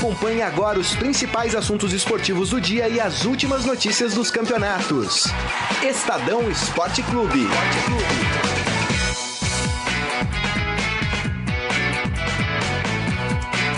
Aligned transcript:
Acompanhe 0.00 0.40
agora 0.40 0.78
os 0.78 0.94
principais 0.94 1.54
assuntos 1.54 1.92
esportivos 1.92 2.48
do 2.48 2.58
dia 2.58 2.88
e 2.88 2.98
as 2.98 3.26
últimas 3.26 3.66
notícias 3.66 4.14
dos 4.14 4.30
campeonatos. 4.30 5.26
Estadão 5.82 6.50
Esporte 6.50 7.02
Clube. 7.02 7.46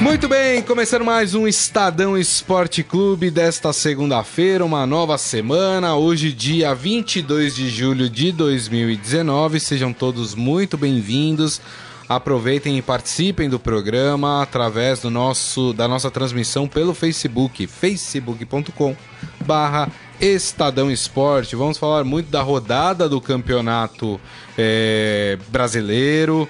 Muito 0.01 0.29
bem, 0.29 0.63
começando 0.63 1.05
mais 1.05 1.35
um 1.35 1.49
Estadão 1.49 2.17
Esporte 2.17 2.85
Clube 2.85 3.29
desta 3.29 3.73
segunda-feira, 3.73 4.65
uma 4.65 4.87
nova 4.87 5.19
semana, 5.19 5.97
hoje 5.97 6.33
dia 6.33 6.73
22 6.73 7.57
de 7.57 7.69
julho 7.69 8.09
de 8.09 8.31
2019. 8.31 9.59
Sejam 9.59 9.93
todos 9.93 10.37
muito 10.37 10.79
bem-vindos. 10.79 11.61
Aproveitem 12.17 12.77
e 12.77 12.83
participem 12.83 13.49
do 13.49 13.59
programa 13.59 14.43
através 14.43 15.01
do 15.01 15.11
nosso 15.11 15.73
da 15.73 15.89
nossa 15.89 16.11
transmissão 16.11 16.69
pelo 16.69 16.95
Facebook, 16.95 17.67
facebook.com 17.67 18.97
barra 19.45 19.89
Estadão 20.21 20.91
Esporte. 20.91 21.57
Vamos 21.57 21.79
falar 21.79 22.05
muito 22.05 22.31
da 22.31 22.43
rodada 22.43 23.09
do 23.09 23.21
campeonato 23.21 24.21
é, 24.57 25.39
brasileiro. 25.49 26.49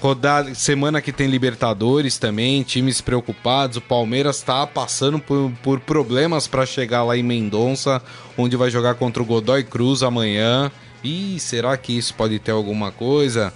Rodada, 0.00 0.54
semana 0.54 1.00
que 1.00 1.12
tem 1.12 1.28
Libertadores 1.28 2.18
também, 2.18 2.62
times 2.62 3.00
preocupados. 3.00 3.78
O 3.78 3.80
Palmeiras 3.80 4.36
está 4.36 4.66
passando 4.66 5.18
por, 5.18 5.50
por 5.62 5.80
problemas 5.80 6.46
para 6.46 6.66
chegar 6.66 7.04
lá 7.04 7.16
em 7.16 7.22
Mendonça, 7.22 8.02
onde 8.36 8.56
vai 8.56 8.70
jogar 8.70 8.96
contra 8.96 9.22
o 9.22 9.26
Godoy 9.26 9.64
Cruz 9.64 10.02
amanhã. 10.02 10.70
Ih, 11.04 11.38
será 11.38 11.76
que 11.76 11.96
isso 11.96 12.14
pode 12.14 12.38
ter 12.38 12.50
alguma 12.50 12.90
coisa? 12.90 13.52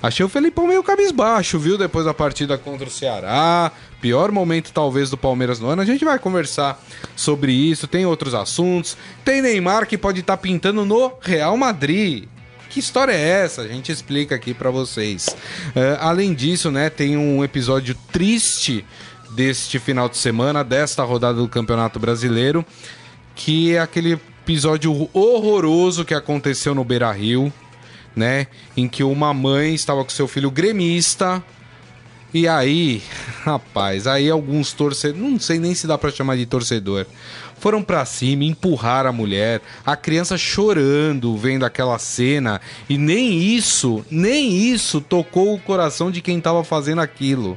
Achei 0.00 0.24
o 0.24 0.28
Felipão 0.28 0.68
meio 0.68 0.84
cabisbaixo, 0.84 1.58
viu? 1.58 1.76
Depois 1.76 2.04
da 2.04 2.14
partida 2.14 2.56
contra 2.56 2.86
o 2.86 2.90
Ceará. 2.90 3.72
Pior 4.00 4.30
momento, 4.30 4.72
talvez, 4.72 5.10
do 5.10 5.16
Palmeiras 5.16 5.58
no 5.58 5.66
ano. 5.66 5.82
A 5.82 5.84
gente 5.84 6.04
vai 6.04 6.16
conversar 6.20 6.80
sobre 7.16 7.52
isso. 7.52 7.88
Tem 7.88 8.06
outros 8.06 8.34
assuntos. 8.34 8.96
Tem 9.24 9.42
Neymar 9.42 9.88
que 9.88 9.98
pode 9.98 10.20
estar 10.20 10.36
tá 10.36 10.42
pintando 10.42 10.84
no 10.84 11.12
Real 11.20 11.56
Madrid. 11.56 12.28
Que 12.70 12.78
história 12.78 13.12
é 13.12 13.44
essa? 13.44 13.62
A 13.62 13.68
gente 13.68 13.90
explica 13.90 14.36
aqui 14.36 14.54
para 14.54 14.70
vocês. 14.70 15.26
Uh, 15.26 15.98
além 15.98 16.32
disso, 16.32 16.70
né, 16.70 16.88
tem 16.88 17.16
um 17.16 17.42
episódio 17.42 17.96
triste 18.12 18.84
deste 19.32 19.78
final 19.78 20.08
de 20.08 20.16
semana, 20.16 20.62
desta 20.62 21.02
rodada 21.02 21.38
do 21.38 21.48
Campeonato 21.48 21.98
Brasileiro, 21.98 22.64
que 23.34 23.74
é 23.74 23.80
aquele 23.80 24.18
episódio 24.42 25.08
horroroso 25.12 26.04
que 26.04 26.14
aconteceu 26.14 26.74
no 26.74 26.84
Beira 26.84 27.12
Rio, 27.12 27.52
né? 28.14 28.48
Em 28.76 28.88
que 28.88 29.04
uma 29.04 29.32
mãe 29.32 29.72
estava 29.72 30.02
com 30.02 30.10
seu 30.10 30.26
filho 30.26 30.50
gremista. 30.50 31.42
E 32.34 32.48
aí, 32.48 33.02
rapaz, 33.44 34.08
aí 34.08 34.28
alguns 34.28 34.72
torcedores, 34.72 35.22
não 35.22 35.38
sei 35.38 35.60
nem 35.60 35.74
se 35.74 35.86
dá 35.86 35.96
para 35.96 36.10
chamar 36.10 36.36
de 36.36 36.44
torcedor, 36.44 37.06
foram 37.60 37.82
para 37.84 38.04
cima, 38.04 38.42
empurrar 38.42 39.06
a 39.06 39.12
mulher, 39.12 39.60
a 39.86 39.94
criança 39.94 40.36
chorando 40.36 41.36
vendo 41.36 41.64
aquela 41.64 41.98
cena, 41.98 42.60
e 42.88 42.98
nem 42.98 43.38
isso, 43.38 44.04
nem 44.10 44.50
isso 44.50 45.00
tocou 45.00 45.54
o 45.54 45.60
coração 45.60 46.10
de 46.10 46.20
quem 46.20 46.38
estava 46.38 46.64
fazendo 46.64 47.00
aquilo. 47.00 47.56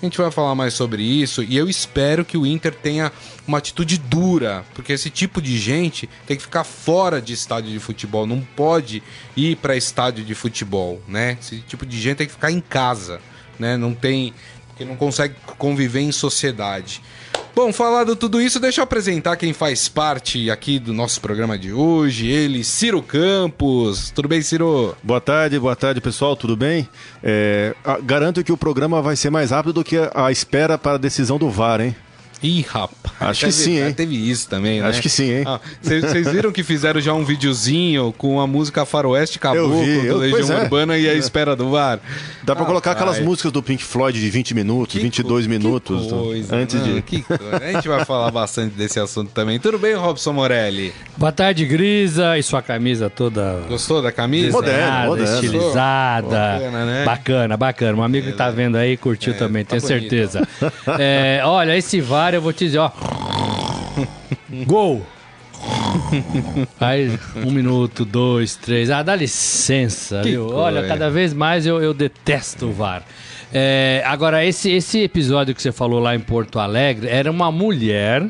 A 0.00 0.04
gente 0.04 0.18
vai 0.18 0.30
falar 0.30 0.54
mais 0.54 0.74
sobre 0.74 1.02
isso 1.02 1.42
e 1.42 1.56
eu 1.56 1.68
espero 1.68 2.24
que 2.24 2.36
o 2.36 2.44
Inter 2.44 2.74
tenha 2.74 3.10
uma 3.46 3.58
atitude 3.58 3.96
dura, 3.98 4.64
porque 4.74 4.92
esse 4.92 5.08
tipo 5.08 5.40
de 5.40 5.56
gente 5.58 6.08
tem 6.26 6.36
que 6.36 6.42
ficar 6.42 6.64
fora 6.64 7.22
de 7.22 7.32
estádio 7.32 7.70
de 7.70 7.78
futebol, 7.78 8.26
não 8.26 8.40
pode 8.40 9.02
ir 9.36 9.56
para 9.56 9.76
estádio 9.76 10.24
de 10.24 10.34
futebol, 10.34 11.00
né? 11.08 11.38
Esse 11.40 11.60
tipo 11.60 11.86
de 11.86 11.98
gente 12.00 12.18
tem 12.18 12.26
que 12.26 12.32
ficar 12.32 12.50
em 12.50 12.60
casa, 12.60 13.20
né? 13.58 13.76
Não 13.76 13.94
tem, 13.94 14.34
porque 14.74 14.84
não 14.84 14.96
consegue 14.96 15.36
conviver 15.56 16.00
em 16.00 16.10
sociedade. 16.10 17.00
Bom, 17.54 17.72
falado 17.72 18.16
tudo 18.16 18.40
isso, 18.40 18.58
deixa 18.58 18.80
eu 18.80 18.82
apresentar 18.82 19.36
quem 19.36 19.52
faz 19.52 19.88
parte 19.88 20.50
aqui 20.50 20.80
do 20.80 20.92
nosso 20.92 21.20
programa 21.20 21.56
de 21.56 21.72
hoje. 21.72 22.26
Ele, 22.26 22.64
Ciro 22.64 23.00
Campos. 23.00 24.10
Tudo 24.10 24.26
bem, 24.26 24.42
Ciro? 24.42 24.96
Boa 25.00 25.20
tarde, 25.20 25.56
boa 25.60 25.76
tarde, 25.76 26.00
pessoal. 26.00 26.34
Tudo 26.34 26.56
bem? 26.56 26.88
É, 27.22 27.72
garanto 28.02 28.42
que 28.42 28.50
o 28.50 28.56
programa 28.56 29.00
vai 29.00 29.14
ser 29.14 29.30
mais 29.30 29.52
rápido 29.52 29.74
do 29.74 29.84
que 29.84 29.96
a 30.12 30.32
espera 30.32 30.76
para 30.76 30.94
a 30.94 30.98
decisão 30.98 31.38
do 31.38 31.48
VAR, 31.48 31.80
hein? 31.80 31.94
Ih, 32.44 32.60
rapaz. 32.60 33.14
Acho 33.18 33.46
que 33.46 33.52
sim, 33.52 33.82
hein? 33.82 33.94
Teve 33.94 34.16
isso 34.16 34.46
também, 34.50 34.82
né? 34.82 34.86
Acho 34.86 35.00
que 35.00 35.08
sim, 35.08 35.30
hein? 35.30 35.44
Vocês 35.80 36.26
ah, 36.26 36.30
viram 36.30 36.52
que 36.52 36.62
fizeram 36.62 37.00
já 37.00 37.14
um 37.14 37.24
videozinho 37.24 38.12
com 38.18 38.38
a 38.38 38.46
música 38.46 38.84
Faroeste 38.84 39.38
Caboclo 39.38 39.82
vi, 39.82 40.08
do 40.08 40.18
Legião 40.18 40.58
é. 40.58 40.62
Urbana 40.64 40.98
e 40.98 41.08
a 41.08 41.14
espera 41.14 41.56
do 41.56 41.70
VAR? 41.70 42.00
Dá 42.42 42.54
pra 42.54 42.64
ah, 42.64 42.66
colocar 42.66 42.90
aquelas 42.90 43.18
músicas 43.18 43.50
do 43.50 43.62
Pink 43.62 43.82
Floyd 43.82 44.20
de 44.20 44.28
20 44.28 44.54
minutos, 44.54 44.92
que 44.92 45.00
22 45.00 45.46
minutos. 45.46 46.06
Coisa, 46.12 46.54
antes 46.54 46.74
não, 46.74 46.82
de. 46.82 47.00
Que 47.00 47.22
coisa. 47.22 47.56
A 47.56 47.72
gente 47.72 47.88
vai 47.88 48.04
falar 48.04 48.30
bastante 48.30 48.74
desse 48.74 49.00
assunto 49.00 49.30
também. 49.30 49.58
Tudo 49.58 49.78
bem, 49.78 49.94
Robson 49.94 50.34
Morelli? 50.34 50.92
Boa 51.16 51.32
tarde, 51.32 51.64
Grisa, 51.64 52.36
e 52.36 52.42
sua 52.42 52.60
camisa 52.60 53.08
toda. 53.08 53.62
Gostou 53.68 54.02
da 54.02 54.12
camisa? 54.12 54.52
Moderna, 54.52 55.06
moderna. 55.06 55.34
estilizada. 55.34 56.28
Bacana, 56.28 56.84
né? 56.84 57.04
Bacana, 57.06 57.56
bacana. 57.56 57.98
Um 57.98 58.02
amigo 58.02 58.28
é, 58.28 58.32
que 58.32 58.36
tá 58.36 58.50
vendo 58.50 58.76
aí 58.76 58.98
curtiu 58.98 59.32
é, 59.32 59.36
também, 59.36 59.64
tá 59.64 59.78
tenho 59.78 59.82
bonito. 59.82 60.10
certeza. 60.10 60.46
é, 60.98 61.40
olha, 61.42 61.74
esse 61.74 62.02
VAR 62.02 62.33
eu 62.36 62.42
vou 62.42 62.52
te 62.52 62.66
dizer, 62.66 62.78
ó. 62.78 62.90
Gol! 64.66 65.04
Aí, 66.80 67.18
um 67.36 67.50
minuto, 67.50 68.04
dois, 68.04 68.56
três. 68.56 68.90
Ah, 68.90 69.02
dá 69.02 69.16
licença, 69.16 70.20
que 70.22 70.30
viu? 70.30 70.50
Olha, 70.50 70.86
cada 70.86 71.08
vez 71.08 71.32
mais 71.32 71.66
eu, 71.66 71.82
eu 71.82 71.94
detesto 71.94 72.66
o 72.66 72.72
VAR. 72.72 73.02
É, 73.52 74.02
agora, 74.04 74.44
esse, 74.44 74.70
esse 74.70 75.00
episódio 75.00 75.54
que 75.54 75.62
você 75.62 75.72
falou 75.72 76.00
lá 76.00 76.14
em 76.14 76.20
Porto 76.20 76.58
Alegre 76.58 77.08
era 77.08 77.30
uma 77.30 77.52
mulher 77.52 78.28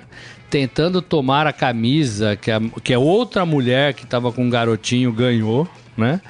tentando 0.51 1.03
tomar 1.03 1.47
a 1.47 1.53
camisa 1.53 2.37
que 2.37 2.51
a, 2.51 2.61
que 2.83 2.95
a 2.95 2.99
outra 2.99 3.45
mulher 3.45 3.95
que 3.95 4.05
estava 4.05 4.31
com 4.31 4.45
um 4.45 4.51
garotinho 4.51 5.11
ganhou, 5.11 5.67
né? 5.97 6.21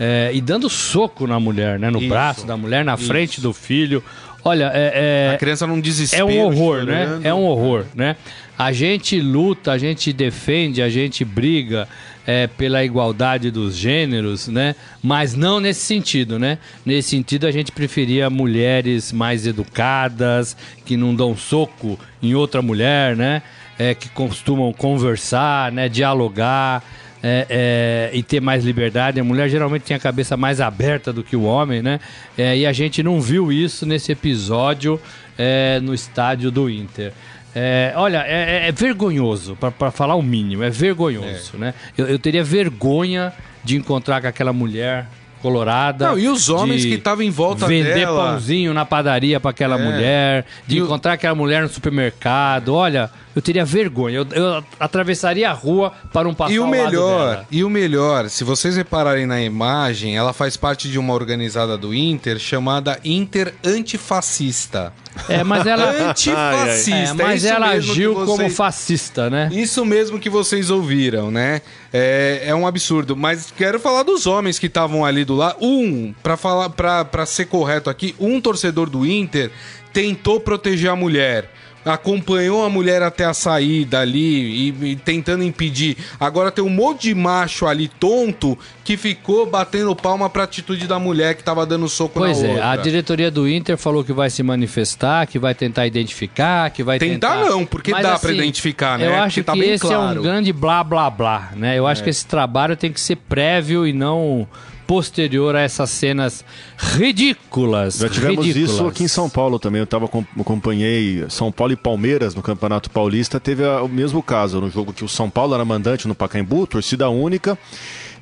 É, 0.00 0.30
e 0.32 0.40
dando 0.40 0.68
soco 0.70 1.26
na 1.26 1.38
mulher, 1.38 1.78
né? 1.78 1.90
No 1.90 1.98
Isso. 1.98 2.08
braço 2.08 2.46
da 2.46 2.56
mulher, 2.56 2.84
na 2.84 2.94
Isso. 2.94 3.04
frente 3.04 3.40
do 3.40 3.52
filho. 3.52 4.02
Olha, 4.48 4.70
é, 4.74 5.28
é, 5.28 5.34
a 5.34 5.38
criança 5.38 5.66
não 5.66 5.78
desespera. 5.78 6.22
É 6.22 6.24
um 6.24 6.40
horror, 6.40 6.84
né? 6.84 7.04
chorando. 7.04 7.20
né? 7.20 7.28
É 7.28 7.34
um 7.34 7.44
horror, 7.44 7.84
né? 7.94 8.16
A 8.58 8.72
gente 8.72 9.20
luta, 9.20 9.72
a 9.72 9.78
gente 9.78 10.12
defende, 10.12 10.80
a 10.80 10.88
gente 10.88 11.24
briga 11.24 11.86
é, 12.26 12.46
pela 12.46 12.82
igualdade 12.82 13.50
dos 13.50 13.76
gêneros, 13.76 14.48
né? 14.48 14.74
Mas 15.02 15.34
não 15.34 15.60
nesse 15.60 15.80
sentido, 15.80 16.38
né? 16.38 16.58
Nesse 16.84 17.10
sentido, 17.10 17.46
a 17.46 17.50
gente 17.50 17.70
preferia 17.70 18.28
mulheres 18.30 19.12
mais 19.12 19.46
educadas, 19.46 20.56
que 20.84 20.96
não 20.96 21.14
dão 21.14 21.36
soco 21.36 21.98
em 22.22 22.34
outra 22.34 22.62
mulher, 22.62 23.14
né? 23.16 23.42
É, 23.78 23.94
que 23.94 24.08
costumam 24.08 24.72
conversar, 24.72 25.70
né? 25.70 25.88
Dialogar 25.88 26.82
é, 27.22 27.46
é, 27.48 28.16
e 28.16 28.22
ter 28.22 28.40
mais 28.40 28.64
liberdade. 28.64 29.20
A 29.20 29.24
mulher 29.24 29.48
geralmente 29.48 29.82
tem 29.82 29.96
a 29.96 30.00
cabeça 30.00 30.36
mais 30.36 30.60
aberta 30.60 31.12
do 31.12 31.22
que 31.22 31.36
o 31.36 31.42
homem, 31.42 31.82
né? 31.82 32.00
É, 32.36 32.56
e 32.56 32.66
a 32.66 32.72
gente 32.72 33.02
não 33.02 33.20
viu 33.20 33.52
isso 33.52 33.84
nesse 33.86 34.12
episódio 34.12 35.00
é, 35.36 35.80
no 35.80 35.94
estádio 35.94 36.50
do 36.50 36.68
Inter. 36.68 37.12
É, 37.54 37.92
olha, 37.96 38.24
é, 38.26 38.66
é, 38.66 38.68
é 38.68 38.72
vergonhoso, 38.72 39.56
para 39.56 39.90
falar 39.90 40.14
o 40.14 40.22
mínimo, 40.22 40.62
é 40.62 40.70
vergonhoso, 40.70 41.56
né? 41.56 41.74
Eu, 41.96 42.06
eu 42.06 42.18
teria 42.18 42.44
vergonha 42.44 43.32
de 43.64 43.76
encontrar 43.76 44.20
com 44.20 44.26
aquela 44.26 44.52
mulher 44.52 45.06
colorada. 45.38 46.08
Não, 46.08 46.18
e 46.18 46.28
os 46.28 46.48
homens 46.48 46.84
que 46.84 46.94
estavam 46.94 47.24
em 47.24 47.30
volta 47.30 47.66
vender 47.66 47.94
dela. 47.94 48.12
Vender 48.12 48.30
pãozinho 48.30 48.74
na 48.74 48.84
padaria 48.84 49.40
para 49.40 49.50
aquela 49.50 49.78
é. 49.78 49.84
mulher, 49.84 50.46
de 50.66 50.76
e 50.76 50.80
encontrar 50.80 51.12
o... 51.12 51.14
aquela 51.14 51.34
mulher 51.34 51.62
no 51.62 51.68
supermercado. 51.68 52.74
Olha, 52.74 53.10
eu 53.34 53.42
teria 53.42 53.64
vergonha. 53.64 54.16
Eu, 54.16 54.26
eu 54.32 54.64
atravessaria 54.80 55.48
a 55.48 55.52
rua 55.52 55.92
para 56.12 56.28
um 56.28 56.34
passar 56.34 56.52
E 56.52 56.58
o 56.58 56.66
melhor, 56.66 57.44
e 57.50 57.62
o 57.62 57.70
melhor, 57.70 58.28
se 58.28 58.42
vocês 58.42 58.76
repararem 58.76 59.26
na 59.26 59.40
imagem, 59.40 60.16
ela 60.16 60.32
faz 60.32 60.56
parte 60.56 60.90
de 60.90 60.98
uma 60.98 61.14
organizada 61.14 61.78
do 61.78 61.94
Inter 61.94 62.38
chamada 62.38 62.98
Inter 63.04 63.54
Antifascista. 63.64 64.92
É, 65.28 65.42
mas 65.42 65.66
ela 65.66 65.90
antifascista. 66.10 66.90
É, 66.90 67.12
mas 67.12 67.44
é 67.44 67.48
ela 67.50 67.68
agiu 67.68 68.14
vocês... 68.14 68.26
como 68.26 68.50
fascista, 68.50 69.30
né? 69.30 69.48
Isso 69.52 69.84
mesmo 69.84 70.18
que 70.18 70.30
vocês 70.30 70.70
ouviram, 70.70 71.30
né? 71.30 71.62
É, 71.92 72.42
é 72.44 72.54
um 72.54 72.66
absurdo. 72.66 73.16
Mas 73.16 73.50
quero 73.50 73.80
falar 73.80 74.02
dos 74.02 74.26
homens 74.26 74.58
que 74.58 74.66
estavam 74.66 75.04
ali 75.04 75.24
do 75.24 75.34
lado. 75.34 75.56
Um, 75.60 76.14
para 76.22 76.36
falar, 76.36 76.70
para 76.70 77.26
ser 77.26 77.46
correto 77.46 77.88
aqui, 77.88 78.14
um 78.18 78.40
torcedor 78.40 78.90
do 78.90 79.06
Inter 79.06 79.50
tentou 79.92 80.40
proteger 80.40 80.90
a 80.90 80.96
mulher 80.96 81.50
acompanhou 81.88 82.64
a 82.64 82.68
mulher 82.68 83.02
até 83.02 83.24
a 83.24 83.34
saída 83.34 84.00
ali 84.00 84.68
e, 84.70 84.90
e, 84.90 84.96
tentando 84.96 85.42
impedir. 85.42 85.96
Agora 86.20 86.50
tem 86.50 86.64
um 86.64 86.70
monte 86.70 87.08
de 87.08 87.14
macho 87.14 87.66
ali 87.66 87.88
tonto 87.88 88.58
que 88.84 88.96
ficou 88.96 89.46
batendo 89.46 89.94
palma 89.94 90.30
pra 90.30 90.44
atitude 90.44 90.86
da 90.86 90.98
mulher 90.98 91.34
que 91.34 91.44
tava 91.44 91.66
dando 91.66 91.88
soco 91.88 92.18
pois 92.18 92.40
na 92.40 92.48
é, 92.48 92.50
outra. 92.52 92.70
a 92.70 92.76
diretoria 92.76 93.30
do 93.30 93.48
Inter 93.48 93.76
falou 93.76 94.02
que 94.02 94.12
vai 94.12 94.30
se 94.30 94.42
manifestar, 94.42 95.26
que 95.26 95.38
vai 95.38 95.54
tentar 95.54 95.86
identificar, 95.86 96.70
que 96.70 96.82
vai 96.82 96.98
tentar... 96.98 97.36
Tentar 97.36 97.50
não, 97.50 97.66
porque 97.66 97.90
Mas, 97.90 98.02
dá 98.02 98.14
assim, 98.14 98.26
pra 98.26 98.32
identificar, 98.32 98.98
né? 98.98 99.06
Eu 99.06 99.14
acho 99.16 99.44
tá 99.44 99.52
que 99.52 99.60
esse 99.60 99.86
claro. 99.86 100.16
é 100.16 100.20
um 100.20 100.22
grande 100.22 100.52
blá 100.52 100.82
blá 100.82 101.10
blá, 101.10 101.50
né? 101.54 101.78
Eu 101.78 101.86
acho 101.86 102.00
é. 102.00 102.04
que 102.04 102.10
esse 102.10 102.26
trabalho 102.26 102.76
tem 102.76 102.92
que 102.92 103.00
ser 103.00 103.16
prévio 103.16 103.86
e 103.86 103.92
não 103.92 104.48
posterior 104.88 105.54
a 105.54 105.60
essas 105.60 105.90
cenas 105.90 106.42
ridículas. 106.78 107.98
Já 107.98 108.08
tivemos 108.08 108.46
ridículas. 108.46 108.70
isso 108.70 108.86
aqui 108.86 109.04
em 109.04 109.08
São 109.08 109.28
Paulo 109.28 109.58
também. 109.58 109.80
Eu 109.80 109.86
tava, 109.86 110.06
acompanhei 110.40 111.26
São 111.28 111.52
Paulo 111.52 111.74
e 111.74 111.76
Palmeiras 111.76 112.34
no 112.34 112.40
Campeonato 112.40 112.90
Paulista. 112.90 113.38
Teve 113.38 113.64
o 113.66 113.86
mesmo 113.86 114.22
caso, 114.22 114.62
no 114.62 114.70
jogo 114.70 114.94
que 114.94 115.04
o 115.04 115.08
São 115.08 115.28
Paulo 115.28 115.54
era 115.54 115.62
mandante 115.62 116.08
no 116.08 116.14
Pacaembu, 116.14 116.66
torcida 116.66 117.10
única. 117.10 117.58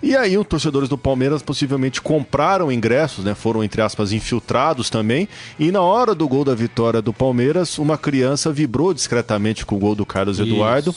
E 0.03 0.17
aí, 0.17 0.37
os 0.37 0.47
torcedores 0.47 0.89
do 0.89 0.99
Palmeiras 0.99 1.43
possivelmente 1.43 2.01
compraram 2.01 2.71
ingressos, 2.71 3.25
né? 3.25 3.35
Foram, 3.35 3.65
entre 3.65 3.81
aspas, 3.83 4.13
infiltrados 4.13 4.91
também. 4.91 5.29
E 5.59 5.71
na 5.71 5.81
hora 5.81 6.15
do 6.15 6.29
gol 6.29 6.45
da 6.45 6.55
vitória 6.55 7.01
do 7.01 7.13
Palmeiras, 7.13 7.79
uma 7.79 7.97
criança 7.97 8.53
vibrou 8.53 8.93
discretamente 8.93 9.65
com 9.65 9.77
o 9.77 9.79
gol 9.79 9.95
do 9.95 10.07
Carlos 10.07 10.39
Isso. 10.39 10.49
Eduardo. 10.49 10.95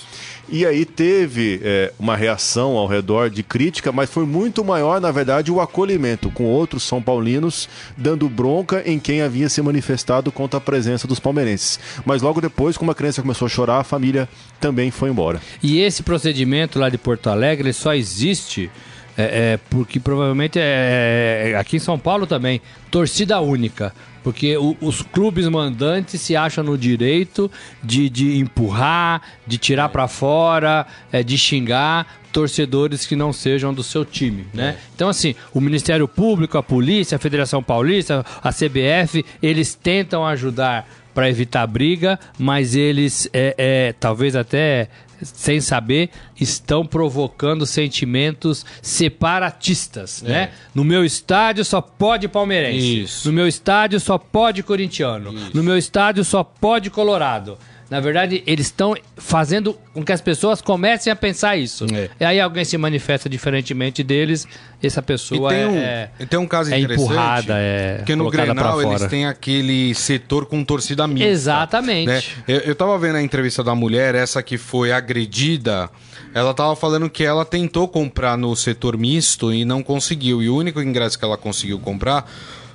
E 0.52 0.66
aí 0.66 0.84
teve 0.84 1.60
é, 1.64 1.94
uma 2.00 2.16
reação 2.16 2.76
ao 2.76 2.88
redor 2.88 3.30
de 3.30 3.44
crítica, 3.44 3.92
mas 3.92 4.10
foi 4.10 4.26
muito 4.26 4.64
maior, 4.66 5.00
na 5.00 5.12
verdade, 5.12 5.52
o 5.52 5.62
acolhimento, 5.62 6.32
com 6.32 6.46
outros 6.46 6.82
São 6.84 7.02
Paulinos 7.02 7.70
dando 7.96 8.28
bronca 8.28 8.82
em 8.86 8.98
quem 8.98 9.22
havia 9.22 9.48
se 9.48 9.62
manifestado 9.62 10.32
contra 10.32 10.58
a 10.58 10.62
presença 10.62 11.08
dos 11.08 11.20
palmeirenses. 11.20 11.80
Mas 12.04 12.24
logo 12.24 12.42
depois, 12.42 12.78
como 12.78 12.90
a 12.90 12.96
criança 12.96 13.22
começou 13.22 13.46
a 13.46 13.50
chorar, 13.50 13.80
a 13.80 13.84
família 13.84 14.28
também 14.60 14.90
foi 14.90 15.10
embora. 15.10 15.40
E 15.62 15.80
esse 15.80 16.02
procedimento 16.02 16.80
lá 16.80 16.90
de 16.90 16.98
Porto 16.98 17.30
Alegre 17.30 17.72
só 17.72 17.94
existe 17.94 18.72
é, 19.20 19.54
é, 19.54 19.60
porque 19.70 20.00
provavelmente 20.00 20.58
é, 20.58 21.52
é, 21.52 21.56
aqui 21.58 21.76
em 21.76 21.80
São 21.80 22.00
Paulo 22.00 22.26
também, 22.26 22.62
torcida 22.90 23.42
única. 23.42 23.94
Porque 24.24 24.56
o, 24.58 24.78
os 24.82 25.02
clubes 25.02 25.46
mandantes 25.48 26.22
se 26.22 26.38
acham 26.38 26.64
no 26.64 26.78
direito 26.78 27.52
de, 27.84 28.10
de 28.10 28.38
empurrar, 28.38 29.22
de 29.46 29.58
tirar 29.58 29.90
para 29.90 30.08
fora, 30.08 30.88
é, 31.12 31.22
de 31.22 31.38
xingar 31.38 32.20
torcedores 32.32 33.06
que 33.06 33.16
não 33.16 33.34
sejam 33.34 33.74
do 33.74 33.84
seu 33.84 34.06
time, 34.06 34.46
né? 34.54 34.78
É. 34.78 34.84
Então, 34.96 35.10
assim, 35.10 35.36
o 35.54 35.60
Ministério 35.60 36.08
Público, 36.08 36.58
a 36.58 36.64
polícia, 36.64 37.16
a 37.16 37.20
Federação 37.20 37.62
Paulista, 37.62 38.26
a 38.42 38.52
CBF, 38.52 39.26
eles 39.42 39.74
tentam 39.74 40.26
ajudar 40.26 40.88
para 41.14 41.30
evitar 41.30 41.66
briga, 41.68 42.20
mas 42.38 42.76
eles, 42.76 43.30
é, 43.34 43.56
é, 43.58 43.94
talvez 44.00 44.36
até 44.36 44.90
sem 45.22 45.60
saber, 45.60 46.10
estão 46.40 46.86
provocando 46.86 47.66
sentimentos 47.66 48.66
separatistas, 48.82 50.24
é. 50.24 50.28
né? 50.28 50.52
No 50.74 50.84
meu 50.84 51.04
estádio 51.04 51.66
só 51.66 51.82
pode 51.82 52.28
palmeirense. 52.28 53.02
Isso. 53.02 53.28
No 53.28 53.34
meu 53.34 53.48
estádio 53.48 54.00
só 54.00 54.18
pode 54.18 54.64
corintiano. 54.64 55.34
Isso. 55.34 55.52
No 55.54 55.64
meu 55.64 55.78
estádio 55.78 56.24
só 56.24 56.44
pode 56.44 56.90
colorado. 56.90 57.58
Na 57.90 58.00
verdade, 58.00 58.44
eles 58.46 58.68
estão 58.68 58.96
fazendo 59.18 59.76
com 59.94 60.04
que 60.04 60.12
as 60.12 60.22
pessoas 60.22 60.62
comecem 60.62 61.12
a 61.12 61.16
pensar 61.16 61.58
isso. 61.58 61.86
É. 61.92 62.10
E 62.20 62.26
aí 62.26 62.40
alguém 62.40 62.64
se 62.64 62.78
manifesta 62.78 63.28
diferentemente 63.28 64.04
deles, 64.04 64.48
essa 64.82 65.02
pessoa 65.02 65.50
tem 65.50 65.66
um, 65.66 65.78
é, 65.78 66.10
tem 66.30 66.40
um 66.40 66.48
caso 66.48 66.74
é 66.74 66.80
interessante, 66.80 67.06
empurrada, 67.06 67.54
é 67.58 67.98
porque 67.98 68.16
no 68.16 68.30
Grenal 68.30 68.82
eles 68.82 69.06
têm 69.08 69.26
aquele 69.26 69.94
setor 69.96 70.46
com 70.46 70.64
torcida 70.64 71.08
mista. 71.08 71.28
Exatamente. 71.28 72.08
Né? 72.08 72.22
Eu, 72.48 72.60
eu 72.60 72.76
tava 72.76 72.98
vendo 72.98 73.16
a 73.16 73.22
entrevista 73.22 73.64
da 73.64 73.74
mulher, 73.74 74.14
essa 74.16 74.44
que 74.44 74.58
foi 74.58 74.92
agredida, 74.92 75.90
ela 76.34 76.54
tava 76.54 76.76
falando 76.76 77.10
que 77.10 77.24
ela 77.24 77.44
tentou 77.44 77.88
comprar 77.88 78.38
no 78.38 78.56
setor 78.56 78.98
misto 78.98 79.52
e 79.52 79.66
não 79.66 79.82
conseguiu. 79.82 80.44
E 80.44 80.50
o 80.50 80.56
único 80.56 80.82
ingresso 80.82 81.18
que 81.18 81.26
ela 81.26 81.38
conseguiu 81.38 81.80
comprar 81.80 82.30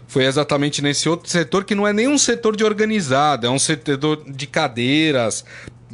foi 0.06 0.24
exatamente 0.24 0.82
nesse 0.82 1.08
outro 1.08 1.28
setor 1.28 1.64
que 1.64 1.74
não 1.74 1.86
é 1.86 1.92
nenhum 1.92 2.18
setor 2.18 2.56
de 2.56 2.64
organizado, 2.64 3.46
é 3.46 3.50
um 3.50 3.58
setor 3.58 4.22
de 4.26 4.46
cadeiras 4.46 5.44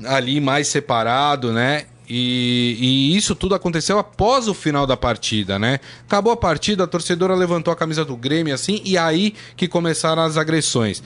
ali 0.04 0.40
mais 0.40 0.68
separado, 0.68 1.52
né? 1.52 1.86
E, 2.12 2.76
e, 2.80 3.16
isso 3.16 3.36
tudo 3.36 3.54
aconteceu 3.54 3.96
após 3.96 4.48
o 4.48 4.54
final 4.54 4.84
da 4.84 4.96
partida, 4.96 5.60
né? 5.60 5.78
Acabou 6.06 6.32
a 6.32 6.36
partida, 6.36 6.82
a 6.82 6.86
torcedora 6.86 7.36
levantou 7.36 7.72
a 7.72 7.76
camisa 7.76 8.04
do 8.04 8.16
Grêmio 8.16 8.52
assim, 8.52 8.80
e 8.84 8.98
aí 8.98 9.32
que 9.56 9.68
começaram 9.68 10.22
as 10.22 10.36
agressões. 10.36 11.00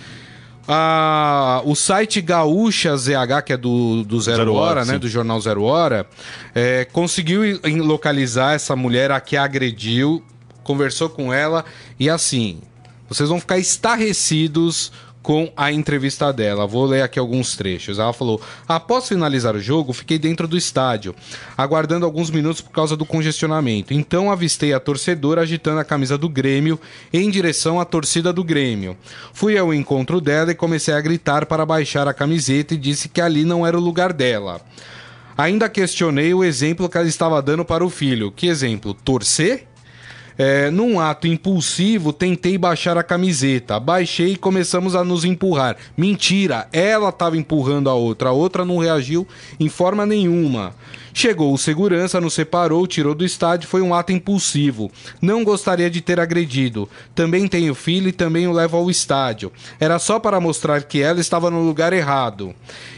Ah, 0.67 1.61
o 1.67 1.75
site 1.75 2.23
Gaúcha 2.23 2.97
ZH, 2.97 3.43
que 3.45 3.53
é 3.53 3.57
do, 3.57 4.03
do 4.03 4.19
Zero, 4.19 4.39
Zero 4.39 4.55
Hora, 4.55 4.81
Hora 4.81 4.85
né? 4.87 4.99
Do 4.99 5.07
jornal 5.07 5.39
Zero 5.43 5.63
Hora, 5.65 6.07
é, 6.55 6.87
conseguiu 6.87 7.43
localizar 7.83 8.55
essa 8.55 8.75
mulher 8.75 9.11
a 9.11 9.21
que 9.21 9.37
agrediu, 9.37 10.25
conversou 10.63 11.11
com 11.11 11.35
ela 11.35 11.67
e 12.01 12.09
assim, 12.09 12.63
vocês 13.15 13.29
vão 13.29 13.41
ficar 13.41 13.59
estarrecidos 13.59 14.91
com 15.25 15.51
a 15.57 15.73
entrevista 15.73 16.31
dela. 16.31 16.67
Vou 16.67 16.85
ler 16.85 17.01
aqui 17.01 17.19
alguns 17.19 17.57
trechos. 17.57 17.99
Ela 17.99 18.13
falou: 18.13 18.41
Após 18.69 19.09
finalizar 19.09 19.57
o 19.57 19.61
jogo, 19.61 19.93
fiquei 19.95 20.19
dentro 20.19 20.47
do 20.47 20.57
estádio, 20.57 21.15
aguardando 21.57 22.05
alguns 22.05 22.31
minutos 22.31 22.61
por 22.61 22.71
causa 22.73 22.95
do 22.95 23.07
congestionamento. 23.07 23.95
Então 23.95 24.31
avistei 24.31 24.75
a 24.75 24.79
torcedora 24.79 25.41
agitando 25.41 25.81
a 25.81 25.85
camisa 25.85 26.19
do 26.19 26.29
Grêmio 26.29 26.79
em 27.11 27.31
direção 27.31 27.81
à 27.81 27.87
torcida 27.87 28.33
do 28.33 28.45
Grêmio. 28.45 28.97
Fui 29.33 29.57
ao 29.57 29.73
encontro 29.73 30.21
dela 30.21 30.53
e 30.53 30.55
comecei 30.55 30.93
a 30.93 31.01
gritar 31.01 31.47
para 31.47 31.65
baixar 31.65 32.07
a 32.07 32.13
camiseta 32.13 32.75
e 32.75 32.77
disse 32.77 33.09
que 33.09 33.21
ali 33.21 33.45
não 33.45 33.67
era 33.67 33.79
o 33.79 33.83
lugar 33.83 34.13
dela. 34.13 34.61
Ainda 35.39 35.69
questionei 35.69 36.35
o 36.35 36.45
exemplo 36.45 36.89
que 36.89 36.99
ela 36.99 37.09
estava 37.09 37.41
dando 37.41 37.65
para 37.65 37.85
o 37.85 37.91
filho. 37.91 38.31
Que 38.31 38.47
exemplo? 38.47 38.93
Torcer? 38.93 39.67
É, 40.37 40.71
num 40.71 40.99
ato 40.99 41.27
impulsivo, 41.27 42.13
tentei 42.13 42.59
baixar 42.59 42.99
a 42.99 43.03
camiseta. 43.03 43.79
Baixei 43.79 44.33
e 44.33 44.37
começamos 44.37 44.97
a 44.97 45.05
nos 45.05 45.25
empurrar. 45.25 45.77
Mentira, 45.97 46.69
ela 46.73 47.11
estava 47.11 47.37
empurrando 47.37 47.89
a 47.89 47.95
outra. 47.95 48.31
A 48.31 48.33
outra 48.33 48.65
não 48.65 48.79
reagiu 48.79 49.27
em 49.61 49.69
forma 49.69 50.05
nenhuma. 50.05 50.75
Chegou 51.17 51.55
o 51.55 51.57
segurança, 51.57 52.21
nos 52.21 52.35
separou, 52.35 52.89
tirou 52.89 53.15
do 53.15 53.25
estádio, 53.25 53.69
foi 53.69 53.81
um 53.81 53.95
ato 53.95 54.11
impulsivo. 54.11 54.91
Não 55.23 55.45
gostaria 55.45 55.89
de 55.89 56.01
ter 56.01 56.19
agredido. 56.19 56.89
Também 57.15 57.47
tenho 57.47 57.73
filho 57.73 58.09
e 58.09 58.13
também 58.13 58.49
o 58.49 58.53
levo 58.53 58.77
ao 58.77 58.91
estádio. 58.91 59.53
Era 59.79 60.01
só 60.01 60.19
para 60.19 60.41
mostrar 60.41 60.83
que 60.83 61.01
ela 61.01 61.21
estava 61.21 61.53
no 61.53 61.63
lugar 61.63 61.93
errado. 61.93 62.53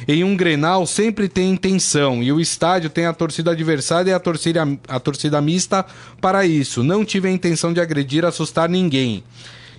Em 0.08 0.24
um 0.24 0.34
Grenal 0.34 0.86
sempre 0.86 1.28
tem 1.28 1.50
intenção 1.50 2.22
e 2.22 2.32
o 2.32 2.40
estádio 2.40 2.88
tem 2.88 3.04
a 3.04 3.12
torcida 3.12 3.50
adversária 3.50 4.10
e 4.10 4.14
a 4.14 4.18
torcida, 4.18 4.66
a 4.88 4.98
torcida 4.98 5.38
mista 5.42 5.84
para 6.18 6.46
isso. 6.46 6.82
Não 6.82 7.04
tive 7.04 7.28
a 7.28 7.32
intenção 7.32 7.70
de 7.70 7.82
agredir, 7.82 8.24
assustar 8.24 8.66
ninguém. 8.66 9.22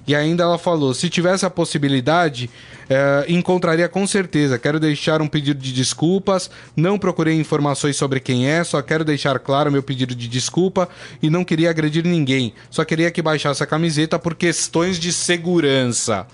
E 0.07 0.15
ainda 0.15 0.43
ela 0.43 0.57
falou: 0.57 0.93
se 0.93 1.09
tivesse 1.09 1.45
a 1.45 1.49
possibilidade, 1.49 2.49
é, 2.89 3.25
encontraria 3.27 3.89
com 3.89 4.07
certeza. 4.07 4.57
Quero 4.57 4.79
deixar 4.79 5.21
um 5.21 5.27
pedido 5.27 5.59
de 5.59 5.73
desculpas. 5.73 6.49
Não 6.75 6.97
procurei 6.97 7.37
informações 7.37 7.97
sobre 7.97 8.21
quem 8.21 8.49
é, 8.49 8.63
só 8.63 8.81
quero 8.81 9.03
deixar 9.03 9.37
claro 9.39 9.71
meu 9.71 9.83
pedido 9.83 10.15
de 10.15 10.27
desculpa 10.27 10.87
e 11.21 11.29
não 11.29 11.43
queria 11.43 11.69
agredir 11.69 12.05
ninguém. 12.05 12.53
Só 12.69 12.85
queria 12.85 13.11
que 13.11 13.21
baixasse 13.21 13.61
a 13.61 13.67
camiseta 13.67 14.17
por 14.17 14.33
questões 14.33 14.97
de 14.97 15.11
segurança. 15.11 16.25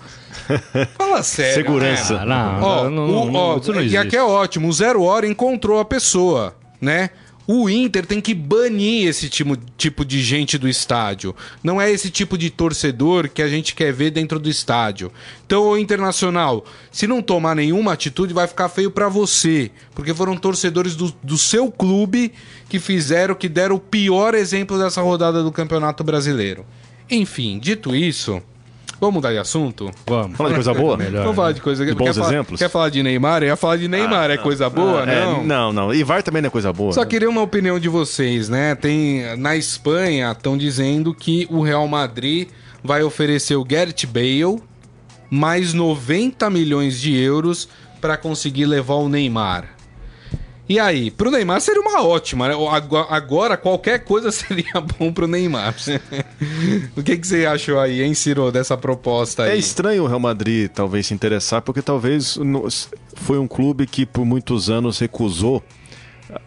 Fala 0.96 1.22
sério. 1.22 1.54
Segurança. 1.54 2.18
Né? 2.20 2.26
Não, 2.26 2.62
ó, 2.62 2.84
não, 2.84 3.08
não, 3.08 3.24
não, 3.26 3.40
ó, 3.40 3.60
e 3.82 3.96
aqui 3.96 4.16
é 4.16 4.22
ótimo. 4.22 4.68
O 4.68 4.72
Zero 4.72 5.02
Hora 5.02 5.26
encontrou 5.26 5.80
a 5.80 5.84
pessoa, 5.84 6.54
né? 6.80 7.10
O 7.46 7.68
Inter 7.68 8.06
tem 8.06 8.20
que 8.20 8.32
banir 8.32 9.06
esse 9.06 9.28
tipo, 9.28 9.56
tipo 9.76 10.04
de 10.04 10.22
gente 10.22 10.56
do 10.56 10.68
estádio. 10.68 11.36
Não 11.62 11.80
é 11.80 11.90
esse 11.90 12.10
tipo 12.10 12.38
de 12.38 12.48
torcedor 12.48 13.28
que 13.28 13.42
a 13.42 13.48
gente 13.48 13.74
quer 13.74 13.92
ver 13.92 14.10
dentro 14.10 14.38
do 14.38 14.48
estádio. 14.48 15.12
Então, 15.44 15.64
o 15.64 15.78
Internacional, 15.78 16.64
se 16.90 17.06
não 17.06 17.20
tomar 17.20 17.54
nenhuma 17.54 17.92
atitude, 17.92 18.32
vai 18.32 18.46
ficar 18.46 18.68
feio 18.70 18.90
para 18.90 19.08
você. 19.08 19.70
Porque 19.94 20.14
foram 20.14 20.36
torcedores 20.36 20.96
do, 20.96 21.14
do 21.22 21.36
seu 21.36 21.70
clube 21.70 22.32
que 22.68 22.78
fizeram, 22.78 23.34
que 23.34 23.48
deram 23.48 23.76
o 23.76 23.80
pior 23.80 24.34
exemplo 24.34 24.78
dessa 24.78 25.02
rodada 25.02 25.42
do 25.42 25.52
Campeonato 25.52 26.02
Brasileiro. 26.02 26.64
Enfim, 27.10 27.58
dito 27.58 27.94
isso. 27.94 28.42
Vamos 29.00 29.16
mudar 29.16 29.32
de 29.32 29.38
assunto? 29.38 29.90
Vamos. 30.06 30.36
Falar 30.36 30.50
de 30.50 30.54
coisa 30.54 30.74
boa? 30.74 30.96
Melhor. 30.96 31.22
Vamos 31.22 31.36
falar 31.36 31.52
de 31.52 31.60
coisa... 31.60 31.84
De 31.84 31.94
bons 31.94 32.16
quer 32.16 32.24
exemplos? 32.24 32.58
quer 32.58 32.68
falar 32.68 32.88
de 32.88 33.02
Neymar? 33.02 33.42
Eu 33.42 33.48
ia 33.48 33.56
falar 33.56 33.76
de 33.76 33.88
Neymar, 33.88 34.30
ah, 34.30 34.34
é 34.34 34.36
coisa 34.36 34.70
boa? 34.70 35.02
Ah, 35.02 35.06
não. 35.06 35.12
É, 35.12 35.42
não, 35.42 35.72
não. 35.72 35.94
E 35.94 36.02
VAR 36.02 36.22
também 36.22 36.40
não 36.40 36.46
é 36.46 36.50
coisa 36.50 36.72
boa. 36.72 36.92
Só 36.92 37.00
né? 37.00 37.06
queria 37.06 37.28
uma 37.28 37.42
opinião 37.42 37.78
de 37.78 37.88
vocês, 37.88 38.48
né? 38.48 38.74
Tem... 38.74 39.36
Na 39.36 39.56
Espanha, 39.56 40.30
estão 40.32 40.56
dizendo 40.56 41.14
que 41.14 41.46
o 41.50 41.62
Real 41.62 41.86
Madrid 41.88 42.48
vai 42.82 43.02
oferecer 43.02 43.56
o 43.56 43.64
Gareth 43.64 44.06
Bale 44.06 44.62
mais 45.30 45.72
90 45.72 46.48
milhões 46.50 47.00
de 47.00 47.16
euros 47.16 47.68
para 48.00 48.16
conseguir 48.16 48.66
levar 48.66 48.94
o 48.94 49.08
Neymar. 49.08 49.73
E 50.66 50.78
aí, 50.78 51.10
pro 51.10 51.30
Neymar 51.30 51.60
seria 51.60 51.80
uma 51.80 52.02
ótima, 52.02 52.48
né? 52.48 52.54
Agora 53.10 53.56
qualquer 53.56 54.02
coisa 54.04 54.30
seria 54.32 54.80
bom 54.80 55.12
pro 55.12 55.26
Neymar. 55.26 55.74
o 56.96 57.02
que, 57.02 57.18
que 57.18 57.26
você 57.26 57.44
achou 57.44 57.78
aí, 57.78 58.02
hein, 58.02 58.14
Ciro, 58.14 58.50
dessa 58.50 58.76
proposta 58.76 59.44
aí? 59.44 59.50
É 59.50 59.56
estranho 59.56 60.04
o 60.04 60.06
Real 60.06 60.20
Madrid 60.20 60.70
talvez 60.70 61.06
se 61.06 61.14
interessar, 61.14 61.60
porque 61.60 61.82
talvez 61.82 62.38
foi 63.14 63.38
um 63.38 63.46
clube 63.46 63.86
que 63.86 64.06
por 64.06 64.24
muitos 64.24 64.70
anos 64.70 64.98
recusou 64.98 65.62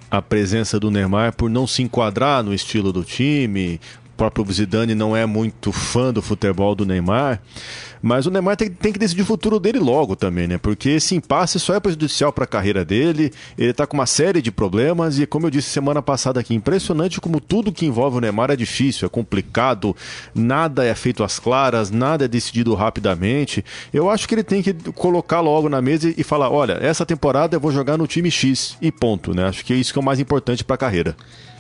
a 0.10 0.22
presença 0.22 0.80
do 0.80 0.90
Neymar 0.90 1.36
por 1.36 1.50
não 1.50 1.68
se 1.68 1.84
enquadrar 1.84 2.44
no 2.44 2.54
estilo 2.54 2.92
do 2.92 3.04
time, 3.04 3.80
próprio 4.18 4.52
Zidane 4.52 4.96
não 4.96 5.16
é 5.16 5.26
muito 5.26 5.72
fã 5.72 6.12
do 6.12 6.22
futebol 6.22 6.74
do 6.74 6.86
Neymar. 6.86 7.40
Mas 8.02 8.26
o 8.26 8.32
Neymar 8.32 8.56
tem, 8.56 8.70
tem, 8.70 8.94
que 8.94 9.00
decidir 9.00 9.22
o 9.22 9.26
futuro 9.26 9.60
dele 9.60 9.80
logo 9.80 10.16
também, 10.16 10.48
né? 10.48 10.58
Porque 10.58 10.90
esse 10.90 11.16
impasse 11.16 11.60
só 11.60 11.76
é 11.76 11.80
prejudicial 11.80 12.32
para 12.32 12.44
a 12.44 12.48
carreira 12.48 12.86
dele. 12.86 13.32
Ele 13.58 13.72
está 13.72 13.88
com 13.88 13.98
uma 13.98 14.06
série 14.06 14.42
de 14.42 14.52
problemas 14.52 15.20
e, 15.20 15.26
como 15.26 15.48
eu 15.48 15.50
disse 15.52 15.70
semana 15.70 16.02
passada 16.02 16.40
aqui, 16.40 16.54
impressionante 16.54 17.20
como 17.20 17.40
tudo 17.40 17.72
que 17.72 17.86
envolve 17.86 18.18
o 18.18 18.22
Neymar 18.22 18.52
é 18.52 18.56
difícil, 18.56 19.06
é 19.06 19.10
complicado, 19.10 19.96
nada 20.34 20.86
é 20.86 20.94
feito 20.94 21.24
às 21.24 21.40
claras, 21.40 21.90
nada 21.90 22.26
é 22.26 22.28
decidido 22.28 22.74
rapidamente. 22.76 23.64
Eu 23.94 24.10
acho 24.10 24.28
que 24.28 24.36
ele 24.36 24.44
tem 24.44 24.62
que 24.62 24.74
colocar 24.94 25.42
logo 25.42 25.70
na 25.70 25.82
mesa 25.82 26.14
e 26.16 26.24
falar: 26.24 26.50
olha, 26.50 26.78
essa 26.82 27.06
temporada 27.06 27.56
eu 27.56 27.60
vou 27.60 27.72
jogar 27.72 27.98
no 27.98 28.08
time 28.08 28.30
X 28.30 28.78
e 28.82 28.92
ponto, 28.92 29.34
né? 29.34 29.46
Acho 29.46 29.66
que 29.66 29.74
é 29.74 29.76
isso 29.76 29.92
que 29.92 30.00
é 30.00 30.02
o 30.02 30.06
mais 30.06 30.20
importante 30.20 30.64
para 30.64 30.76
a 30.76 30.78
carreira. 30.78 31.16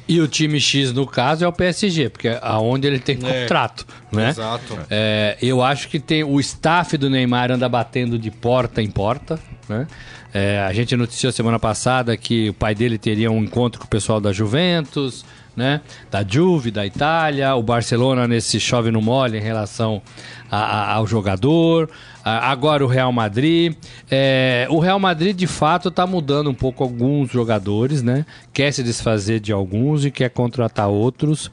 E 0.07 0.21
o 0.21 0.27
time 0.27 0.59
X, 0.59 0.93
no 0.93 1.05
caso, 1.05 1.43
é 1.43 1.47
o 1.47 1.51
PSG, 1.51 2.09
porque 2.09 2.29
é 2.29 2.39
aonde 2.41 2.87
ele 2.87 2.99
tem 2.99 3.17
é, 3.23 3.41
contrato, 3.41 3.85
né? 4.11 4.29
Exato. 4.29 4.79
É, 4.89 5.37
eu 5.41 5.61
acho 5.61 5.89
que 5.89 5.99
tem 5.99 6.23
o 6.23 6.39
staff 6.39 6.97
do 6.97 7.09
Neymar 7.09 7.51
anda 7.51 7.67
batendo 7.67 8.17
de 8.17 8.31
porta 8.31 8.81
em 8.81 8.89
porta, 8.89 9.37
né? 9.67 9.85
É, 10.33 10.59
a 10.59 10.71
gente 10.71 10.95
noticiou 10.95 11.31
semana 11.31 11.57
passada 11.59 12.15
que 12.15 12.49
o 12.49 12.53
pai 12.53 12.75
dele 12.75 12.97
teria 12.97 13.31
um 13.31 13.43
encontro 13.43 13.79
com 13.79 13.85
o 13.85 13.89
pessoal 13.89 14.21
da 14.21 14.31
Juventus, 14.31 15.25
né? 15.55 15.81
Da 16.11 16.23
Juve, 16.23 16.69
da 16.69 16.85
Itália, 16.85 17.55
o 17.55 17.63
Barcelona 17.63 18.27
nesse 18.27 18.59
chove 18.59 18.91
no 18.91 19.01
mole 19.01 19.37
em 19.39 19.41
relação 19.41 20.01
a, 20.51 20.57
a, 20.57 20.93
ao 20.93 21.07
jogador. 21.07 21.89
A, 22.27 22.51
agora 22.51 22.83
o 22.83 22.87
Real 22.87 23.13
Madrid. 23.13 23.73
É, 24.11 24.67
o 24.69 24.79
Real 24.79 24.99
Madrid, 24.99 25.33
de 25.33 25.47
fato, 25.47 25.87
está 25.87 26.05
mudando 26.05 26.49
um 26.49 26.53
pouco 26.53 26.83
alguns 26.83 27.31
jogadores, 27.31 28.03
né? 28.03 28.25
Quer 28.51 28.73
se 28.73 28.83
desfazer 28.83 29.39
de 29.39 29.53
alguns 29.53 30.03
e 30.03 30.11
quer 30.11 30.29
contratar 30.29 30.89
outros. 30.89 31.49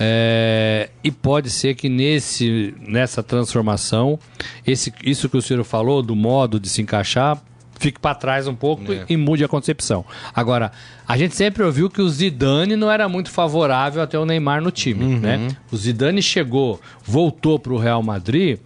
É, 0.00 0.88
e 1.04 1.10
pode 1.10 1.50
ser 1.50 1.74
que 1.74 1.90
nesse, 1.90 2.74
nessa 2.80 3.22
transformação, 3.22 4.18
esse, 4.66 4.92
isso 5.04 5.28
que 5.28 5.36
o 5.36 5.42
senhor 5.42 5.62
falou, 5.62 6.02
do 6.02 6.16
modo 6.16 6.58
de 6.58 6.70
se 6.70 6.80
encaixar, 6.80 7.38
fique 7.84 8.00
para 8.00 8.14
trás 8.14 8.48
um 8.48 8.54
pouco 8.54 8.90
é. 8.90 9.04
e, 9.10 9.14
mude 9.14 9.44
a 9.44 9.48
concepção. 9.48 10.06
Agora, 10.34 10.72
a 11.06 11.18
gente 11.18 11.36
sempre 11.36 11.62
ouviu 11.62 11.90
que 11.90 12.00
o 12.00 12.08
Zidane 12.08 12.76
não 12.76 12.90
era 12.90 13.06
muito 13.10 13.30
favorável 13.30 14.00
até 14.02 14.18
o 14.18 14.24
Neymar 14.24 14.62
no 14.62 14.70
time, 14.70 15.04
uhum. 15.04 15.20
né? 15.20 15.48
O 15.70 15.76
Zidane 15.76 16.22
chegou, 16.22 16.80
voltou 17.04 17.58
para 17.58 17.74
o 17.74 17.76
Real 17.76 18.02
Madrid 18.02 18.58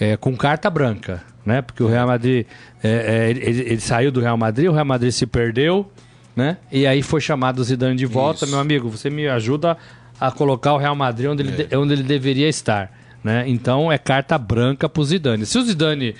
é, 0.00 0.16
com 0.16 0.36
carta 0.36 0.68
branca, 0.68 1.22
né? 1.46 1.62
Porque 1.62 1.84
o 1.84 1.86
Real 1.86 2.08
Madrid, 2.08 2.46
é, 2.82 2.88
é, 2.88 3.30
ele, 3.30 3.60
ele, 3.60 3.80
saiu 3.80 4.10
do 4.10 4.20
Real 4.20 4.36
Madrid, 4.36 4.68
o 4.68 4.72
Real 4.72 4.84
Madrid 4.84 5.12
se 5.12 5.24
perdeu, 5.24 5.88
né? 6.34 6.56
E 6.72 6.84
aí 6.84 7.00
foi 7.00 7.20
chamado 7.20 7.60
o 7.60 7.64
Zidane 7.64 7.94
de 7.94 8.06
volta, 8.06 8.44
Isso. 8.44 8.52
meu 8.52 8.60
amigo, 8.60 8.88
você 8.88 9.08
me 9.08 9.28
ajuda 9.28 9.76
a 10.20 10.32
colocar 10.32 10.72
o 10.72 10.78
Real 10.78 10.96
Madrid 10.96 11.30
onde 11.30 11.44
ele, 11.44 11.68
é. 11.70 11.78
onde 11.78 11.92
ele 11.92 12.02
deveria 12.02 12.48
estar. 12.48 12.90
Né? 13.22 13.44
Então 13.46 13.90
é 13.90 13.96
carta 13.96 14.36
branca 14.36 14.86
pro 14.86 15.02
Zidane. 15.02 15.46
Se 15.46 15.56
o 15.56 15.62
Zidane 15.62 16.14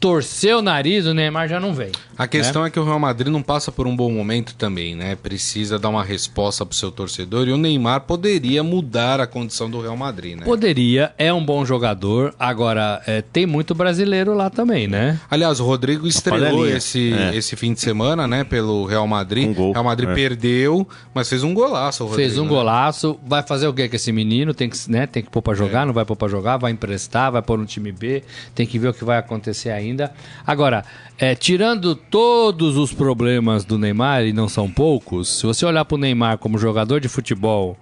torcer 0.00 0.56
o 0.56 0.62
nariz, 0.62 1.06
o 1.06 1.14
Neymar 1.14 1.48
já 1.48 1.58
não 1.58 1.72
vem. 1.72 1.90
A 2.16 2.26
questão 2.26 2.62
né? 2.62 2.68
é 2.68 2.70
que 2.70 2.78
o 2.78 2.84
Real 2.84 2.98
Madrid 2.98 3.30
não 3.30 3.42
passa 3.42 3.70
por 3.72 3.86
um 3.86 3.94
bom 3.94 4.10
momento 4.10 4.54
também, 4.54 4.94
né? 4.94 5.16
Precisa 5.16 5.78
dar 5.78 5.88
uma 5.88 6.04
resposta 6.04 6.64
pro 6.64 6.76
seu 6.76 6.90
torcedor 6.90 7.48
e 7.48 7.52
o 7.52 7.56
Neymar 7.56 8.02
poderia 8.02 8.62
mudar 8.62 9.20
a 9.20 9.26
condição 9.26 9.70
do 9.70 9.80
Real 9.80 9.96
Madrid, 9.96 10.38
né? 10.38 10.44
Poderia, 10.44 11.12
é 11.18 11.32
um 11.32 11.44
bom 11.44 11.64
jogador. 11.64 12.34
Agora, 12.38 13.02
é, 13.06 13.22
tem 13.22 13.46
muito 13.46 13.74
brasileiro 13.74 14.34
lá 14.34 14.48
também, 14.48 14.86
né? 14.86 15.20
Aliás, 15.30 15.60
o 15.60 15.64
Rodrigo 15.64 16.06
estreou 16.06 16.66
esse, 16.66 17.12
é. 17.12 17.36
esse 17.36 17.56
fim 17.56 17.72
de 17.72 17.80
semana, 17.80 18.26
né? 18.26 18.44
Pelo 18.44 18.84
Real 18.86 19.06
Madrid. 19.06 19.48
Um 19.48 19.54
gol. 19.54 19.72
Real 19.72 19.84
Madrid 19.84 20.08
é. 20.08 20.14
perdeu, 20.14 20.86
mas 21.12 21.28
fez 21.28 21.42
um 21.42 21.52
golaço. 21.52 22.04
Rodrigo, 22.04 22.28
fez 22.28 22.38
um 22.38 22.44
né? 22.44 22.48
golaço. 22.48 23.18
Vai 23.26 23.42
fazer 23.42 23.66
o 23.66 23.74
quê 23.74 23.88
com 23.88 23.96
esse 23.96 24.12
menino? 24.12 24.54
Tem 24.54 24.68
que, 24.68 24.78
né? 24.90 25.06
tem 25.06 25.22
que 25.22 25.30
pôr 25.30 25.42
pra 25.42 25.54
jogar, 25.54 25.82
é. 25.82 25.86
não 25.86 25.92
vai 25.92 26.04
pôr 26.04 26.16
pra 26.16 26.28
jogar, 26.28 26.56
vai 26.56 26.72
emprestar, 26.72 27.32
vai 27.32 27.42
pôr 27.42 27.58
no 27.58 27.66
time 27.66 27.92
B. 27.92 28.22
Tem 28.54 28.66
que 28.66 28.78
ver 28.78 28.88
o 28.88 28.94
que 28.94 29.04
vai 29.04 29.18
acontecer 29.18 29.70
ainda 29.70 29.85
ainda. 29.86 30.12
Agora, 30.46 30.84
é, 31.18 31.34
tirando 31.34 31.94
todos 31.94 32.76
os 32.76 32.92
problemas 32.92 33.64
do 33.64 33.78
Neymar, 33.78 34.24
e 34.24 34.32
não 34.32 34.48
são 34.48 34.70
poucos, 34.70 35.28
se 35.28 35.46
você 35.46 35.64
olhar 35.64 35.84
para 35.84 35.94
o 35.94 35.98
Neymar 35.98 36.38
como 36.38 36.58
jogador 36.58 37.00
de 37.00 37.08
futebol, 37.08 37.76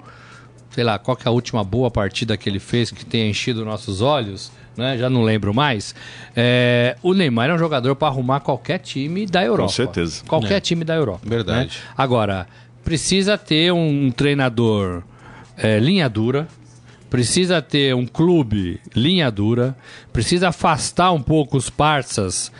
sei 0.70 0.84
lá, 0.84 0.98
qual 0.98 1.16
é 1.24 1.28
a 1.28 1.32
última 1.32 1.62
boa 1.62 1.90
partida 1.90 2.36
que 2.36 2.48
ele 2.48 2.58
fez 2.58 2.90
que 2.90 3.04
tenha 3.04 3.28
enchido 3.28 3.64
nossos 3.64 4.00
olhos, 4.00 4.50
né? 4.76 4.98
já 4.98 5.08
não 5.08 5.22
lembro 5.22 5.54
mais. 5.54 5.94
É, 6.34 6.96
o 7.02 7.14
Neymar 7.14 7.50
é 7.50 7.54
um 7.54 7.58
jogador 7.58 7.94
para 7.94 8.08
arrumar 8.08 8.40
qualquer 8.40 8.78
time 8.78 9.26
da 9.26 9.42
Europa. 9.44 9.68
Com 9.68 9.74
certeza. 9.74 10.22
Qualquer 10.26 10.56
é. 10.56 10.60
time 10.60 10.84
da 10.84 10.94
Europa. 10.94 11.20
Verdade. 11.24 11.76
Né? 11.76 11.92
Agora, 11.96 12.46
precisa 12.84 13.38
ter 13.38 13.72
um 13.72 14.10
treinador 14.10 15.02
é, 15.56 15.78
linha 15.78 16.08
dura, 16.08 16.48
precisa 17.10 17.62
ter 17.62 17.94
um 17.94 18.06
clube 18.06 18.80
linha 18.94 19.30
dura, 19.30 19.76
precisa 20.12 20.48
afastar 20.48 21.12
um 21.12 21.22
pouco 21.22 21.56
os 21.56 21.70
parças 21.70 22.50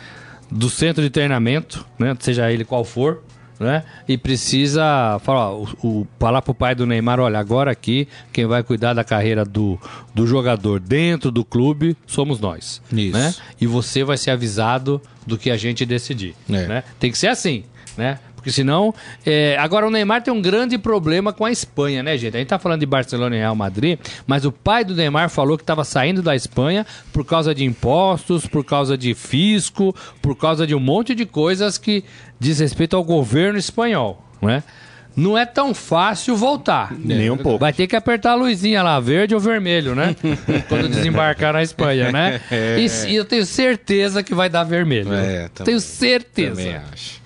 do 0.49 0.69
centro 0.69 1.01
de 1.03 1.09
treinamento, 1.09 1.85
né? 1.97 2.15
seja 2.19 2.51
ele 2.51 2.63
qual 2.63 2.83
for, 2.83 3.23
né? 3.59 3.83
E 4.07 4.17
precisa 4.17 5.19
falar, 5.23 5.53
o, 5.53 5.63
o, 5.83 6.07
falar 6.19 6.41
pro 6.41 6.53
pai 6.53 6.75
do 6.75 6.85
Neymar, 6.85 7.19
olha, 7.19 7.39
agora 7.39 7.71
aqui 7.71 8.07
quem 8.31 8.45
vai 8.45 8.63
cuidar 8.63 8.93
da 8.93 9.03
carreira 9.03 9.45
do, 9.45 9.79
do 10.13 10.27
jogador 10.27 10.79
dentro 10.79 11.31
do 11.31 11.43
clube 11.43 11.95
somos 12.05 12.39
nós, 12.39 12.81
Isso. 12.91 13.17
né? 13.17 13.33
E 13.59 13.65
você 13.65 14.03
vai 14.03 14.17
ser 14.17 14.31
avisado 14.31 15.01
do 15.25 15.37
que 15.37 15.49
a 15.49 15.57
gente 15.57 15.85
decidir, 15.85 16.35
é. 16.49 16.67
né? 16.67 16.83
Tem 16.99 17.11
que 17.11 17.17
ser 17.17 17.27
assim, 17.27 17.63
né? 17.97 18.19
Porque 18.45 18.51
senão. 18.51 18.93
É... 19.25 19.57
Agora, 19.57 19.87
o 19.87 19.89
Neymar 19.89 20.21
tem 20.21 20.31
um 20.31 20.39
grande 20.39 20.77
problema 20.77 21.33
com 21.33 21.43
a 21.43 21.51
Espanha, 21.51 22.03
né, 22.03 22.15
gente? 22.15 22.35
A 22.35 22.39
gente 22.39 22.47
tá 22.47 22.59
falando 22.59 22.81
de 22.81 22.85
Barcelona 22.85 23.35
e 23.35 23.39
Real 23.39 23.55
Madrid, 23.55 23.97
mas 24.27 24.45
o 24.45 24.51
pai 24.51 24.85
do 24.85 24.93
Neymar 24.93 25.31
falou 25.31 25.57
que 25.57 25.63
estava 25.63 25.83
saindo 25.83 26.21
da 26.21 26.35
Espanha 26.35 26.85
por 27.11 27.25
causa 27.25 27.55
de 27.55 27.65
impostos, 27.65 28.45
por 28.45 28.63
causa 28.63 28.95
de 28.95 29.15
fisco, 29.15 29.95
por 30.21 30.37
causa 30.37 30.67
de 30.67 30.75
um 30.75 30.79
monte 30.79 31.15
de 31.15 31.25
coisas 31.25 31.79
que 31.79 32.03
diz 32.39 32.59
respeito 32.59 32.95
ao 32.95 33.03
governo 33.03 33.57
espanhol, 33.57 34.23
né? 34.39 34.61
não 35.15 35.37
é 35.37 35.45
tão 35.45 35.73
fácil 35.73 36.35
voltar. 36.35 36.93
Nem 36.99 37.31
um 37.31 37.37
pouco. 37.37 37.57
Vai 37.57 37.71
ter 37.71 37.87
que 37.87 37.95
apertar 37.95 38.31
a 38.31 38.35
luzinha 38.35 38.83
lá, 38.83 38.99
verde 38.99 39.33
ou 39.33 39.39
vermelho, 39.39 39.95
né? 39.95 40.13
Quando 40.67 40.89
desembarcar 40.89 41.53
na 41.53 41.63
Espanha, 41.63 42.11
né? 42.11 42.41
É. 42.51 42.77
E, 42.77 43.11
e, 43.11 43.15
eu 43.15 43.23
tenho 43.23 43.45
certeza 43.45 44.21
que 44.21 44.35
vai 44.35 44.49
dar 44.49 44.65
vermelho. 44.65 45.13
É, 45.13 45.47
também, 45.47 45.65
tenho 45.65 45.79
certeza. 45.79 46.61
Também 46.61 46.75
acho. 46.75 47.24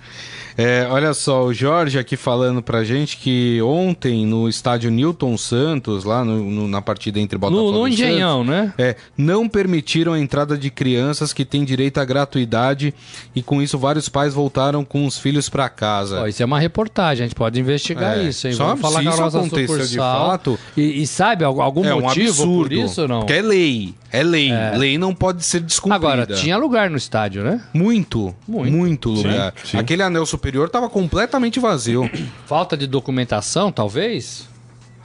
É, 0.62 0.86
olha 0.92 1.14
só, 1.14 1.46
o 1.46 1.54
Jorge 1.54 1.98
aqui 1.98 2.18
falando 2.18 2.62
pra 2.62 2.84
gente 2.84 3.16
que 3.16 3.62
ontem 3.62 4.26
no 4.26 4.50
estádio 4.50 4.92
Newton 4.92 5.38
Santos, 5.38 6.04
lá 6.04 6.26
no, 6.26 6.52
no, 6.52 6.68
na 6.68 6.82
partida 6.82 7.18
entre 7.18 7.38
Botafogo 7.38 7.72
no, 7.72 7.80
no 7.80 7.88
Engenhão, 7.88 8.46
Santos, 8.46 8.50
né? 8.50 8.74
É, 8.78 8.96
não 9.18 9.48
permitiram 9.48 10.12
a 10.12 10.20
entrada 10.20 10.58
de 10.58 10.70
crianças 10.70 11.32
que 11.32 11.46
têm 11.46 11.64
direito 11.64 11.98
à 12.00 12.04
gratuidade 12.04 12.94
e 13.34 13.42
com 13.42 13.62
isso 13.62 13.80
vários 13.80 14.10
pais 14.10 14.34
voltaram 14.34 14.84
com 14.84 15.06
os 15.06 15.18
filhos 15.18 15.48
para 15.48 15.70
casa. 15.70 16.24
Ó, 16.24 16.28
isso 16.28 16.44
é 16.44 16.46
uma 16.46 16.60
reportagem, 16.60 17.24
a 17.24 17.28
gente 17.28 17.36
pode 17.36 17.58
investigar 17.58 18.18
é, 18.18 18.24
isso, 18.24 18.46
hein? 18.46 18.54
Só 18.54 18.66
Vamos 18.68 18.82
falar 18.82 19.00
se 19.00 19.06
com 19.06 19.14
a 19.14 19.18
nossa 19.18 19.44
sucursal. 19.44 19.88
de 19.88 19.96
fato... 19.96 20.60
E, 20.76 21.04
e 21.04 21.08
sabe 21.08 21.46
algum 21.46 21.86
é 21.86 21.94
motivo 21.94 22.44
um 22.44 22.64
por 22.64 22.74
isso 22.74 23.04
ou 23.04 23.08
não? 23.08 23.26
Que 23.26 23.32
é 23.32 23.42
lei. 23.42 23.96
É 24.12 24.24
lei. 24.24 24.52
É. 24.52 24.76
Lei 24.76 24.98
não 24.98 25.14
pode 25.14 25.46
ser 25.46 25.62
descumprida. 25.62 25.96
Agora, 26.08 26.26
tinha 26.26 26.58
lugar 26.58 26.90
no 26.90 26.98
estádio, 26.98 27.44
né? 27.44 27.62
Muito. 27.74 28.36
Muito, 28.48 28.76
muito 28.76 29.10
lugar. 29.10 29.54
Sim, 29.64 29.72
sim. 29.72 29.78
Aquele 29.78 30.02
anel 30.02 30.26
superior 30.26 30.49
estava 30.58 30.90
completamente 30.90 31.60
vazio. 31.60 32.10
Falta 32.46 32.76
de 32.76 32.88
documentação, 32.88 33.72
talvez? 33.72 34.48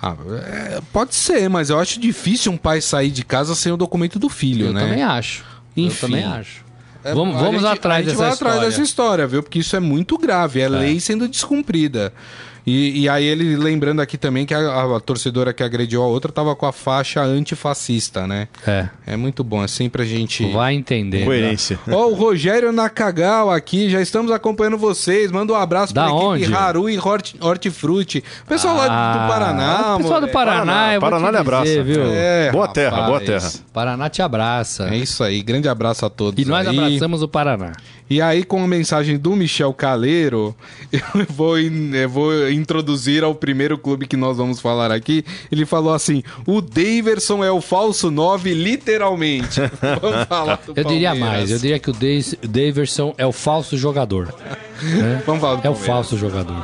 Ah, 0.03 0.17
é, 0.47 0.81
pode 0.93 1.15
ser, 1.15 1.49
mas 1.49 1.71
eu 1.71 1.79
acho 1.79 1.99
difícil 1.99 2.53
um 2.53 2.57
pai 2.57 2.81
sair 2.81 3.11
de 3.11 3.25
casa 3.25 3.55
sem 3.55 3.73
o 3.73 3.77
documento 3.77 4.19
do 4.19 4.29
filho, 4.29 4.67
eu 4.67 4.73
né? 4.73 4.83
Eu 4.83 4.89
também 4.89 5.03
acho. 5.03 5.45
Enfim. 5.77 5.95
Eu 5.95 6.01
também 6.09 6.25
acho. 6.25 6.65
É, 7.03 7.15
vamos 7.15 7.37
vamos 7.37 7.63
gente, 7.63 7.73
atrás 7.73 8.07
dessa 8.07 8.19
vai 8.19 8.33
história. 8.33 8.55
atrás 8.55 8.71
dessa 8.71 8.83
história, 8.83 9.27
viu? 9.27 9.43
Porque 9.43 9.59
isso 9.59 9.77
é 9.77 9.81
muito 9.81 10.17
grave. 10.17 10.61
É, 10.61 10.65
é. 10.65 10.69
lei 10.69 11.01
sendo 11.01 11.29
descumprida. 11.29 12.13
E, 12.67 13.03
e 13.03 13.09
aí 13.09 13.25
ele 13.25 13.57
lembrando 13.57 14.01
aqui 14.01 14.17
também 14.17 14.47
que 14.47 14.55
a, 14.55 14.97
a, 14.97 15.01
torcedora 15.01 15.53
que 15.53 15.63
agrediu 15.63 16.03
a 16.03 16.07
outra 16.07 16.33
tava 16.33 16.55
com 16.57 16.67
a 16.67 16.73
faixa 16.73 17.23
antifascista, 17.23 18.27
né? 18.27 18.49
É. 18.67 18.89
É 19.07 19.17
muito 19.17 19.45
bom, 19.45 19.63
é 19.63 19.69
sempre 19.69 20.03
a 20.03 20.05
gente... 20.05 20.51
Vai 20.51 20.75
entender. 20.75 21.25
Coerência. 21.25 21.79
Ó, 21.91 22.09
o 22.09 22.15
Rogério 22.15 22.73
Nakagawa 22.73 23.57
aqui, 23.57 23.91
já 23.91 24.01
estamos 24.01 24.33
acompanhando 24.33 24.79
vocês. 24.79 25.31
Manda 25.31 25.53
um 25.53 25.57
abraço 25.57 25.93
da 25.93 26.05
pra 26.05 26.15
onde? 26.15 26.45
equipe 26.45 26.57
Haru 26.57 26.89
e 26.89 26.99
Hort, 26.99 27.35
Hortifruti. 27.41 28.25
Pessoal 28.49 28.77
ah, 28.77 28.87
lá 28.87 29.13
do 29.13 29.29
Paraná. 29.29 29.95
O 29.95 29.99
pessoal 29.99 30.21
do 30.21 30.29
Paraná, 30.29 30.65
Paraná, 30.65 30.95
eu 30.95 31.01
Paraná 31.01 31.31
lhe 31.31 31.37
abraça. 31.37 31.83
Viu? 31.83 32.03
É, 32.07 32.51
boa 32.51 32.67
rapaz. 32.67 32.75
terra, 32.75 33.03
boa 33.03 33.21
terra. 33.21 33.53
Paraná 33.73 34.09
te 34.09 34.23
abraça. 34.23 34.89
É 34.89 34.97
isso 34.97 35.23
aí, 35.23 35.43
grande 35.43 35.69
abraço 35.69 36.07
a 36.07 36.11
todos 36.11 36.43
E 36.43 36.49
nós 36.49 36.67
aí. 36.67 36.79
abraçamos 36.79 37.23
o 37.23 37.29
Paraná. 37.29 37.73
E 38.09 38.21
aí, 38.21 38.45
com 38.45 38.63
a 38.63 38.69
mensagem 38.69 39.17
do 39.17 39.35
Michel 39.35 39.73
Caleiro, 39.73 40.55
eu 40.93 41.27
vou, 41.29 41.59
eu 41.59 42.09
vou 42.09 42.51
introduzir 42.51 43.25
ao 43.25 43.35
primeiro 43.35 43.79
clube 43.79 44.07
que 44.07 44.17
nós 44.17 44.37
vamos 44.37 44.61
falar 44.61 44.93
aqui. 44.93 45.25
Ele 45.51 45.65
falou 45.65 45.95
assim: 45.95 46.23
o 46.47 46.61
Daverson 46.61 47.43
é 47.43 47.51
o 47.51 47.61
falso 47.61 48.11
9, 48.11 48.53
literalmente. 48.53 49.61
vamos 50.01 50.25
falar 50.29 50.61
do 50.67 50.75
Eu 50.77 50.85
diria 50.85 51.15
mais, 51.15 51.51
eu 51.51 51.59
diria 51.59 51.79
que 51.79 51.91
o 51.91 51.95
Daverson 52.47 53.15
é 53.17 53.27
o 53.27 53.33
falso 53.33 53.77
jogador. 53.77 54.35
né? 54.83 55.23
Vamos 55.27 55.41
falar 55.41 55.57
do 55.57 55.67
É 55.67 55.71
o 55.71 55.75
falso 55.75 56.19
jogador. 56.19 56.63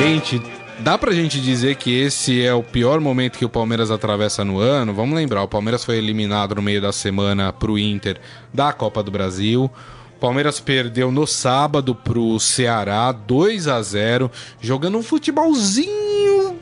Gente, 0.00 0.40
Dá 0.82 0.96
pra 0.96 1.12
gente 1.12 1.38
dizer 1.42 1.76
que 1.76 1.94
esse 1.94 2.42
é 2.42 2.54
o 2.54 2.62
pior 2.62 3.00
momento 3.00 3.36
que 3.36 3.44
o 3.44 3.50
Palmeiras 3.50 3.90
atravessa 3.90 4.42
no 4.44 4.58
ano? 4.58 4.94
Vamos 4.94 5.14
lembrar, 5.14 5.42
o 5.42 5.48
Palmeiras 5.48 5.84
foi 5.84 5.98
eliminado 5.98 6.54
no 6.54 6.62
meio 6.62 6.80
da 6.80 6.90
semana 6.90 7.52
pro 7.52 7.78
Inter 7.78 8.18
da 8.52 8.72
Copa 8.72 9.02
do 9.02 9.10
Brasil. 9.10 9.70
Palmeiras 10.18 10.58
perdeu 10.58 11.12
no 11.12 11.26
sábado 11.26 11.94
pro 11.94 12.40
Ceará 12.40 13.12
2 13.12 13.68
a 13.68 13.82
0 13.82 14.30
jogando 14.58 14.96
um 14.96 15.02
futebolzinho 15.02 16.58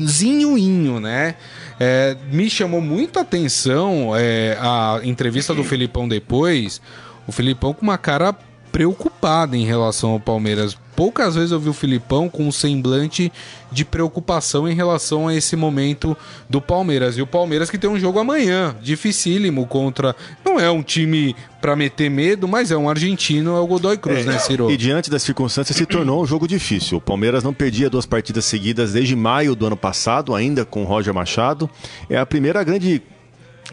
zinhoinho, 0.00 0.98
né? 0.98 1.34
É, 1.78 2.16
me 2.30 2.48
chamou 2.48 2.80
muita 2.80 3.20
atenção 3.20 4.14
é, 4.16 4.56
a 4.58 5.00
entrevista 5.04 5.54
do 5.54 5.62
Felipão 5.62 6.08
depois. 6.08 6.80
O 7.26 7.32
Felipão 7.32 7.74
com 7.74 7.82
uma 7.82 7.98
cara 7.98 8.34
preocupada 8.72 9.56
em 9.56 9.64
relação 9.64 10.10
ao 10.10 10.20
Palmeiras 10.20 10.76
poucas 10.96 11.34
vezes 11.34 11.50
eu 11.50 11.60
vi 11.60 11.68
o 11.68 11.72
Filipão 11.72 12.28
com 12.28 12.46
um 12.46 12.52
semblante 12.52 13.32
de 13.70 13.84
preocupação 13.84 14.68
em 14.68 14.74
relação 14.74 15.28
a 15.28 15.34
esse 15.34 15.56
momento 15.56 16.16
do 16.48 16.60
Palmeiras. 16.60 17.16
E 17.16 17.22
o 17.22 17.26
Palmeiras 17.26 17.70
que 17.70 17.78
tem 17.78 17.88
um 17.88 17.98
jogo 17.98 18.18
amanhã, 18.18 18.76
dificílimo 18.80 19.66
contra. 19.66 20.14
Não 20.44 20.60
é 20.60 20.70
um 20.70 20.82
time 20.82 21.34
para 21.60 21.74
meter 21.74 22.10
medo, 22.10 22.46
mas 22.46 22.70
é 22.70 22.76
um 22.76 22.88
argentino, 22.88 23.56
é 23.56 23.60
o 23.60 23.66
Godoy 23.66 23.96
Cruz, 23.96 24.20
é, 24.20 24.32
né, 24.32 24.38
Ciro? 24.38 24.70
E 24.70 24.76
diante 24.76 25.10
das 25.10 25.22
circunstâncias 25.22 25.76
se 25.76 25.86
tornou 25.86 26.22
um 26.22 26.26
jogo 26.26 26.46
difícil. 26.46 26.98
O 26.98 27.00
Palmeiras 27.00 27.42
não 27.42 27.54
perdia 27.54 27.88
duas 27.88 28.06
partidas 28.06 28.44
seguidas 28.44 28.92
desde 28.92 29.16
maio 29.16 29.54
do 29.54 29.66
ano 29.66 29.76
passado, 29.76 30.34
ainda 30.34 30.64
com 30.64 30.84
Roger 30.84 31.14
Machado. 31.14 31.70
É 32.08 32.18
a 32.18 32.26
primeira 32.26 32.62
grande 32.62 33.02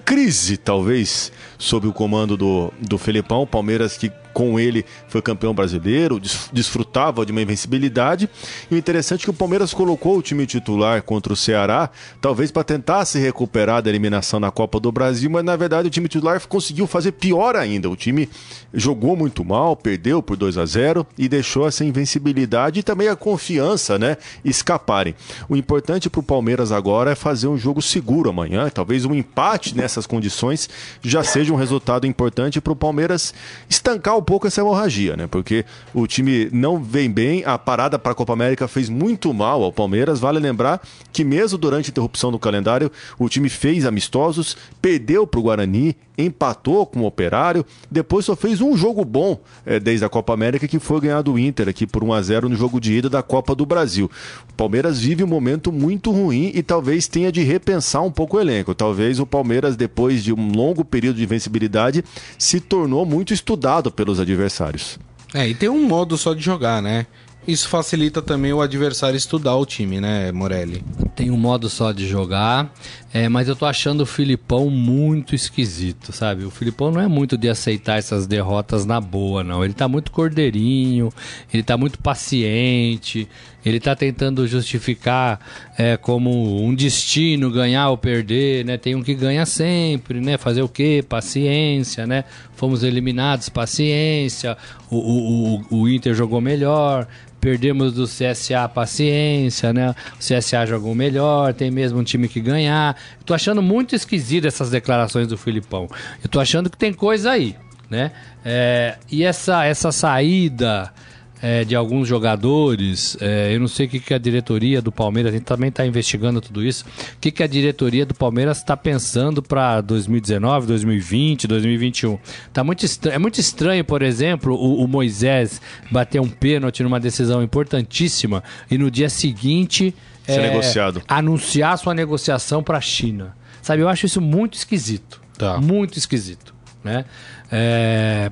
crise, 0.06 0.58
talvez, 0.58 1.32
sob 1.60 1.86
o 1.86 1.94
comando 1.94 2.36
do, 2.36 2.74
do 2.80 2.98
Felipão. 2.98 3.46
Palmeiras 3.46 3.98
que 3.98 4.12
com 4.34 4.60
ele 4.60 4.86
foi 5.10 5.22
campeão 5.22 5.54
brasileiro, 5.54 6.18
desfrutava 6.54 7.26
de 7.26 7.32
uma 7.34 7.42
invencibilidade. 7.42 8.30
E 8.72 8.76
o 8.76 8.78
interessante 8.78 9.22
é 9.22 9.24
que 9.26 9.30
o 9.30 9.34
Palmeiras 9.34 9.74
colocou 9.74 10.18
o 10.18 10.22
time 10.22 10.46
titular 10.46 11.02
contra 11.04 11.34
o 11.34 11.36
Ceará, 11.36 11.90
talvez 12.22 12.50
para 12.50 12.64
tentar 12.64 13.04
se 13.04 13.20
recuperar 13.20 13.82
da 13.82 13.90
eliminação 13.90 14.40
na 14.40 14.50
Copa 14.50 14.80
do 14.80 14.92
Brasil, 14.92 15.30
mas 15.30 15.44
na 15.44 15.58
verdade 15.58 15.88
o 15.90 15.92
time 15.92 16.08
titular 16.08 16.40
conseguiu 16.48 16.88
fazer 16.88 17.14
pior 17.14 17.58
ainda. 17.58 17.90
O 17.90 17.98
time 17.98 18.30
jogou 18.74 19.16
muito 19.16 19.44
mal, 19.44 19.76
perdeu 19.76 20.24
por 20.24 20.38
2 20.38 20.58
a 20.58 20.66
0 20.66 21.06
e 21.18 21.28
deixou 21.28 21.68
essa 21.68 21.84
invencibilidade 21.84 22.80
e 22.80 22.84
também 22.84 23.10
a 23.10 23.18
confiança, 23.18 24.00
né, 24.00 24.16
escaparem. 24.46 25.16
O 25.50 25.56
importante 25.56 26.10
para 26.10 26.20
o 26.20 26.24
Palmeiras 26.24 26.72
agora 26.72 27.12
é 27.12 27.16
fazer 27.16 27.48
um 27.48 27.58
jogo 27.58 27.82
seguro 27.82 28.30
amanhã, 28.30 28.70
talvez 28.70 29.04
um 29.04 29.14
empate 29.14 29.76
nessas 29.76 30.06
condições 30.06 30.70
já 31.02 31.24
seja 31.24 31.49
um 31.52 31.56
resultado 31.56 32.06
importante 32.08 32.62
para 32.62 32.74
o 32.74 32.76
Palmeiras 32.76 33.34
estancar 33.70 34.18
um 34.18 34.22
pouco 34.22 34.48
essa 34.48 34.62
hemorragia, 34.62 35.16
né? 35.16 35.28
Porque 35.28 35.66
o 35.94 36.08
time 36.08 36.50
não 36.52 36.82
vem 36.82 37.10
bem, 37.10 37.44
a 37.46 37.58
parada 37.58 37.98
para 38.00 38.12
a 38.12 38.16
Copa 38.16 38.34
América 38.34 38.68
fez 38.68 38.90
muito 38.90 39.34
mal 39.34 39.64
ao 39.64 39.72
Palmeiras. 39.72 40.20
Vale 40.20 40.40
lembrar 40.40 40.82
que 41.12 41.24
mesmo 41.24 41.58
durante 41.58 41.90
a 41.90 41.92
interrupção 41.92 42.32
do 42.32 42.40
calendário, 42.40 42.92
o 43.18 43.28
time 43.30 43.50
fez 43.50 43.86
amistosos, 43.86 44.58
perdeu 44.82 45.26
para 45.26 45.40
o 45.40 45.44
Guarani, 45.44 45.96
empatou 46.26 46.86
com 46.86 47.02
o 47.02 47.06
Operário, 47.06 47.66
depois 47.90 48.26
só 48.26 48.36
fez 48.36 48.60
um 48.60 48.76
jogo 48.76 49.06
bom 49.06 49.40
é, 49.66 49.80
desde 49.80 50.04
a 50.04 50.10
Copa 50.10 50.34
América, 50.34 50.68
que 50.68 50.80
foi 50.80 51.00
ganhar 51.00 51.22
do 51.22 51.40
Inter 51.40 51.70
aqui 51.70 51.88
por 51.88 52.04
1 52.04 52.14
a 52.14 52.22
0 52.22 52.50
no 52.50 52.56
jogo 52.56 52.80
de 52.80 52.94
ida 52.94 53.10
da 53.10 53.24
Copa 53.24 53.56
do 53.56 53.66
Brasil. 53.66 54.12
O 54.52 54.54
Palmeiras 54.54 55.00
vive 55.00 55.24
um 55.24 55.28
momento 55.28 55.72
muito 55.72 56.12
ruim 56.12 56.52
e 56.54 56.62
talvez 56.62 57.08
tenha 57.08 57.32
de 57.32 57.42
repensar 57.42 58.02
um 58.02 58.12
pouco 58.12 58.36
o 58.36 58.42
elenco. 58.42 58.76
Talvez 58.76 59.20
o 59.20 59.26
Palmeiras, 59.26 59.78
depois 59.78 60.24
de 60.24 60.34
um 60.34 60.52
longo 60.52 60.84
período 60.84 61.16
de 61.16 61.24
invencibilidade, 61.24 62.04
se 62.38 62.60
tornou 62.60 63.06
muito 63.06 63.34
estudado 63.34 63.90
pelo 63.90 64.10
pelos 64.10 64.20
adversários. 64.20 65.00
É, 65.34 65.48
e 65.48 65.54
tem 65.54 65.70
um 65.70 65.88
modo 65.88 66.18
só 66.18 66.34
de 66.34 66.42
jogar, 66.42 66.82
né? 66.82 67.06
Isso 67.48 67.68
facilita 67.68 68.22
também 68.22 68.54
o 68.54 68.62
adversário 68.62 69.18
estudar 69.18 69.56
o 69.56 69.66
time, 69.66 70.00
né, 70.00 70.32
Morelli? 70.32 70.84
Tem 71.16 71.32
um 71.32 71.38
modo 71.38 71.68
só 71.68 71.92
de 71.92 72.08
jogar, 72.08 72.72
é, 73.12 73.28
mas 73.28 73.48
eu 73.48 73.56
tô 73.56 73.66
achando 73.66 74.02
o 74.02 74.06
Filipão 74.06 74.70
muito 74.70 75.34
esquisito, 75.34 76.12
sabe? 76.12 76.44
O 76.44 76.52
Filipão 76.52 76.92
não 76.92 77.02
é 77.02 77.08
muito 77.08 77.38
de 77.38 77.50
aceitar 77.50 77.98
essas 77.98 78.28
derrotas 78.28 78.86
na 78.86 79.02
boa, 79.02 79.44
não. 79.44 79.66
Ele 79.66 79.74
tá 79.74 79.88
muito 79.88 80.12
cordeirinho, 80.12 81.12
ele 81.52 81.64
tá 81.64 81.76
muito 81.76 81.98
paciente, 81.98 83.28
ele 83.66 83.80
tá 83.80 83.96
tentando 83.96 84.48
justificar 84.48 85.40
é, 85.78 85.98
como 85.98 86.64
um 86.64 86.74
destino 86.74 87.52
ganhar 87.52 87.90
ou 87.90 87.98
perder, 87.98 88.64
né? 88.64 88.78
Tem 88.78 88.96
um 88.96 89.04
que 89.04 89.14
ganha 89.14 89.46
sempre, 89.46 90.22
né? 90.22 90.38
Fazer 90.38 90.62
o 90.62 90.70
quê? 90.70 91.04
Paciência, 91.08 92.08
né? 92.08 92.24
Fomos 92.56 92.84
eliminados, 92.84 93.50
paciência. 93.50 94.58
O, 94.90 94.98
o, 94.98 95.56
o, 95.72 95.82
o 95.82 95.90
Inter 95.90 96.14
jogou 96.14 96.40
melhor, 96.40 97.08
perdemos 97.40 97.94
do 97.94 98.06
CSA 98.06 98.68
paciência, 98.70 99.74
né? 99.74 99.94
O 100.16 100.20
CSA 100.20 100.66
jogou 100.66 100.96
melhor, 100.96 101.54
tem 101.54 101.70
mesmo 101.70 102.00
um 102.00 102.04
time 102.04 102.28
que 102.28 102.40
ganhar. 102.40 102.96
Tô 103.26 103.34
achando 103.34 103.62
muito 103.62 103.96
esquisito 103.96 104.48
essas 104.48 104.70
declarações 104.70 105.28
do 105.28 105.38
Filipão. 105.38 105.90
Tô 106.30 106.40
achando 106.40 106.70
que 106.70 106.78
tem 106.78 106.94
coisa 106.94 107.32
aí, 107.32 107.56
né? 107.90 108.12
É, 108.44 108.98
e 109.12 109.24
essa, 109.24 109.66
essa 109.66 109.92
saída 109.92 110.94
é, 111.42 111.64
de 111.64 111.76
alguns 111.76 112.08
jogadores. 112.08 113.18
É, 113.20 113.54
eu 113.54 113.60
não 113.60 113.68
sei 113.68 113.86
o 113.86 113.90
que, 113.90 114.00
que 114.00 114.14
a 114.14 114.18
diretoria 114.18 114.82
do 114.82 114.92
Palmeiras, 114.92 115.34
a 115.34 115.38
gente 115.38 115.46
também 115.46 115.70
está 115.70 115.86
investigando 115.86 116.42
tudo 116.42 116.64
isso. 116.64 116.86
O 116.86 117.20
que, 117.20 117.32
que 117.32 117.44
a 117.44 117.48
diretoria 117.48 118.06
do 118.06 118.14
Palmeiras 118.14 118.58
está 118.58 118.76
pensando 118.76 119.42
para 119.42 119.82
2019, 119.82 120.68
2020, 120.68 121.48
2021? 121.48 122.20
Tá 122.52 122.64
muito 122.64 122.86
é 123.10 123.18
muito 123.18 123.40
estranho, 123.40 123.84
por 123.84 124.02
exemplo, 124.02 124.54
o, 124.54 124.84
o, 124.84 124.88
Moisés 124.88 125.62
bater 125.92 126.20
um 126.20 126.30
pênalti 126.30 126.84
numa 126.84 127.00
decisão 127.00 127.42
importantíssima 127.44 128.44
e 128.70 128.78
no 128.78 128.90
dia 128.90 129.10
seguinte 129.10 129.94
Ser 130.26 130.40
é, 130.40 130.50
negociado. 130.50 131.02
anunciar 131.08 131.78
sua 131.78 131.94
negociação 131.94 132.62
para 132.62 132.78
a 132.78 132.82
China. 132.82 133.36
Sabe, 133.62 133.82
eu 133.82 133.90
acho 133.90 134.06
isso 134.06 134.22
muito 134.22 134.56
esquisito. 134.56 135.22
Tá. 135.38 135.58
Muito 135.58 135.98
esquisito. 135.98 136.54
Né? 136.84 137.06
É, 137.52 138.32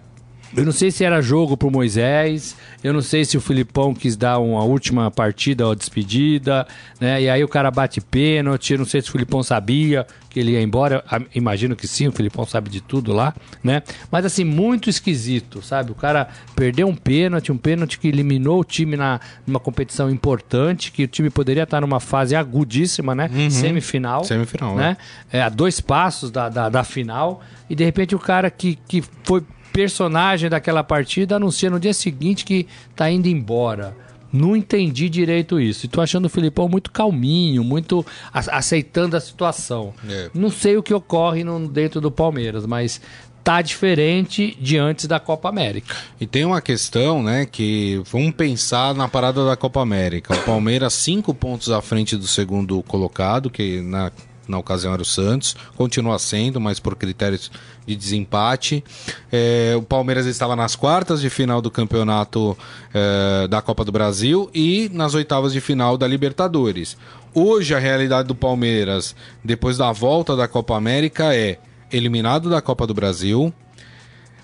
eu 0.55 0.65
não 0.65 0.71
sei 0.71 0.91
se 0.91 1.03
era 1.03 1.21
jogo 1.21 1.57
pro 1.57 1.69
Moisés, 1.69 2.55
eu 2.83 2.93
não 2.93 3.01
sei 3.01 3.25
se 3.25 3.37
o 3.37 3.41
Filipão 3.41 3.93
quis 3.93 4.15
dar 4.15 4.39
uma 4.39 4.63
última 4.63 5.09
partida 5.11 5.67
ou 5.67 5.75
despedida, 5.75 6.67
né? 6.99 7.21
E 7.21 7.29
aí 7.29 7.43
o 7.43 7.47
cara 7.47 7.69
bate 7.69 7.99
pênalti, 7.99 8.73
eu 8.73 8.79
não 8.79 8.85
sei 8.85 9.01
se 9.01 9.09
o 9.09 9.11
Filipão 9.11 9.43
sabia 9.43 10.05
que 10.29 10.39
ele 10.39 10.51
ia 10.51 10.61
embora, 10.61 11.03
imagino 11.33 11.75
que 11.75 11.87
sim, 11.87 12.07
o 12.07 12.11
Filipão 12.11 12.45
sabe 12.45 12.69
de 12.69 12.79
tudo 12.79 13.11
lá, 13.11 13.33
né? 13.63 13.81
Mas 14.11 14.25
assim, 14.25 14.43
muito 14.43 14.89
esquisito, 14.89 15.63
sabe? 15.63 15.91
O 15.91 15.95
cara 15.95 16.27
perdeu 16.55 16.87
um 16.87 16.95
pênalti, 16.95 17.51
um 17.51 17.57
pênalti 17.57 17.97
que 17.97 18.07
eliminou 18.07 18.59
o 18.59 18.63
time 18.63 18.95
na, 18.95 19.19
numa 19.45 19.59
competição 19.59 20.09
importante, 20.09 20.91
que 20.91 21.05
o 21.05 21.07
time 21.07 21.29
poderia 21.29 21.63
estar 21.63 21.81
numa 21.81 21.99
fase 21.99 22.35
agudíssima, 22.35 23.15
né? 23.15 23.29
Uhum. 23.33 23.49
Semifinal. 23.49 24.23
Semifinal, 24.23 24.75
né? 24.75 24.95
É. 25.31 25.39
é, 25.39 25.41
a 25.41 25.49
dois 25.49 25.81
passos 25.81 26.29
da, 26.29 26.49
da, 26.49 26.69
da 26.69 26.83
final, 26.83 27.41
e 27.69 27.75
de 27.75 27.83
repente 27.83 28.13
o 28.13 28.19
cara 28.19 28.51
que, 28.51 28.77
que 28.87 29.03
foi 29.23 29.43
personagem 29.77 30.49
daquela 30.49 30.83
partida 30.83 31.35
anuncia 31.35 31.69
no 31.69 31.79
dia 31.79 31.93
seguinte 31.93 32.43
que 32.43 32.65
tá 32.95 33.11
indo 33.11 33.27
embora. 33.27 33.95
Não 34.33 34.55
entendi 34.55 35.07
direito 35.07 35.59
isso. 35.59 35.85
E 35.85 35.89
tô 35.89 36.01
achando 36.01 36.25
o 36.25 36.29
Filipão 36.29 36.67
muito 36.67 36.91
calminho, 36.91 37.63
muito 37.63 38.03
aceitando 38.33 39.15
a 39.15 39.21
situação. 39.21 39.93
É. 40.09 40.31
Não 40.33 40.49
sei 40.49 40.77
o 40.77 40.83
que 40.83 40.95
ocorre 40.95 41.43
no, 41.43 41.67
dentro 41.67 42.01
do 42.01 42.09
Palmeiras, 42.09 42.65
mas 42.65 42.99
tá 43.43 43.61
diferente 43.61 44.57
de 44.59 44.79
antes 44.79 45.05
da 45.05 45.19
Copa 45.19 45.47
América. 45.47 45.95
E 46.19 46.25
tem 46.25 46.43
uma 46.43 46.59
questão, 46.59 47.21
né, 47.21 47.45
que 47.45 48.01
vamos 48.11 48.31
pensar 48.31 48.95
na 48.95 49.07
parada 49.07 49.45
da 49.45 49.55
Copa 49.55 49.79
América. 49.79 50.33
O 50.35 50.43
Palmeiras 50.43 50.93
cinco 50.93 51.35
pontos 51.35 51.69
à 51.69 51.83
frente 51.83 52.17
do 52.17 52.27
segundo 52.27 52.81
colocado, 52.81 53.49
que 53.49 53.79
na 53.81 54.11
na 54.47 54.57
ocasião 54.57 54.93
era 54.93 55.01
o 55.01 55.05
Santos, 55.05 55.55
continua 55.75 56.17
sendo, 56.19 56.59
mas 56.59 56.79
por 56.79 56.95
critérios 56.95 57.51
de 57.85 57.95
desempate. 57.95 58.83
É, 59.31 59.73
o 59.77 59.81
Palmeiras 59.81 60.25
estava 60.25 60.55
nas 60.55 60.75
quartas 60.75 61.21
de 61.21 61.29
final 61.29 61.61
do 61.61 61.71
campeonato 61.71 62.57
é, 62.93 63.47
da 63.47 63.61
Copa 63.61 63.83
do 63.85 63.91
Brasil 63.91 64.49
e 64.53 64.89
nas 64.93 65.13
oitavas 65.13 65.53
de 65.53 65.61
final 65.61 65.97
da 65.97 66.07
Libertadores. 66.07 66.97
Hoje 67.33 67.75
a 67.75 67.79
realidade 67.79 68.27
do 68.27 68.35
Palmeiras, 68.35 69.15
depois 69.43 69.77
da 69.77 69.91
volta 69.91 70.35
da 70.35 70.47
Copa 70.47 70.75
América, 70.75 71.35
é 71.35 71.59
eliminado 71.91 72.49
da 72.49 72.61
Copa 72.61 72.87
do 72.87 72.93
Brasil. 72.93 73.53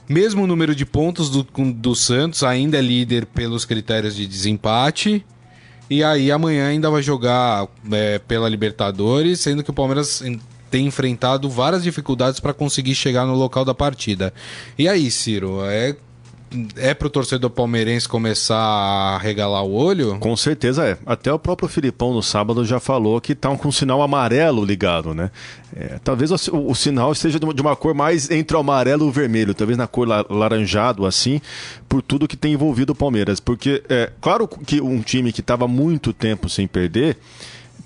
Mesmo 0.08 0.46
número 0.46 0.76
de 0.76 0.86
pontos 0.86 1.30
do, 1.30 1.44
do 1.44 1.96
Santos, 1.96 2.44
ainda 2.44 2.78
é 2.78 2.82
líder 2.82 3.26
pelos 3.26 3.66
critérios 3.66 4.16
de 4.16 4.28
desempate. 4.28 5.26
E 5.90 6.04
aí 6.04 6.32
amanhã 6.32 6.68
ainda 6.68 6.90
vai 6.90 7.02
jogar 7.02 7.68
é, 7.92 8.20
pela 8.20 8.50
Libertadores, 8.50 9.40
sendo 9.40 9.64
que 9.64 9.70
o 9.70 9.74
Palmeiras 9.74 10.24
tem 10.72 10.88
enfrentado 10.88 11.50
várias 11.50 11.84
dificuldades 11.84 12.40
para 12.40 12.54
conseguir 12.54 12.96
chegar 12.96 13.26
no 13.26 13.36
local 13.36 13.64
da 13.64 13.76
partida. 13.76 14.34
E 14.78 14.88
aí, 14.88 15.12
Ciro, 15.12 15.60
é 15.66 15.96
é 16.78 16.94
pro 16.94 17.10
torcedor 17.10 17.50
palmeirense 17.50 18.08
começar 18.08 18.58
a 18.58 19.18
regalar 19.18 19.64
o 19.64 19.74
olho? 19.74 20.18
Com 20.20 20.36
certeza 20.36 20.86
é. 20.86 20.98
Até 21.06 21.32
o 21.32 21.40
próprio 21.40 21.68
Filipão 21.68 22.14
no 22.14 22.22
sábado 22.22 22.64
já 22.66 22.80
falou 22.80 23.20
que 23.20 23.36
tá 23.36 23.56
com 23.56 23.68
um 23.68 23.72
sinal 23.72 24.02
amarelo 24.02 24.64
ligado, 24.64 25.14
né? 25.14 25.32
É, 25.76 26.00
talvez 26.04 26.32
o, 26.32 26.36
o, 26.68 26.76
sinal 26.76 27.12
esteja 27.12 27.40
de 27.40 27.46
uma, 27.46 27.54
de 27.54 27.62
uma, 27.62 27.76
cor 27.76 27.94
mais 27.94 28.30
entre 28.30 28.56
o 28.56 28.60
amarelo 28.60 29.06
e 29.06 29.10
o 29.10 29.12
vermelho, 29.12 29.54
talvez 29.54 29.78
na 29.78 29.88
cor 29.88 30.08
la, 30.08 30.24
laranjado, 30.30 31.06
assim, 31.06 31.42
por 31.90 32.02
tudo 32.02 32.28
que 32.28 32.38
tem 32.38 32.54
envolvido 32.54 32.94
o 32.94 32.96
Palmeiras. 32.96 33.40
Porque, 33.40 33.84
é 33.90 34.12
claro 34.22 34.48
que 34.48 34.80
um 34.82 35.02
time 35.02 35.34
que 35.34 35.42
estava 35.42 35.68
muito 35.68 36.14
tempo 36.14 36.48
sem 36.48 36.68
perder 36.68 37.18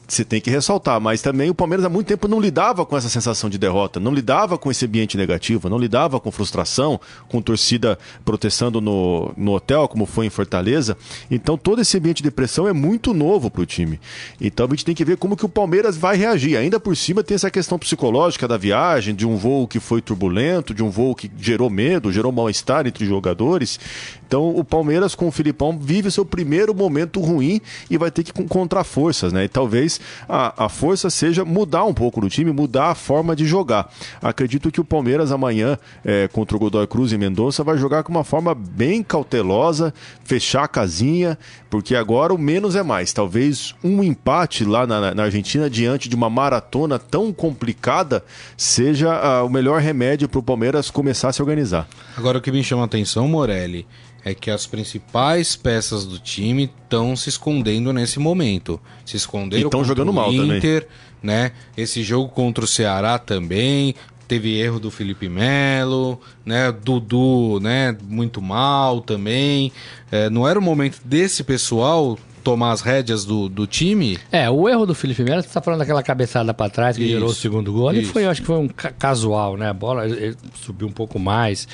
você 0.08 0.24
tem 0.24 0.40
que 0.40 0.50
ressaltar, 0.50 1.02
mas 1.02 1.22
também 1.22 1.50
o 1.50 1.54
Palmeiras 1.54 1.86
há 1.86 1.90
muito 1.90 2.08
tempo 2.08 2.28
não 2.28 2.40
lidava 2.40 2.86
com 2.86 2.96
essa 2.96 3.10
sensação 3.10 3.50
de 3.50 3.58
derrota, 3.58 4.00
não 4.00 4.14
lidava 4.14 4.58
com 4.58 4.72
esse 4.72 4.86
ambiente 4.86 5.18
negativo, 5.18 5.68
não 5.70 5.78
lidava 5.78 6.18
com 6.20 6.32
frustração, 6.32 7.00
com 7.28 7.42
torcida 7.42 8.00
protestando 8.24 8.80
no, 8.80 9.34
no 9.36 9.54
hotel, 9.54 9.88
como 9.88 10.06
foi 10.06 10.26
em 10.26 10.30
Fortaleza. 10.30 10.98
Então 11.30 11.58
todo 11.58 11.82
esse 11.82 11.98
ambiente 11.98 12.24
de 12.24 12.32
pressão 12.32 12.68
é 12.68 12.74
muito 12.74 13.14
novo 13.14 13.52
para 13.52 13.62
o 13.62 13.66
time. 13.66 14.00
Então 14.40 14.66
a 14.66 14.70
gente 14.70 14.86
tem 14.86 14.96
que 14.96 15.04
ver 15.04 15.18
como 15.18 15.36
que 15.36 15.46
o 15.46 15.50
Palmeiras 15.50 15.98
vai 15.98 16.16
reagir. 16.16 16.56
Ainda 16.56 16.80
por 16.80 16.96
cima 16.96 17.22
tem 17.22 17.36
essa 17.36 17.52
questão 17.52 17.78
psicológica 17.78 18.48
da 18.48 18.58
viagem, 18.58 19.14
de 19.14 19.28
um 19.28 19.36
voo 19.36 19.68
que 19.68 19.80
foi 19.80 20.02
turbulento, 20.02 20.74
de 20.74 20.84
um 20.84 20.90
voo 20.90 21.16
que 21.16 21.30
gerou 21.38 21.70
medo, 21.70 22.14
gerou 22.14 22.32
mal-estar 22.32 22.88
entre 22.88 23.04
os 23.04 23.10
jogadores. 23.10 23.78
Então 24.26 24.56
o 24.56 24.64
Palmeiras 24.64 25.16
com 25.16 25.28
o 25.28 25.32
Filipão 25.32 25.78
vive 25.78 26.08
o 26.08 26.12
seu 26.12 26.26
primeiro 26.26 26.74
momento 26.74 27.20
ruim 27.20 27.60
e 27.90 27.98
vai 27.98 28.10
ter 28.10 28.24
que 28.24 28.42
encontrar 28.42 28.86
forças, 28.86 29.34
né? 29.34 29.44
E 29.44 29.50
talvez 29.50 29.97
a, 30.28 30.66
a 30.66 30.70
força 30.70 31.10
seja 31.10 31.44
mudar 31.46 31.84
um 31.84 31.94
pouco 31.94 32.22
do 32.22 32.30
time, 32.30 32.52
mudar 32.52 32.92
a 32.92 32.96
forma 32.96 33.36
de 33.36 33.46
jogar. 33.46 33.92
Acredito 34.22 34.72
que 34.72 34.82
o 34.82 34.86
Palmeiras 34.86 35.32
amanhã, 35.32 35.78
é, 36.04 36.28
contra 36.28 36.56
o 36.56 36.60
Godoy 36.60 36.88
Cruz 36.88 37.12
e 37.12 37.18
Mendonça, 37.18 37.64
vai 37.64 37.78
jogar 37.78 38.04
com 38.04 38.12
uma 38.12 38.24
forma 38.24 38.54
bem 38.56 39.04
cautelosa, 39.04 39.94
fechar 40.24 40.64
a 40.64 40.68
casinha, 40.68 41.38
porque 41.70 41.96
agora 41.96 42.34
o 42.34 42.38
menos 42.38 42.76
é 42.76 42.84
mais. 42.84 43.14
Talvez 43.14 43.76
um 43.84 44.04
empate 44.04 44.64
lá 44.64 44.86
na, 44.88 45.14
na 45.14 45.24
Argentina, 45.24 45.70
diante 45.70 46.10
de 46.10 46.16
uma 46.16 46.30
maratona 46.30 47.00
tão 47.00 47.32
complicada, 47.34 48.24
seja 48.56 49.14
a, 49.14 49.44
o 49.44 49.50
melhor 49.50 49.82
remédio 49.82 50.30
para 50.30 50.40
o 50.40 50.44
Palmeiras 50.44 50.90
começar 50.90 51.30
a 51.30 51.34
se 51.34 51.42
organizar. 51.42 51.88
Agora 52.16 52.38
o 52.38 52.42
que 52.42 52.52
me 52.52 52.64
chama 52.64 52.84
a 52.84 52.86
atenção, 52.86 53.28
Morelli, 53.28 53.86
é 54.28 54.34
que 54.34 54.52
as 54.52 54.68
principais 54.68 55.56
peças 55.56 56.06
do 56.06 56.20
time 56.20 56.66
estão 56.84 57.16
se 57.16 57.30
escondendo 57.30 57.94
nesse 57.94 58.20
momento. 58.20 58.80
Se 59.06 59.16
esconderam 59.16 59.68
estão 59.68 59.86
jogando 59.86 60.12
mal 60.12 60.34
Inter, 60.34 60.82
também. 60.82 60.88
né? 61.24 61.52
Esse 61.78 62.04
jogo 62.04 62.28
contra 62.30 62.66
o 62.66 62.68
Ceará 62.68 63.18
também 63.18 63.96
teve 64.28 64.60
erro 64.60 64.80
do 64.80 64.92
Felipe 64.92 65.30
Melo, 65.30 66.20
né? 66.46 66.72
Dudu, 66.72 67.60
né? 67.62 67.96
Muito 68.04 68.42
mal 68.42 69.00
também. 69.00 69.72
É, 70.12 70.30
não 70.30 70.46
era 70.46 70.60
o 70.60 70.62
momento 70.62 71.00
desse 71.06 71.42
pessoal 71.44 72.20
tomar 72.44 72.72
as 72.72 72.82
rédeas 72.82 73.24
do, 73.24 73.48
do 73.48 73.66
time? 73.66 74.18
É, 74.32 74.50
o 74.50 74.68
erro 74.68 74.86
do 74.86 74.96
Felipe 74.96 75.24
Melo, 75.24 75.42
você 75.42 75.48
está 75.48 75.62
falando 75.62 75.80
daquela 75.80 76.04
cabeçada 76.04 76.54
para 76.54 76.70
trás 76.70 76.98
que 76.98 77.04
isso, 77.04 77.12
gerou 77.12 77.30
o 77.30 77.34
segundo 77.34 77.72
gol, 77.72 77.92
ele 77.92 78.06
foi, 78.06 78.26
eu 78.26 78.30
acho 78.30 78.42
que 78.42 78.48
foi 78.48 78.58
um 78.58 78.68
casual, 78.68 79.58
né? 79.58 79.70
A 79.70 79.74
bola 79.74 80.06
ele 80.06 80.36
subiu 80.56 80.88
um 80.88 80.92
pouco 80.92 81.18
mais. 81.18 81.68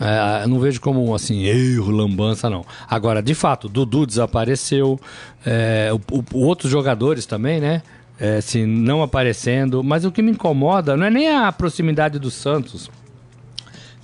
É, 0.00 0.46
não 0.46 0.60
vejo 0.60 0.80
como 0.80 1.14
assim, 1.14 1.44
erro, 1.44 1.90
lambança, 1.90 2.48
não. 2.48 2.64
Agora, 2.88 3.20
de 3.20 3.34
fato, 3.34 3.68
Dudu 3.68 4.06
desapareceu, 4.06 4.98
é, 5.44 5.90
o, 5.92 6.00
o, 6.16 6.44
outros 6.44 6.70
jogadores 6.70 7.26
também, 7.26 7.60
né? 7.60 7.82
É, 8.20 8.36
assim, 8.36 8.64
não 8.64 9.02
aparecendo. 9.02 9.82
Mas 9.82 10.04
o 10.04 10.12
que 10.12 10.22
me 10.22 10.30
incomoda 10.30 10.96
não 10.96 11.06
é 11.06 11.10
nem 11.10 11.28
a 11.28 11.50
proximidade 11.50 12.18
do 12.18 12.30
Santos. 12.30 12.90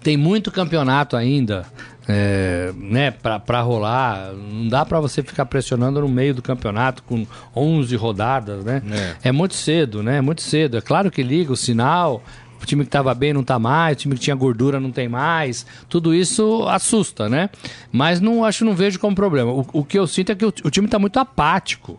Tem 0.02 0.16
muito 0.16 0.50
campeonato 0.50 1.16
ainda, 1.16 1.64
é, 2.06 2.72
né, 2.76 3.10
para 3.10 3.60
rolar. 3.62 4.32
Não 4.34 4.68
dá 4.68 4.84
para 4.84 5.00
você 5.00 5.22
ficar 5.22 5.46
pressionando 5.46 6.00
no 6.00 6.08
meio 6.08 6.34
do 6.34 6.42
campeonato 6.42 7.02
com 7.04 7.26
11 7.56 7.96
rodadas, 7.96 8.64
né? 8.64 8.82
É. 9.22 9.28
é 9.28 9.32
muito 9.32 9.54
cedo, 9.54 10.02
né? 10.02 10.20
Muito 10.20 10.42
cedo. 10.42 10.76
É 10.76 10.80
claro 10.80 11.10
que 11.10 11.22
liga 11.22 11.52
o 11.52 11.56
sinal, 11.56 12.22
o 12.62 12.66
time 12.66 12.84
que 12.84 12.88
estava 12.88 13.14
bem 13.14 13.32
não 13.32 13.40
está 13.42 13.58
mais, 13.58 13.96
o 13.96 14.00
time 14.00 14.14
que 14.14 14.20
tinha 14.20 14.36
gordura 14.36 14.80
não 14.80 14.90
tem 14.90 15.08
mais. 15.08 15.66
Tudo 15.88 16.14
isso 16.14 16.66
assusta, 16.68 17.28
né? 17.28 17.50
Mas 17.92 18.20
não 18.20 18.44
acho, 18.44 18.64
não 18.64 18.74
vejo 18.74 18.98
como 18.98 19.14
problema. 19.14 19.52
O, 19.52 19.66
o 19.72 19.84
que 19.84 19.98
eu 19.98 20.06
sinto 20.06 20.32
é 20.32 20.34
que 20.34 20.44
o, 20.44 20.48
o 20.48 20.70
time 20.70 20.86
está 20.86 20.98
muito 20.98 21.18
apático. 21.18 21.98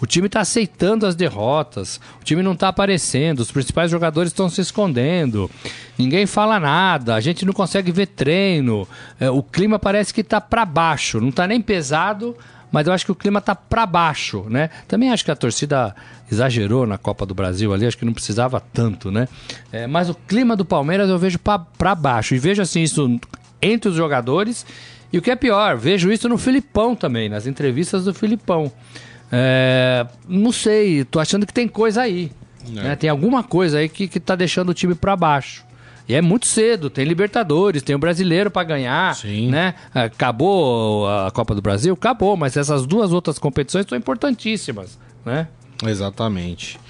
O 0.00 0.06
time 0.06 0.28
está 0.28 0.40
aceitando 0.40 1.06
as 1.06 1.14
derrotas, 1.14 2.00
o 2.20 2.24
time 2.24 2.42
não 2.42 2.52
está 2.52 2.68
aparecendo, 2.68 3.40
os 3.40 3.52
principais 3.52 3.90
jogadores 3.90 4.32
estão 4.32 4.48
se 4.48 4.62
escondendo, 4.62 5.50
ninguém 5.98 6.24
fala 6.24 6.58
nada, 6.58 7.14
a 7.14 7.20
gente 7.20 7.44
não 7.44 7.52
consegue 7.52 7.92
ver 7.92 8.06
treino, 8.06 8.88
é, 9.20 9.28
o 9.28 9.42
clima 9.42 9.78
parece 9.78 10.14
que 10.14 10.22
está 10.22 10.40
para 10.40 10.64
baixo, 10.64 11.20
não 11.20 11.28
está 11.28 11.46
nem 11.46 11.60
pesado, 11.60 12.34
mas 12.72 12.86
eu 12.86 12.92
acho 12.92 13.04
que 13.04 13.12
o 13.12 13.14
clima 13.14 13.40
tá 13.40 13.54
para 13.54 13.84
baixo, 13.86 14.46
né? 14.48 14.70
Também 14.86 15.10
acho 15.10 15.24
que 15.24 15.30
a 15.30 15.36
torcida 15.36 15.94
exagerou 16.30 16.86
na 16.86 16.96
Copa 16.96 17.26
do 17.26 17.34
Brasil 17.34 17.72
ali, 17.72 17.86
acho 17.86 17.98
que 17.98 18.04
não 18.04 18.12
precisava 18.12 18.60
tanto, 18.60 19.10
né? 19.10 19.28
É, 19.72 19.86
mas 19.86 20.08
o 20.08 20.14
clima 20.14 20.56
do 20.56 20.64
Palmeiras 20.64 21.08
eu 21.08 21.18
vejo 21.18 21.38
para 21.38 21.94
baixo 21.94 22.34
e 22.34 22.38
vejo 22.38 22.62
assim 22.62 22.82
isso 22.82 23.18
entre 23.60 23.88
os 23.88 23.96
jogadores 23.96 24.64
e 25.12 25.18
o 25.18 25.22
que 25.22 25.30
é 25.30 25.36
pior, 25.36 25.76
vejo 25.76 26.12
isso 26.12 26.28
no 26.28 26.38
Filipão 26.38 26.94
também, 26.94 27.28
nas 27.28 27.46
entrevistas 27.46 28.04
do 28.04 28.14
Filipão. 28.14 28.70
É, 29.32 30.06
não 30.28 30.52
sei, 30.52 31.04
tô 31.04 31.18
achando 31.18 31.46
que 31.46 31.52
tem 31.52 31.66
coisa 31.66 32.02
aí. 32.02 32.30
É. 32.68 32.82
Né? 32.82 32.96
Tem 32.96 33.10
alguma 33.10 33.42
coisa 33.42 33.78
aí 33.78 33.88
que, 33.88 34.06
que 34.06 34.20
tá 34.20 34.36
deixando 34.36 34.70
o 34.70 34.74
time 34.74 34.94
para 34.94 35.16
baixo. 35.16 35.64
E 36.10 36.14
é 36.14 36.20
muito 36.20 36.44
cedo, 36.44 36.90
tem 36.90 37.04
Libertadores, 37.04 37.84
tem 37.84 37.94
o 37.94 37.98
brasileiro 37.98 38.50
para 38.50 38.64
ganhar, 38.64 39.14
Sim. 39.14 39.48
né? 39.48 39.76
Acabou 39.94 41.08
a 41.08 41.30
Copa 41.30 41.54
do 41.54 41.62
Brasil? 41.62 41.94
Acabou, 41.94 42.36
mas 42.36 42.56
essas 42.56 42.84
duas 42.84 43.12
outras 43.12 43.38
competições 43.38 43.86
são 43.88 43.96
importantíssimas, 43.96 44.98
né? 45.24 45.46
Exatamente. 45.86 46.80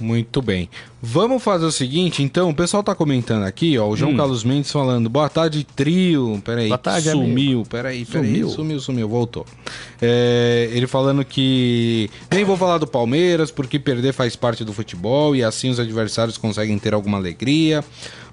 Muito 0.00 0.42
bem. 0.42 0.68
Vamos 1.00 1.40
fazer 1.40 1.64
o 1.64 1.70
seguinte, 1.70 2.20
então, 2.20 2.50
o 2.50 2.54
pessoal 2.54 2.82
tá 2.82 2.96
comentando 2.96 3.44
aqui, 3.44 3.78
ó, 3.78 3.86
o 3.88 3.96
João 3.96 4.10
hum. 4.10 4.16
Carlos 4.16 4.42
Mendes 4.42 4.72
falando, 4.72 5.08
boa 5.08 5.28
tarde, 5.28 5.62
trio. 5.62 6.42
Peraí, 6.44 6.66
boa 6.66 6.76
tarde, 6.76 7.10
sumiu, 7.10 7.30
amigo. 7.30 7.68
peraí, 7.68 8.04
peraí, 8.04 8.28
sumiu, 8.28 8.48
sumiu, 8.48 8.80
sumiu 8.80 9.08
voltou. 9.08 9.46
É, 10.02 10.68
ele 10.72 10.88
falando 10.88 11.24
que 11.24 12.10
nem 12.28 12.42
vou 12.44 12.56
falar 12.56 12.78
do 12.78 12.88
Palmeiras, 12.88 13.52
porque 13.52 13.78
perder 13.78 14.12
faz 14.12 14.34
parte 14.34 14.64
do 14.64 14.72
futebol 14.72 15.36
e 15.36 15.44
assim 15.44 15.70
os 15.70 15.78
adversários 15.78 16.36
conseguem 16.36 16.76
ter 16.76 16.92
alguma 16.92 17.18
alegria 17.18 17.84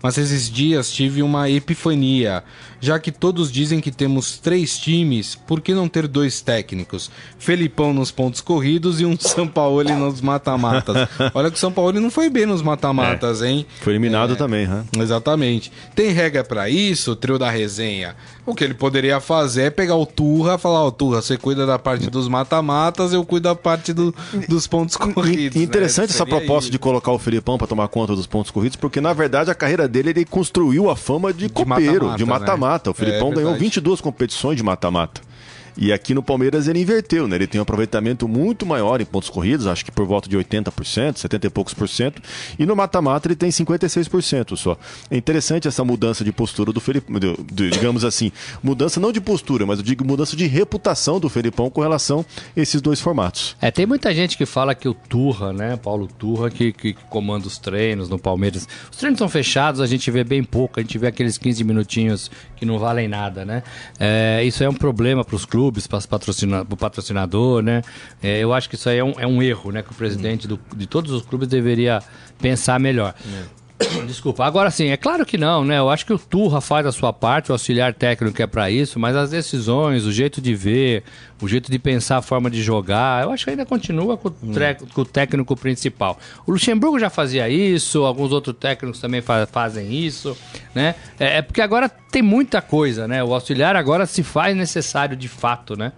mas 0.02 0.18
esses 0.18 0.50
dias 0.50 0.92
tive 0.92 1.22
uma 1.22 1.50
epifania. 1.50 2.44
Já 2.82 3.00
que 3.00 3.12
todos 3.12 3.52
dizem 3.52 3.80
que 3.80 3.92
temos 3.92 4.40
três 4.40 4.78
times, 4.80 5.36
por 5.36 5.62
que 5.62 5.72
não 5.72 5.88
ter 5.88 6.08
dois 6.08 6.42
técnicos? 6.42 7.12
Felipão 7.38 7.94
nos 7.94 8.10
pontos 8.10 8.42
corridos 8.42 9.00
e 9.00 9.06
um 9.06 9.16
São 9.22 9.48
Paulo 9.48 9.84
nos 9.84 10.20
mata-matas. 10.20 11.08
Olha 11.36 11.52
que 11.52 11.58
o 11.58 11.60
São 11.60 11.72
Paulo 11.72 12.00
não 12.00 12.10
foi 12.10 12.28
bem 12.28 12.48
nos 12.48 12.64
mata-matas, 12.64 13.44
é, 13.44 13.50
hein? 13.50 13.66
Foi 13.82 13.94
eliminado 13.94 14.34
é, 14.34 14.36
também, 14.36 14.68
né? 14.68 14.84
Exatamente. 14.98 15.72
Tem 15.94 16.10
regra 16.10 16.44
para 16.44 16.70
isso, 16.70 17.16
trio 17.16 17.38
da 17.38 17.52
resenha? 17.52 18.16
O 18.46 18.56
que 18.56 18.64
ele 18.64 18.74
poderia 18.74 19.20
fazer 19.20 19.64
é 19.64 19.70
pegar 19.70 19.96
o 19.96 20.06
Turra 20.06 20.56
e 20.56 20.58
falar: 20.58 20.84
Ó, 20.84 20.88
oh, 20.88 20.92
Turra, 20.92 21.22
você 21.22 21.38
cuida 21.38 21.66
da 21.66 21.78
parte 21.78 22.10
dos 22.10 22.28
mata-matas, 22.28 23.14
eu 23.14 23.24
cuido 23.24 23.44
da 23.44 23.56
parte 23.56 23.94
do, 23.94 24.14
dos 24.50 24.66
pontos 24.66 24.98
corridos. 24.98 25.56
Né? 25.56 25.64
Interessante 25.64 26.10
né? 26.10 26.16
essa 26.16 26.26
proposta 26.26 26.64
isso. 26.64 26.72
de 26.72 26.80
colocar 26.80 27.12
o 27.12 27.20
Felipão 27.20 27.58
para 27.58 27.68
tomar 27.68 27.88
conta 27.88 28.16
dos 28.16 28.26
pontos 28.26 28.50
corridos, 28.50 28.76
porque 28.76 29.00
na 29.00 29.14
verdade 29.14 29.52
a 29.52 29.56
carreira 29.56 29.88
dele 29.88 30.10
ele 30.10 30.26
construiu 30.26 30.90
a 30.90 30.96
fama 30.96 31.32
de, 31.32 31.48
de 31.48 31.50
copeiro, 31.50 32.08
mata 32.08 32.14
-mata, 32.14 32.18
de 32.18 32.26
mata-mata. 32.26 32.71
Né? 32.72 32.92
O 32.92 32.94
Felipão 32.94 33.32
é, 33.32 33.36
ganhou 33.36 33.56
22 33.56 34.02
competições 34.02 34.58
de 34.58 34.64
mata-mata. 34.64 35.22
E 35.78 35.92
aqui 35.92 36.14
no 36.14 36.22
Palmeiras 36.22 36.68
ele 36.68 36.80
inverteu, 36.80 37.28
né? 37.28 37.36
Ele 37.36 37.48
tem 37.48 37.60
um 37.60 37.64
aproveitamento 37.64 38.28
muito 38.28 38.66
maior 38.66 39.00
em 39.02 39.06
pontos 39.06 39.30
corridos, 39.30 39.68
acho 39.68 39.86
que 39.86 39.92
por 39.92 40.06
volta 40.06 40.30
de 40.30 40.38
80%, 40.38 41.18
70 41.18 41.48
e 41.48 41.50
poucos 41.50 41.74
por 41.74 41.88
cento. 41.88 42.22
E 42.60 42.66
no 42.66 42.76
mata-mata 42.76 43.28
ele 43.28 43.36
tem 43.36 43.50
56% 43.50 44.56
só. 44.56 44.78
É 45.10 45.18
interessante 45.18 45.68
essa 45.68 45.84
mudança 45.84 46.24
de 46.24 46.32
postura 46.32 46.72
do 46.72 46.80
Felipe, 46.80 47.12
digamos 47.52 48.04
assim, 48.04 48.32
mudança 48.62 49.00
não 49.00 49.12
de 49.12 49.22
postura, 49.22 49.66
mas 49.66 49.80
eu 49.80 49.86
digo 49.86 50.06
mudança 50.06 50.36
de 50.36 50.46
reputação 50.46 51.20
do 51.20 51.30
Felipão 51.30 51.70
com 51.70 51.82
relação 51.82 52.26
a 52.56 52.60
esses 52.60 52.82
dois 52.82 53.00
formatos. 53.00 53.56
É, 53.62 53.72
tem 53.72 53.86
muita 53.86 54.14
gente 54.14 54.38
que 54.38 54.46
fala 54.46 54.76
que 54.76 54.88
o 54.88 54.94
Turra, 54.94 55.54
né, 55.54 55.78
Paulo 55.78 56.08
Turra, 56.08 56.50
que, 56.50 56.72
que 56.74 56.94
comanda 57.10 57.48
os 57.48 57.58
treinos 57.58 58.10
no 58.10 58.20
Palmeiras. 58.20 58.68
Os 58.92 58.98
treinos 58.98 59.18
são 59.18 59.30
fechados, 59.30 59.80
a 59.80 59.88
gente 59.88 60.10
vê 60.12 60.24
bem 60.24 60.44
pouco, 60.44 60.80
a 60.80 60.84
gente 60.84 60.98
vê 60.98 61.08
aqueles 61.08 61.38
15 61.38 61.64
minutinhos 61.64 62.32
que 62.62 62.66
não 62.66 62.78
valem 62.78 63.08
nada, 63.08 63.44
né? 63.44 63.64
É, 64.00 64.44
isso 64.44 64.64
é 64.64 64.70
um 64.70 64.74
problema 64.74 65.26
para 65.26 65.36
os 65.36 65.46
clubes 65.46 65.88
para 65.88 66.00
patrocina, 66.02 66.62
o 66.62 66.78
patrocinador, 66.78 67.64
né? 67.64 67.82
É, 68.22 68.38
eu 68.38 68.54
acho 68.54 68.70
que 68.70 68.76
isso 68.76 68.88
aí 68.88 69.00
é 69.00 69.04
um, 69.04 69.14
é 69.18 69.26
um 69.26 69.42
erro, 69.42 69.72
né? 69.72 69.82
Que 69.82 69.90
o 69.90 69.96
presidente 69.96 70.48
do, 70.48 70.60
de 70.76 70.86
todos 70.86 71.12
os 71.12 71.24
clubes 71.24 71.48
deveria 71.48 72.04
pensar 72.40 72.80
melhor. 72.80 73.16
Desculpa. 74.06 74.46
Agora 74.46 74.70
sim, 74.72 74.90
é 74.90 74.98
claro 74.98 75.26
que 75.26 75.38
não, 75.38 75.64
né? 75.64 75.80
Eu 75.80 75.90
acho 75.90 76.06
que 76.06 76.14
o 76.14 76.20
Turra 76.20 76.62
faz 76.62 76.86
a 76.86 76.92
sua 76.92 77.12
parte, 77.12 77.52
o 77.52 77.54
auxiliar 77.54 77.94
técnico 77.94 78.42
é 78.42 78.48
para 78.48 78.70
isso, 78.70 79.00
mas 79.00 79.16
as 79.16 79.30
decisões, 79.32 80.06
o 80.06 80.12
jeito 80.12 80.42
de 80.42 80.54
ver, 80.54 81.04
o 81.42 81.48
jeito 81.48 81.72
de 81.72 81.80
pensar 81.80 82.18
a 82.18 82.22
forma 82.22 82.50
de 82.50 82.62
jogar, 82.62 83.24
eu 83.24 83.32
acho 83.32 83.44
que 83.44 83.52
ainda 83.52 83.66
continua 83.66 84.18
com 84.18 84.30
o, 84.30 84.36
hum. 84.44 84.54
com 84.94 85.02
o 85.02 85.06
técnico 85.06 85.56
principal. 85.56 86.20
O 86.46 86.52
Luxemburgo 86.52 87.00
já 87.00 87.10
fazia 87.10 87.50
isso, 87.50 88.04
alguns 88.04 88.32
outros 88.32 88.56
técnicos 88.58 89.00
também 89.00 89.22
fa 89.22 89.46
fazem 89.46 89.92
isso. 89.94 90.38
né? 90.74 90.96
É, 91.20 91.38
é 91.38 91.42
porque 91.42 91.62
agora 91.62 91.90
tem 91.90 92.22
muita 92.22 92.62
coisa, 92.62 93.08
né? 93.08 93.24
O 93.24 93.34
auxiliar 93.34 93.76
agora 93.76 94.06
se 94.06 94.24
faz 94.24 94.56
necessário 94.56 95.16
de 95.16 95.28
fato, 95.28 95.78
né? 95.78 95.92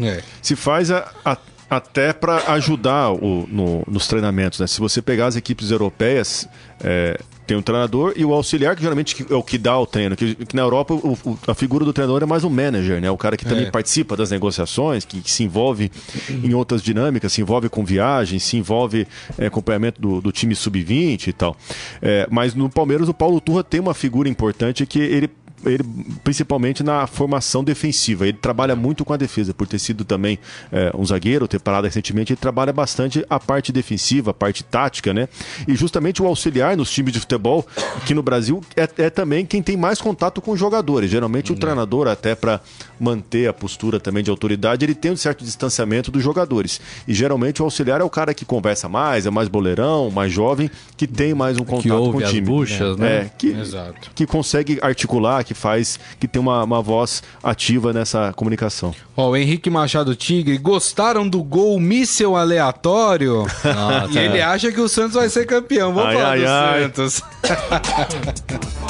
É. 0.00 0.22
Se 0.40 0.56
faz 0.56 0.90
a, 0.90 1.10
a 1.24 1.36
até 1.70 2.12
para 2.12 2.52
ajudar 2.54 3.12
o, 3.12 3.46
no, 3.48 3.84
nos 3.86 4.08
treinamentos. 4.08 4.58
Né? 4.58 4.66
Se 4.66 4.80
você 4.80 5.00
pegar 5.00 5.26
as 5.26 5.36
equipes 5.36 5.70
europeias, 5.70 6.48
é, 6.82 7.16
tem 7.46 7.56
um 7.56 7.62
treinador 7.62 8.12
e 8.16 8.24
o 8.24 8.32
auxiliar, 8.32 8.76
que 8.76 8.82
geralmente 8.82 9.26
é 9.28 9.34
o 9.34 9.42
que 9.42 9.58
dá 9.58 9.78
o 9.78 9.86
treino. 9.86 10.16
Que, 10.16 10.34
que 10.34 10.54
na 10.54 10.62
Europa 10.62 10.94
o, 10.94 11.18
o, 11.24 11.38
a 11.48 11.54
figura 11.54 11.84
do 11.84 11.92
treinador 11.92 12.22
é 12.22 12.26
mais 12.26 12.44
um 12.44 12.50
manager, 12.50 13.00
né? 13.00 13.10
O 13.10 13.16
cara 13.16 13.36
que 13.36 13.44
também 13.44 13.66
é. 13.66 13.70
participa 13.70 14.16
das 14.16 14.30
negociações, 14.30 15.04
que, 15.04 15.20
que, 15.20 15.30
se 15.30 15.42
envolve 15.44 15.90
em 16.28 16.54
outras 16.54 16.82
dinâmicas, 16.82 17.32
se 17.32 17.40
envolve 17.40 17.68
com 17.68 17.84
viagens, 17.84 18.42
se 18.44 18.56
envolve 18.56 19.06
é, 19.38 19.46
acompanhamento 19.46 20.00
do, 20.00 20.20
do 20.20 20.32
time 20.32 20.54
sub-20 20.54 21.28
e 21.28 21.32
tal. 21.32 21.56
É, 22.02 22.26
mas 22.30 22.54
no 22.54 22.68
Palmeiras 22.68 23.08
o 23.08 23.14
Paulo 23.14 23.40
Turra 23.40 23.64
tem 23.64 23.80
uma 23.80 23.94
figura 23.94 24.28
importante 24.28 24.86
que 24.86 24.98
ele 24.98 25.28
ele, 25.64 25.84
principalmente 26.24 26.82
na 26.82 27.06
formação 27.06 27.62
defensiva. 27.62 28.26
Ele 28.26 28.38
trabalha 28.38 28.74
muito 28.74 29.04
com 29.04 29.12
a 29.12 29.16
defesa, 29.16 29.52
por 29.52 29.66
ter 29.66 29.78
sido 29.78 30.04
também 30.04 30.38
é, 30.72 30.90
um 30.94 31.04
zagueiro, 31.04 31.46
ter 31.48 31.60
parado 31.60 31.86
recentemente, 31.86 32.32
ele 32.32 32.40
trabalha 32.40 32.72
bastante 32.72 33.24
a 33.28 33.38
parte 33.38 33.72
defensiva, 33.72 34.30
a 34.30 34.34
parte 34.34 34.64
tática, 34.64 35.12
né? 35.12 35.28
E 35.66 35.74
justamente 35.74 36.22
o 36.22 36.26
auxiliar 36.26 36.76
nos 36.76 36.90
times 36.90 37.12
de 37.12 37.20
futebol, 37.20 37.66
aqui 37.96 38.14
no 38.14 38.22
Brasil, 38.22 38.62
é, 38.76 38.88
é 38.98 39.10
também 39.10 39.44
quem 39.44 39.62
tem 39.62 39.76
mais 39.76 40.00
contato 40.00 40.40
com 40.40 40.52
os 40.52 40.58
jogadores. 40.58 41.10
Geralmente 41.10 41.50
o 41.50 41.54
uhum. 41.54 41.60
treinador, 41.60 42.08
até 42.08 42.34
para 42.34 42.60
manter 42.98 43.48
a 43.48 43.52
postura 43.52 43.98
também 43.98 44.22
de 44.22 44.30
autoridade, 44.30 44.84
ele 44.84 44.94
tem 44.94 45.10
um 45.10 45.16
certo 45.16 45.44
distanciamento 45.44 46.10
dos 46.10 46.22
jogadores. 46.22 46.80
E 47.06 47.14
geralmente 47.14 47.62
o 47.62 47.64
auxiliar 47.64 48.00
é 48.00 48.04
o 48.04 48.10
cara 48.10 48.34
que 48.34 48.44
conversa 48.44 48.88
mais, 48.88 49.26
é 49.26 49.30
mais 49.30 49.48
boleirão, 49.48 50.10
mais 50.10 50.32
jovem, 50.32 50.70
que 50.96 51.06
tem 51.06 51.34
mais 51.34 51.58
um 51.58 51.64
contato 51.64 52.12
com 52.12 52.18
o 52.18 52.22
time. 52.22 52.40
Buchas, 52.42 52.96
né? 52.96 53.10
É, 53.10 53.30
que, 53.36 53.48
Exato. 53.48 54.10
que 54.14 54.26
consegue 54.26 54.78
articular, 54.82 55.44
que 55.50 55.54
faz, 55.54 55.98
que 56.20 56.28
tem 56.28 56.40
uma, 56.40 56.62
uma 56.62 56.80
voz 56.80 57.24
ativa 57.42 57.92
nessa 57.92 58.32
comunicação. 58.34 58.94
Ó, 59.16 59.26
oh, 59.26 59.30
o 59.30 59.36
Henrique 59.36 59.68
Machado 59.68 60.14
Tigre, 60.14 60.56
gostaram 60.58 61.28
do 61.28 61.42
gol 61.42 61.80
míssel 61.80 62.36
aleatório? 62.36 63.44
Nossa, 63.64 64.12
e 64.14 64.18
ele 64.18 64.38
é. 64.38 64.44
acha 64.44 64.70
que 64.70 64.80
o 64.80 64.88
Santos 64.88 65.14
vai 65.14 65.28
ser 65.28 65.46
campeão. 65.46 65.92
Vamos 65.92 66.10
ai, 66.10 66.14
falar 66.14 66.30
ai, 66.30 66.38
do 66.38 66.46
ai. 66.46 66.82
Santos. 66.82 67.22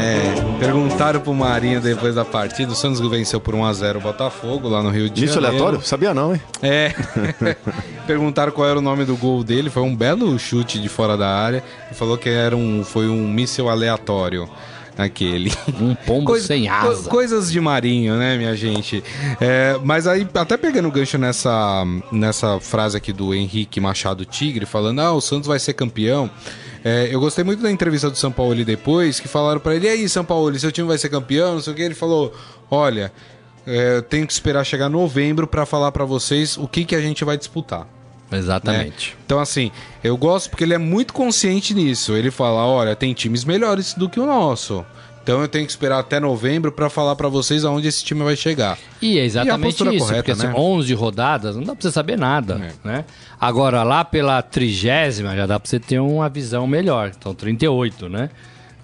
é, 0.00 0.58
perguntaram 0.58 1.20
pro 1.20 1.34
Marinho 1.34 1.80
depois 1.80 2.14
da 2.14 2.24
partida. 2.24 2.72
O 2.72 2.74
Santos 2.74 3.00
venceu 3.00 3.40
por 3.40 3.54
1x0 3.54 3.96
o 3.96 4.00
Botafogo 4.00 4.68
lá 4.68 4.82
no 4.82 4.88
Rio 4.88 5.10
de 5.10 5.26
Janeiro. 5.26 5.30
Isso 5.30 5.38
aleatório? 5.38 5.82
Sabia 5.82 6.14
não, 6.14 6.34
hein? 6.34 6.40
É. 6.62 6.94
perguntaram 8.06 8.50
qual 8.52 8.66
era 8.66 8.78
o 8.78 8.82
nome 8.82 9.04
do 9.04 9.16
gol 9.16 9.44
dele. 9.44 9.68
Foi 9.68 9.82
um 9.82 9.94
belo 9.94 10.38
chute 10.38 10.80
de 10.80 10.88
fora 10.88 11.16
da 11.16 11.28
área. 11.28 11.62
Ele 11.86 11.94
falou 11.94 12.16
que 12.16 12.28
era 12.28 12.56
um, 12.56 12.84
foi 12.84 13.08
um 13.08 13.28
míssel 13.28 13.68
aleatório 13.68 14.37
aquele. 14.98 15.52
Um 15.80 15.94
pombo 15.94 16.26
Coisa, 16.26 16.46
sem 16.46 16.68
asa. 16.68 17.04
Co 17.04 17.10
coisas 17.10 17.50
de 17.50 17.60
marinho, 17.60 18.16
né, 18.16 18.36
minha 18.36 18.54
gente? 18.56 19.02
É, 19.40 19.78
mas 19.82 20.06
aí, 20.06 20.28
até 20.34 20.56
pegando 20.56 20.88
o 20.88 20.90
gancho 20.90 21.16
nessa, 21.16 21.84
nessa 22.10 22.58
frase 22.60 22.96
aqui 22.96 23.12
do 23.12 23.32
Henrique 23.32 23.80
Machado 23.80 24.24
Tigre, 24.24 24.66
falando, 24.66 25.00
ah, 25.00 25.12
o 25.12 25.20
Santos 25.20 25.46
vai 25.46 25.58
ser 25.58 25.72
campeão. 25.74 26.28
É, 26.84 27.08
eu 27.10 27.20
gostei 27.20 27.44
muito 27.44 27.62
da 27.62 27.70
entrevista 27.70 28.10
do 28.10 28.16
São 28.16 28.32
Paulo 28.32 28.64
depois, 28.64 29.20
que 29.20 29.28
falaram 29.28 29.60
para 29.60 29.74
ele, 29.74 29.86
e 29.86 29.90
aí, 29.90 30.08
São 30.08 30.24
Paulo, 30.24 30.58
seu 30.58 30.72
time 30.72 30.88
vai 30.88 30.98
ser 30.98 31.08
campeão, 31.08 31.54
não 31.54 31.60
sei 31.60 31.72
o 31.72 31.76
que. 31.76 31.82
Ele 31.82 31.94
falou, 31.94 32.34
olha, 32.70 33.12
é, 33.66 33.96
eu 33.96 34.02
tenho 34.02 34.26
que 34.26 34.32
esperar 34.32 34.64
chegar 34.64 34.88
novembro 34.88 35.46
para 35.46 35.64
falar 35.64 35.92
para 35.92 36.04
vocês 36.04 36.56
o 36.56 36.66
que, 36.66 36.84
que 36.84 36.96
a 36.96 37.00
gente 37.00 37.24
vai 37.24 37.36
disputar. 37.36 37.86
Exatamente. 38.30 39.10
Né? 39.10 39.16
Então, 39.24 39.40
assim, 39.40 39.70
eu 40.02 40.16
gosto 40.16 40.50
porque 40.50 40.64
ele 40.64 40.74
é 40.74 40.78
muito 40.78 41.12
consciente 41.12 41.74
nisso. 41.74 42.14
Ele 42.14 42.30
fala: 42.30 42.66
olha, 42.66 42.94
tem 42.94 43.12
times 43.14 43.44
melhores 43.44 43.94
do 43.94 44.08
que 44.08 44.20
o 44.20 44.26
nosso. 44.26 44.84
Então 45.28 45.42
eu 45.42 45.48
tenho 45.48 45.66
que 45.66 45.70
esperar 45.70 45.98
até 45.98 46.18
novembro 46.18 46.72
para 46.72 46.88
falar 46.88 47.14
para 47.14 47.28
vocês 47.28 47.62
aonde 47.62 47.86
esse 47.86 48.02
time 48.02 48.24
vai 48.24 48.34
chegar. 48.34 48.78
E 49.02 49.18
é 49.18 49.24
exatamente 49.26 49.84
e 49.84 49.96
isso, 49.96 50.06
correta, 50.06 50.34
porque 50.34 50.46
né? 50.46 50.54
11 50.56 50.94
rodadas 50.94 51.54
não 51.54 51.64
dá 51.64 51.74
para 51.74 51.82
você 51.82 51.92
saber 51.92 52.16
nada, 52.16 52.54
é. 52.54 52.88
né? 52.88 53.04
Agora 53.38 53.82
lá 53.82 54.02
pela 54.06 54.40
trigésima 54.40 55.36
já 55.36 55.44
dá 55.44 55.60
para 55.60 55.68
você 55.68 55.78
ter 55.78 55.98
uma 55.98 56.30
visão 56.30 56.66
melhor, 56.66 57.12
então 57.14 57.34
38, 57.34 58.08
né? 58.08 58.30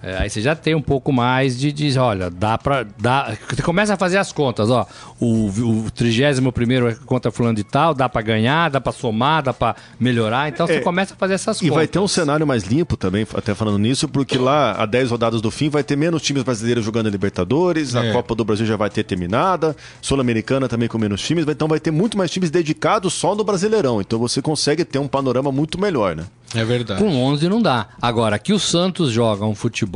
É, 0.05 0.17
aí 0.19 0.29
você 0.29 0.39
já 0.39 0.55
tem 0.55 0.75
um 0.75 0.81
pouco 0.81 1.11
mais 1.11 1.57
de, 1.57 1.71
de 1.71 1.97
olha, 1.97 2.29
dá 2.29 2.59
pra. 2.59 2.85
Dá, 2.95 3.35
você 3.49 3.63
começa 3.63 3.95
a 3.95 3.97
fazer 3.97 4.19
as 4.19 4.31
contas, 4.31 4.69
ó. 4.69 4.85
O, 5.19 5.47
o 5.47 5.89
31 5.89 6.51
primeiro 6.51 6.87
é 6.87 6.93
contra 6.93 7.31
fulano 7.31 7.55
de 7.55 7.63
tal, 7.63 7.91
dá 7.91 8.07
para 8.07 8.21
ganhar, 8.21 8.69
dá 8.69 8.79
para 8.79 8.91
somar, 8.91 9.41
dá 9.41 9.51
para 9.51 9.75
melhorar. 9.99 10.47
Então 10.47 10.67
é, 10.67 10.73
você 10.73 10.81
começa 10.81 11.15
a 11.15 11.17
fazer 11.17 11.33
essas 11.33 11.57
e 11.57 11.61
contas. 11.61 11.73
E 11.73 11.75
vai 11.75 11.87
ter 11.87 11.97
um 11.97 12.07
cenário 12.07 12.45
mais 12.45 12.65
limpo 12.65 12.95
também, 12.95 13.25
até 13.33 13.55
falando 13.55 13.79
nisso, 13.79 14.07
porque 14.07 14.37
lá, 14.37 14.73
a 14.73 14.85
10 14.85 15.09
rodadas 15.09 15.41
do 15.41 15.49
fim, 15.49 15.69
vai 15.69 15.83
ter 15.83 15.95
menos 15.95 16.21
times 16.21 16.43
brasileiros 16.43 16.85
jogando 16.85 17.07
a 17.07 17.09
Libertadores, 17.09 17.95
é. 17.95 18.11
a 18.11 18.13
Copa 18.13 18.35
do 18.35 18.45
Brasil 18.45 18.67
já 18.67 18.77
vai 18.77 18.91
ter 18.91 19.03
terminada, 19.03 19.75
Sul-Americana 20.03 20.67
também 20.67 20.87
com 20.87 20.99
menos 20.99 21.19
times, 21.19 21.47
então 21.47 21.67
vai 21.67 21.79
ter 21.79 21.89
muito 21.89 22.15
mais 22.15 22.29
times 22.29 22.51
dedicados 22.51 23.11
só 23.11 23.33
no 23.33 23.43
Brasileirão. 23.43 24.01
Então 24.01 24.19
você 24.19 24.39
consegue 24.39 24.85
ter 24.85 24.99
um 24.99 25.07
panorama 25.07 25.51
muito 25.51 25.81
melhor, 25.81 26.15
né? 26.15 26.25
É 26.53 26.63
verdade. 26.63 27.03
Com 27.03 27.09
11 27.09 27.49
não 27.49 27.61
dá. 27.61 27.87
Agora, 28.01 28.37
que 28.39 28.53
o 28.53 28.59
Santos 28.59 29.11
joga 29.11 29.45
um 29.45 29.55
futebol 29.55 29.94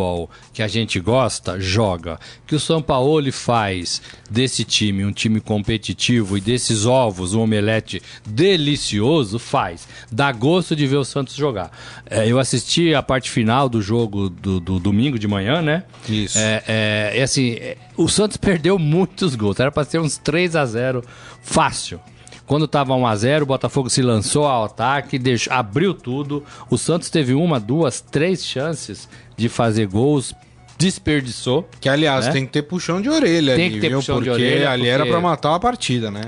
que 0.53 0.61
a 0.61 0.67
gente 0.67 0.99
gosta, 0.99 1.59
joga. 1.59 2.19
Que 2.47 2.55
o 2.55 2.59
São 2.59 2.81
Paulo 2.81 3.31
faz 3.31 4.01
desse 4.29 4.63
time 4.63 5.03
um 5.03 5.11
time 5.11 5.39
competitivo 5.39 6.37
e 6.37 6.41
desses 6.41 6.85
ovos 6.85 7.33
um 7.33 7.41
omelete 7.41 8.01
delicioso, 8.25 9.39
faz. 9.39 9.87
Dá 10.11 10.31
gosto 10.31 10.75
de 10.75 10.87
ver 10.87 10.97
o 10.97 11.03
Santos 11.03 11.35
jogar. 11.35 11.71
É, 12.09 12.27
eu 12.27 12.39
assisti 12.39 12.93
a 12.93 13.01
parte 13.01 13.29
final 13.29 13.67
do 13.67 13.81
jogo 13.81 14.29
do, 14.29 14.59
do 14.59 14.79
domingo 14.79 15.19
de 15.19 15.27
manhã, 15.27 15.61
né? 15.61 15.83
Isso. 16.07 16.37
É, 16.37 17.11
é, 17.15 17.23
assim, 17.23 17.57
o 17.97 18.07
Santos 18.07 18.37
perdeu 18.37 18.79
muitos 18.79 19.35
gols. 19.35 19.59
Era 19.59 19.71
para 19.71 19.83
ser 19.83 19.99
uns 19.99 20.17
3 20.17 20.55
a 20.55 20.65
0 20.65 21.03
fácil. 21.41 21.99
Quando 22.49 22.65
estava 22.65 22.95
1 22.95 23.05
a 23.05 23.15
0 23.15 23.43
o 23.43 23.45
Botafogo 23.45 23.91
se 23.91 24.01
lançou 24.01 24.47
ao 24.47 24.65
ataque, 24.65 25.19
deixou, 25.19 25.53
abriu 25.53 25.93
tudo. 25.93 26.43
O 26.67 26.79
Santos 26.79 27.11
teve 27.11 27.35
uma, 27.35 27.59
duas, 27.59 28.01
três 28.01 28.43
chances 28.43 29.07
de 29.37 29.47
fazer 29.47 29.85
gols, 29.85 30.33
desperdiçou. 30.75 31.69
Que, 31.79 31.87
aliás, 31.87 32.25
né? 32.25 32.31
tem 32.31 32.47
que 32.47 32.51
ter 32.51 32.63
puxão 32.63 33.03
de 33.03 33.07
orelha 33.07 33.53
tem 33.53 33.65
ali, 33.65 33.75
que 33.75 33.79
ter 33.79 33.89
viu? 33.89 33.99
puxão 33.99 34.15
porque 34.15 34.31
de 34.31 34.35
orelha. 34.35 34.71
ali 34.71 34.81
porque... 34.81 34.89
era 34.89 35.05
para 35.05 35.21
matar 35.21 35.53
a 35.53 35.59
partida, 35.59 36.09
né? 36.09 36.21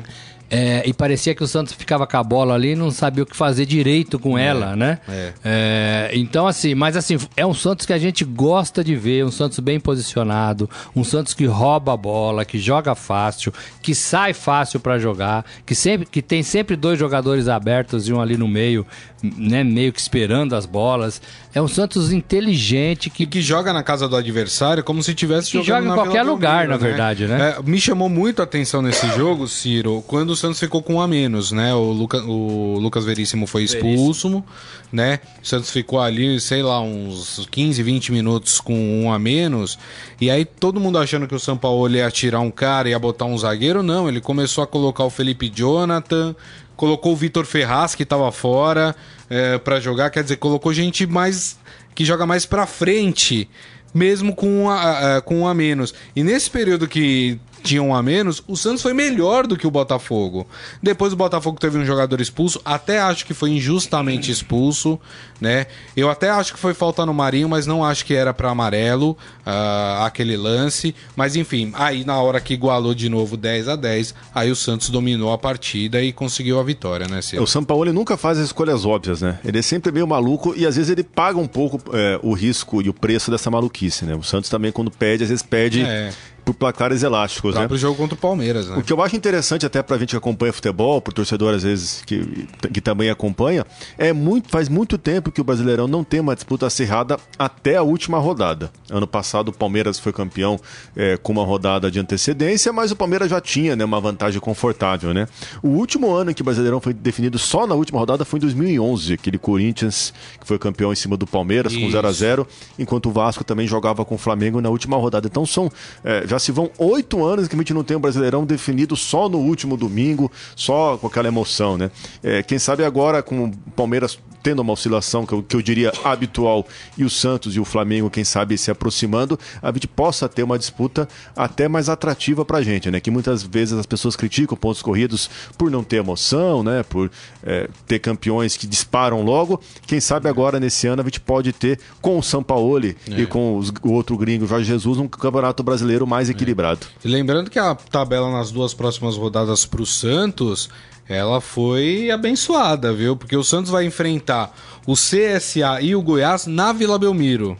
É, 0.53 0.83
e 0.85 0.93
parecia 0.93 1.33
que 1.33 1.41
o 1.41 1.47
Santos 1.47 1.71
ficava 1.71 2.05
com 2.05 2.17
a 2.17 2.23
bola 2.23 2.55
ali 2.55 2.71
e 2.71 2.75
não 2.75 2.91
sabia 2.91 3.23
o 3.23 3.25
que 3.25 3.37
fazer 3.37 3.65
direito 3.65 4.19
com 4.19 4.37
é, 4.37 4.47
ela, 4.47 4.75
né? 4.75 4.99
É. 5.07 5.33
É, 5.45 6.11
então, 6.13 6.45
assim, 6.45 6.75
mas 6.75 6.97
assim, 6.97 7.17
é 7.37 7.45
um 7.45 7.53
Santos 7.53 7.85
que 7.85 7.93
a 7.93 7.97
gente 7.97 8.25
gosta 8.25 8.83
de 8.83 8.93
ver, 8.93 9.23
um 9.23 9.31
Santos 9.31 9.59
bem 9.59 9.79
posicionado, 9.79 10.69
um 10.93 11.05
Santos 11.05 11.33
que 11.33 11.45
rouba 11.45 11.93
a 11.93 11.97
bola, 11.97 12.43
que 12.43 12.59
joga 12.59 12.93
fácil, 12.95 13.53
que 13.81 13.95
sai 13.95 14.33
fácil 14.33 14.81
para 14.81 14.99
jogar, 14.99 15.45
que, 15.65 15.73
sempre, 15.73 16.05
que 16.05 16.21
tem 16.21 16.43
sempre 16.43 16.75
dois 16.75 16.99
jogadores 16.99 17.47
abertos 17.47 18.09
e 18.09 18.13
um 18.13 18.19
ali 18.19 18.35
no 18.35 18.47
meio, 18.47 18.85
né, 19.23 19.63
meio 19.63 19.93
que 19.93 19.99
esperando 19.99 20.55
as 20.55 20.65
bolas. 20.65 21.21
É 21.53 21.61
um 21.61 21.67
Santos 21.67 22.11
inteligente 22.11 23.09
que. 23.09 23.23
E 23.23 23.25
que 23.25 23.41
joga 23.41 23.73
na 23.73 23.83
casa 23.83 24.07
do 24.07 24.15
adversário 24.15 24.83
como 24.83 25.03
se 25.03 25.13
tivesse 25.13 25.51
jogando 25.51 25.65
joga 25.65 25.87
em 25.87 25.93
qualquer 25.93 26.23
lugar, 26.23 26.67
na 26.67 26.77
né? 26.77 26.83
verdade, 26.83 27.27
né? 27.27 27.55
É, 27.57 27.61
me 27.61 27.79
chamou 27.79 28.09
muito 28.09 28.41
a 28.41 28.43
atenção 28.43 28.81
nesse 28.81 29.07
jogo, 29.15 29.47
Ciro, 29.47 30.03
quando 30.07 30.31
o 30.31 30.35
Santos 30.35 30.59
ficou 30.59 30.81
com 30.81 30.95
um 30.95 31.01
a 31.01 31.07
menos, 31.07 31.51
né? 31.51 31.73
O, 31.73 31.91
Luca, 31.91 32.21
o 32.23 32.79
Lucas 32.79 33.05
Veríssimo 33.05 33.45
foi 33.45 33.63
expulso, 33.63 34.29
Veríssimo. 34.29 34.45
né? 34.91 35.19
O 35.43 35.47
Santos 35.47 35.69
ficou 35.69 35.99
ali, 35.99 36.39
sei 36.39 36.63
lá, 36.63 36.81
uns 36.81 37.47
15, 37.51 37.83
20 37.83 38.11
minutos 38.11 38.59
com 38.59 39.03
um 39.03 39.11
a 39.11 39.19
menos. 39.19 39.77
E 40.19 40.29
aí 40.29 40.45
todo 40.45 40.79
mundo 40.79 40.97
achando 40.97 41.27
que 41.27 41.35
o 41.35 41.39
São 41.39 41.57
Paulo 41.57 41.89
ia 41.93 42.09
tirar 42.09 42.39
um 42.39 42.51
cara 42.51 42.87
e 42.87 42.91
ia 42.91 42.99
botar 42.99 43.25
um 43.25 43.37
zagueiro, 43.37 43.83
não. 43.83 44.07
Ele 44.07 44.21
começou 44.21 44.63
a 44.63 44.67
colocar 44.67 45.03
o 45.03 45.09
Felipe 45.09 45.49
Jonathan, 45.53 46.35
colocou 46.81 47.13
o 47.13 47.15
Vitor 47.15 47.45
Ferraz, 47.45 47.93
que 47.93 48.01
estava 48.01 48.31
fora, 48.31 48.95
é, 49.29 49.59
para 49.59 49.79
jogar. 49.79 50.09
Quer 50.09 50.23
dizer, 50.23 50.37
colocou 50.37 50.73
gente 50.73 51.05
mais 51.05 51.59
que 51.93 52.03
joga 52.03 52.25
mais 52.25 52.43
para 52.43 52.65
frente, 52.65 53.47
mesmo 53.93 54.33
com 54.33 54.63
um 54.63 54.67
a, 54.67 55.21
com 55.21 55.47
a 55.47 55.53
menos. 55.53 55.93
E 56.15 56.23
nesse 56.23 56.49
período 56.49 56.87
que 56.87 57.39
tinha 57.61 57.81
um 57.81 57.95
a 57.95 58.01
menos, 58.01 58.43
o 58.47 58.55
Santos 58.55 58.81
foi 58.81 58.93
melhor 58.93 59.47
do 59.47 59.55
que 59.55 59.67
o 59.67 59.71
Botafogo. 59.71 60.47
Depois 60.81 61.13
o 61.13 61.15
Botafogo 61.15 61.59
teve 61.59 61.77
um 61.77 61.85
jogador 61.85 62.19
expulso, 62.19 62.61
até 62.65 62.99
acho 62.99 63.25
que 63.25 63.33
foi 63.33 63.51
injustamente 63.51 64.31
expulso, 64.31 64.99
né? 65.39 65.65
Eu 65.95 66.09
até 66.09 66.29
acho 66.29 66.53
que 66.53 66.59
foi 66.59 66.73
falta 66.73 67.05
no 67.05 67.13
Marinho, 67.13 67.49
mas 67.49 67.65
não 67.65 67.83
acho 67.83 68.05
que 68.05 68.13
era 68.13 68.33
para 68.33 68.49
amarelo 68.49 69.17
uh, 69.45 70.03
aquele 70.03 70.37
lance. 70.37 70.93
Mas 71.15 71.35
enfim, 71.35 71.71
aí 71.73 72.03
na 72.05 72.21
hora 72.21 72.39
que 72.39 72.53
igualou 72.53 72.93
de 72.93 73.09
novo 73.09 73.35
10 73.37 73.67
a 73.67 73.75
10 73.75 74.13
aí 74.33 74.51
o 74.51 74.55
Santos 74.55 74.89
dominou 74.89 75.31
a 75.31 75.37
partida 75.37 76.01
e 76.01 76.11
conseguiu 76.11 76.59
a 76.59 76.63
vitória, 76.63 77.07
né, 77.07 77.21
Ciro? 77.21 77.43
O 77.43 77.47
São 77.47 77.63
Paulo 77.63 77.85
ele 77.85 77.91
nunca 77.91 78.17
faz 78.17 78.37
as 78.37 78.45
escolhas 78.45 78.85
óbvias, 78.85 79.21
né? 79.21 79.39
Ele 79.43 79.59
é 79.59 79.61
sempre 79.61 79.91
meio 79.91 80.07
maluco 80.07 80.53
e 80.55 80.65
às 80.65 80.75
vezes 80.75 80.91
ele 80.91 81.03
paga 81.03 81.39
um 81.39 81.47
pouco 81.47 81.81
é, 81.93 82.19
o 82.21 82.33
risco 82.33 82.81
e 82.81 82.89
o 82.89 82.93
preço 82.93 83.31
dessa 83.31 83.49
maluquice, 83.49 84.05
né? 84.05 84.15
O 84.15 84.23
Santos 84.23 84.49
também, 84.49 84.71
quando 84.71 84.91
pede, 84.91 85.23
às 85.23 85.29
vezes 85.29 85.43
pede, 85.43 85.81
é. 85.81 86.11
Por 86.43 86.53
placares 86.53 87.03
elásticos, 87.03 87.55
né? 87.55 87.67
pro 87.67 87.77
jogo 87.77 87.95
contra 87.95 88.15
o 88.15 88.17
Palmeiras, 88.17 88.67
né? 88.67 88.77
O 88.77 88.83
que 88.83 88.91
eu 88.91 89.01
acho 89.01 89.15
interessante 89.15 89.65
até 89.65 89.81
pra 89.81 89.97
gente 89.97 90.09
que 90.09 90.15
acompanha 90.15 90.51
futebol, 90.51 91.01
pro 91.01 91.13
torcedor 91.13 91.53
às 91.53 91.63
vezes 91.63 92.01
que, 92.05 92.47
que 92.73 92.81
também 92.81 93.09
acompanha, 93.09 93.65
é 93.97 94.11
muito 94.11 94.49
faz 94.49 94.67
muito 94.67 94.97
tempo 94.97 95.31
que 95.31 95.41
o 95.41 95.43
Brasileirão 95.43 95.87
não 95.87 96.03
tem 96.03 96.19
uma 96.19 96.35
disputa 96.35 96.67
acirrada 96.67 97.17
até 97.37 97.77
a 97.77 97.83
última 97.83 98.17
rodada. 98.17 98.71
Ano 98.89 99.07
passado 99.07 99.49
o 99.49 99.53
Palmeiras 99.53 99.99
foi 99.99 100.11
campeão 100.11 100.59
é, 100.95 101.17
com 101.17 101.31
uma 101.31 101.43
rodada 101.43 101.89
de 101.89 101.99
antecedência, 101.99 102.73
mas 102.73 102.91
o 102.91 102.95
Palmeiras 102.95 103.29
já 103.29 103.39
tinha 103.39 103.75
né, 103.75 103.85
uma 103.85 103.99
vantagem 103.99 104.39
confortável, 104.39 105.13
né? 105.13 105.27
O 105.61 105.69
último 105.69 106.11
ano 106.11 106.31
em 106.31 106.33
que 106.33 106.41
o 106.41 106.45
Brasileirão 106.45 106.81
foi 106.81 106.93
definido 106.93 107.37
só 107.37 107.67
na 107.67 107.75
última 107.75 107.99
rodada 107.99 108.25
foi 108.25 108.37
em 108.37 108.41
2011, 108.41 109.13
aquele 109.13 109.37
Corinthians 109.37 110.13
que 110.39 110.47
foi 110.47 110.57
campeão 110.57 110.91
em 110.91 110.95
cima 110.95 111.15
do 111.15 111.27
Palmeiras 111.27 111.73
com 111.73 111.81
Isso. 111.81 111.91
0 111.91 112.07
a 112.07 112.11
0 112.11 112.47
enquanto 112.77 113.09
o 113.09 113.11
Vasco 113.11 113.43
também 113.43 113.67
jogava 113.67 114.03
com 114.03 114.15
o 114.15 114.17
Flamengo 114.17 114.61
na 114.61 114.69
última 114.69 114.97
rodada. 114.97 115.27
Então 115.27 115.45
são 115.45 115.71
é, 116.03 116.25
já 116.31 116.39
se 116.39 116.49
vão 116.51 116.71
oito 116.77 117.25
anos 117.25 117.47
que 117.49 117.55
a 117.55 117.57
gente 117.57 117.73
não 117.73 117.83
tem 117.83 117.97
um 117.97 117.99
Brasileirão 117.99 118.45
definido 118.45 118.95
só 118.95 119.27
no 119.27 119.37
último 119.37 119.75
domingo, 119.75 120.31
só 120.55 120.97
com 120.97 121.07
aquela 121.07 121.27
emoção, 121.27 121.77
né? 121.77 121.91
É, 122.23 122.41
quem 122.41 122.57
sabe 122.57 122.85
agora 122.85 123.21
com 123.21 123.45
o 123.45 123.51
Palmeiras 123.75 124.17
tendo 124.43 124.59
uma 124.63 124.73
oscilação 124.73 125.23
que 125.23 125.33
eu, 125.33 125.43
que 125.43 125.55
eu 125.55 125.61
diria 125.61 125.91
habitual 126.03 126.65
e 126.97 127.03
o 127.03 127.09
Santos 127.11 127.55
e 127.55 127.59
o 127.59 127.65
Flamengo, 127.65 128.09
quem 128.09 128.23
sabe, 128.23 128.57
se 128.57 128.71
aproximando, 128.71 129.37
a 129.61 129.71
gente 129.71 129.87
possa 129.87 130.27
ter 130.27 130.41
uma 130.41 130.57
disputa 130.57 131.07
até 131.35 131.67
mais 131.67 131.89
atrativa 131.89 132.43
pra 132.43 132.59
gente, 132.63 132.89
né? 132.89 132.99
Que 132.99 133.11
muitas 133.11 133.43
vezes 133.43 133.77
as 133.77 133.85
pessoas 133.85 134.15
criticam 134.15 134.57
pontos 134.57 134.81
corridos 134.81 135.29
por 135.59 135.69
não 135.69 135.83
ter 135.83 135.97
emoção, 135.97 136.63
né? 136.63 136.81
Por 136.81 137.11
é, 137.43 137.69
ter 137.85 137.99
campeões 137.99 138.57
que 138.57 138.65
disparam 138.65 139.21
logo. 139.21 139.61
Quem 139.85 139.99
sabe 139.99 140.27
agora, 140.27 140.59
nesse 140.59 140.87
ano, 140.87 141.01
a 141.03 141.05
gente 141.05 141.19
pode 141.19 141.53
ter 141.53 141.79
com 142.01 142.17
o 142.17 142.23
Sampaoli 142.23 142.97
e 143.21 143.25
com 143.27 143.57
os- 143.57 143.71
o 143.83 143.91
outro 143.91 144.17
gringo, 144.17 144.47
Jorge 144.47 144.65
Jesus, 144.65 144.97
um 144.97 145.07
campeonato 145.07 145.61
brasileiro 145.61 146.07
mais 146.07 146.20
equilibrado. 146.29 146.87
E 147.03 147.07
lembrando 147.07 147.49
que 147.49 147.59
a 147.59 147.75
tabela 147.75 148.31
nas 148.31 148.51
duas 148.51 148.73
próximas 148.73 149.15
rodadas 149.15 149.65
pro 149.65 149.85
Santos, 149.85 150.69
ela 151.07 151.41
foi 151.41 152.09
abençoada, 152.11 152.93
viu? 152.93 153.15
Porque 153.15 153.35
o 153.35 153.43
Santos 153.43 153.71
vai 153.71 153.85
enfrentar 153.85 154.55
o 154.85 154.93
CSA 154.93 155.81
e 155.81 155.95
o 155.95 156.01
Goiás 156.01 156.47
na 156.47 156.71
Vila 156.71 156.97
Belmiro. 156.97 157.57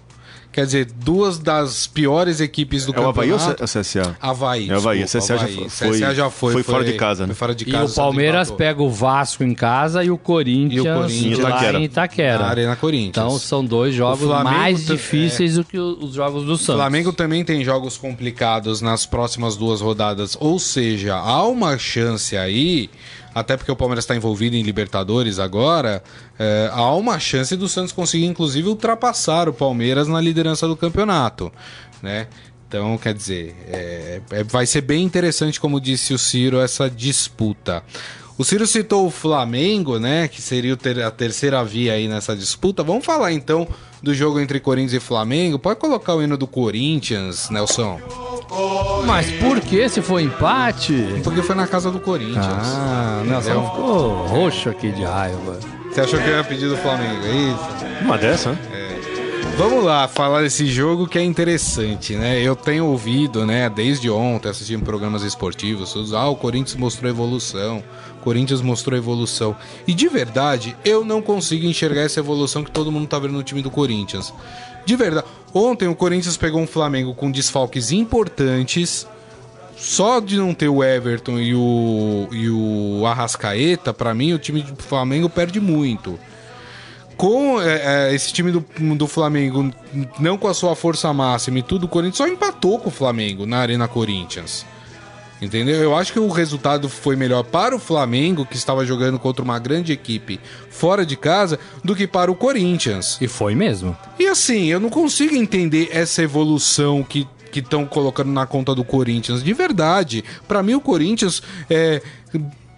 Quer 0.52 0.66
dizer, 0.66 0.86
duas 0.86 1.40
das 1.40 1.88
piores 1.88 2.42
equipes 2.42 2.86
do 2.86 2.94
É 2.94 3.00
o 3.00 3.08
Havaí 3.08 3.32
ou 3.32 3.38
campeonato. 3.40 3.64
o 3.64 3.68
CSA? 3.68 4.18
Havaí. 4.20 4.70
É 4.70 4.74
o 4.74 4.78
Havaí. 4.78 5.00
desculpa, 5.04 5.26
CSA 5.26 5.38
já 5.38 5.44
Havaí. 5.46 5.70
foi- 5.70 5.90
CSA 5.92 6.14
já 6.14 6.30
foi. 6.30 6.54
foi 6.54 6.64
fora 6.64 6.84
de 6.84 6.94
casa, 6.94 7.22
né? 7.24 7.28
Foi 7.28 7.36
fora 7.36 7.56
de 7.56 7.64
E 7.64 7.72
casa. 7.72 7.84
o 7.86 7.88
Santos 7.88 7.96
Palmeiras 7.96 8.52
pega 8.52 8.84
o 8.84 8.90
Vasco 8.90 9.44
em 9.46 9.54
casa 9.54 10.04
e 10.04 10.12
o 10.12 10.18
Corinthians, 10.18 10.84
E 10.86 10.90
o 10.90 10.94
Corinthians. 10.94 11.40
lá 11.40 11.50
Itaquera. 11.52 11.80
em 11.80 11.84
Itaquera. 11.86 12.40
Na 12.40 12.48
Arena 12.50 12.76
Corinthians. 12.76 13.26
Então 13.26 13.40
são 13.40 13.64
dois 13.64 13.96
jogos 13.96 14.24
O 14.24 14.44
mais 14.44 14.84
tam- 14.86 14.96
difíceis 14.98 15.56
do 15.56 15.64
que 15.64 15.80
o- 15.80 15.98
os 16.02 16.14
jogos 16.16 16.44
do 16.44 16.52
O 16.52 16.58
Santos. 16.58 16.76
Flamengo 16.76 17.14
também 17.14 17.46
tem 17.46 17.64
jogos 17.64 17.98
complicados 17.98 18.82
nas 18.82 19.06
próximas 19.06 19.56
duas 19.56 19.80
rodadas, 19.80 20.36
ou 20.40 20.60
seja, 20.60 21.16
há 21.16 21.46
uma 21.48 21.78
chance 21.78 22.36
aí, 22.36 22.90
até 23.34 23.56
porque 23.56 23.72
o 23.72 23.76
Palmeiras 23.76 24.04
está 24.04 24.15
envolvido 24.15 24.56
em 24.56 24.63
Libertadores 24.63 25.39
agora, 25.39 26.04
é, 26.38 26.70
há 26.72 26.94
uma 26.96 27.20
chance 27.20 27.56
do 27.56 27.67
Santos 27.67 27.91
conseguir 27.91 28.26
inclusive 28.26 28.67
ultrapassar 28.67 29.48
o 29.48 29.54
Palmeiras 29.54 30.08
na 30.08 30.20
liderança 30.20 30.67
do 30.67 30.76
campeonato, 30.76 31.52
né? 32.02 32.28
Então, 32.67 32.98
quer 32.98 33.13
dizer, 33.13 33.54
é, 33.67 34.22
é- 34.32 34.44
vai 34.46 34.65
ser 34.65 34.80
bem 34.82 35.04
interessante, 35.04 35.60
como 35.60 35.82
disse 35.82 36.13
o 36.13 36.17
Ciro, 36.17 36.58
essa 36.60 36.89
disputa. 36.89 37.84
O 38.38 38.46
Ciro 38.46 38.65
citou 38.65 39.06
o 39.06 39.12
Flamengo, 39.12 40.00
né? 40.00 40.30
Que 40.30 40.41
seria 40.41 40.78
a 41.06 41.12
terceira 41.12 41.63
via 41.65 41.94
aí 41.94 42.08
nessa 42.08 42.34
disputa. 42.36 42.82
Vamos 42.82 43.06
falar 43.06 43.34
então 43.34 43.67
do 44.02 44.14
jogo 44.14 44.40
entre 44.40 44.60
Corinthians 44.60 44.94
e 44.94 45.00
Flamengo. 45.00 45.60
Pode 45.60 45.80
colocar 45.80 46.16
o 46.16 46.22
hino 46.24 46.38
do 46.38 46.48
Corinthians, 46.48 47.50
Nelson. 47.50 48.00
Mas 49.06 49.32
por 49.32 49.60
que 49.62 49.88
se 49.88 50.02
for 50.02 50.20
empate? 50.20 51.22
Porque 51.24 51.42
foi 51.42 51.56
na 51.56 51.68
casa 51.68 51.90
do 51.92 52.00
Corinthians. 52.00 52.46
Ah, 52.46 53.24
Nelson 53.26 53.52
Entendeu? 53.52 53.70
ficou 53.70 54.28
roxo 54.28 54.70
aqui 54.70 54.92
de 54.92 55.04
raiva. 55.04 55.60
Você 55.92 56.02
achou 56.02 56.20
que 56.20 56.28
eu 56.28 56.38
ia 56.38 56.44
pedir 56.44 56.70
do 56.70 56.78
Flamengo, 56.78 57.26
é 57.26 57.32
isso? 57.32 58.04
Uma 58.04 58.18
dessa, 58.18 58.52
né? 58.54 58.58
Vamos 59.58 59.84
lá 59.84 60.08
falar 60.08 60.42
desse 60.42 60.66
jogo 60.66 61.06
que 61.08 61.20
é 61.20 61.24
interessante, 61.24 62.16
né? 62.16 62.42
Eu 62.42 62.56
tenho 62.56 62.86
ouvido, 62.86 63.46
né, 63.46 63.70
desde 63.70 64.10
ontem, 64.10 64.50
assistindo 64.50 64.84
programas 64.84 65.24
esportivos, 65.24 66.14
ah, 66.14 66.28
o 66.30 66.36
Corinthians 66.36 66.80
mostrou 66.80 67.10
evolução, 67.12 67.84
Corinthians 68.21 68.62
mostrou 68.62 68.97
evolução. 68.97 69.55
E 69.88 69.93
de 69.93 70.07
verdade, 70.07 70.75
eu 70.86 71.03
não 71.03 71.21
consigo 71.21 71.65
enxergar 71.65 72.01
essa 72.01 72.19
evolução 72.19 72.63
que 72.63 72.71
todo 72.71 72.91
mundo 72.91 73.07
tá 73.07 73.19
vendo 73.19 73.34
no 73.34 73.43
time 73.43 73.62
do 73.62 73.69
Corinthians. 73.69 74.34
De 74.86 74.95
verdade, 74.95 75.27
ontem 75.53 75.88
o 75.88 75.95
Corinthians 75.95 76.38
pegou 76.38 76.62
um 76.62 76.67
Flamengo 76.67 77.13
com 77.13 77.31
desfalques 77.31 77.91
importantes, 77.91 79.07
só 79.77 80.19
de 80.19 80.38
não 80.38 80.53
ter 80.53 80.69
o 80.69 80.84
Everton 80.84 81.39
e 81.39 81.55
o, 81.55 82.27
e 82.31 82.49
o 82.49 83.05
Arrascaeta, 83.05 83.93
pra 83.93 84.13
mim 84.13 84.34
o 84.34 84.39
time 84.39 84.62
do 84.62 84.81
Flamengo 84.81 85.29
perde 85.29 85.60
muito. 85.60 86.19
Com 87.17 87.62
é, 87.62 88.10
é, 88.10 88.15
esse 88.15 88.34
time 88.34 88.51
do, 88.51 88.65
do 88.95 89.07
Flamengo, 89.07 89.71
não 90.19 90.38
com 90.38 90.47
a 90.47 90.53
sua 90.53 90.75
força 90.75 91.13
máxima 91.13 91.60
e 91.60 91.63
tudo, 91.63 91.84
o 91.84 91.88
Corinthians 91.88 92.17
só 92.17 92.27
empatou 92.27 92.79
com 92.79 92.89
o 92.89 92.91
Flamengo 92.91 93.45
na 93.45 93.57
Arena 93.57 93.88
Corinthians. 93.88 94.65
Entendeu? 95.41 95.82
Eu 95.82 95.95
acho 95.95 96.13
que 96.13 96.19
o 96.19 96.30
resultado 96.30 96.88
foi 96.88 97.15
melhor 97.15 97.43
para 97.43 97.75
o 97.75 97.80
Flamengo, 97.80 98.45
que 98.45 98.56
estava 98.56 98.86
jogando 98.86 99.17
contra 99.17 99.43
uma 99.43 99.58
grande 99.58 99.91
equipe 99.91 100.39
fora 100.69 101.06
de 101.06 101.17
casa, 101.17 101.60
do 101.84 101.95
que 101.95 102.06
para 102.06 102.32
o 102.32 102.36
Corinthians. 102.36 103.17
E 103.19 103.27
foi 103.27 103.56
mesmo. 103.56 103.97
E 104.19 104.27
assim, 104.27 104.67
eu 104.67 104.80
não 104.80 104.89
consigo 104.89 105.36
entender 105.36 105.89
essa 105.91 106.21
evolução 106.21 107.04
que 107.04 107.27
que 107.51 107.60
estão 107.60 107.86
colocando 107.86 108.32
na 108.32 108.45
conta 108.45 108.73
do 108.73 108.82
Corinthians. 108.82 109.43
De 109.43 109.51
verdade, 109.51 110.23
Pra 110.47 110.63
mim 110.63 110.73
o 110.73 110.80
Corinthians 110.80 111.43
é 111.69 112.01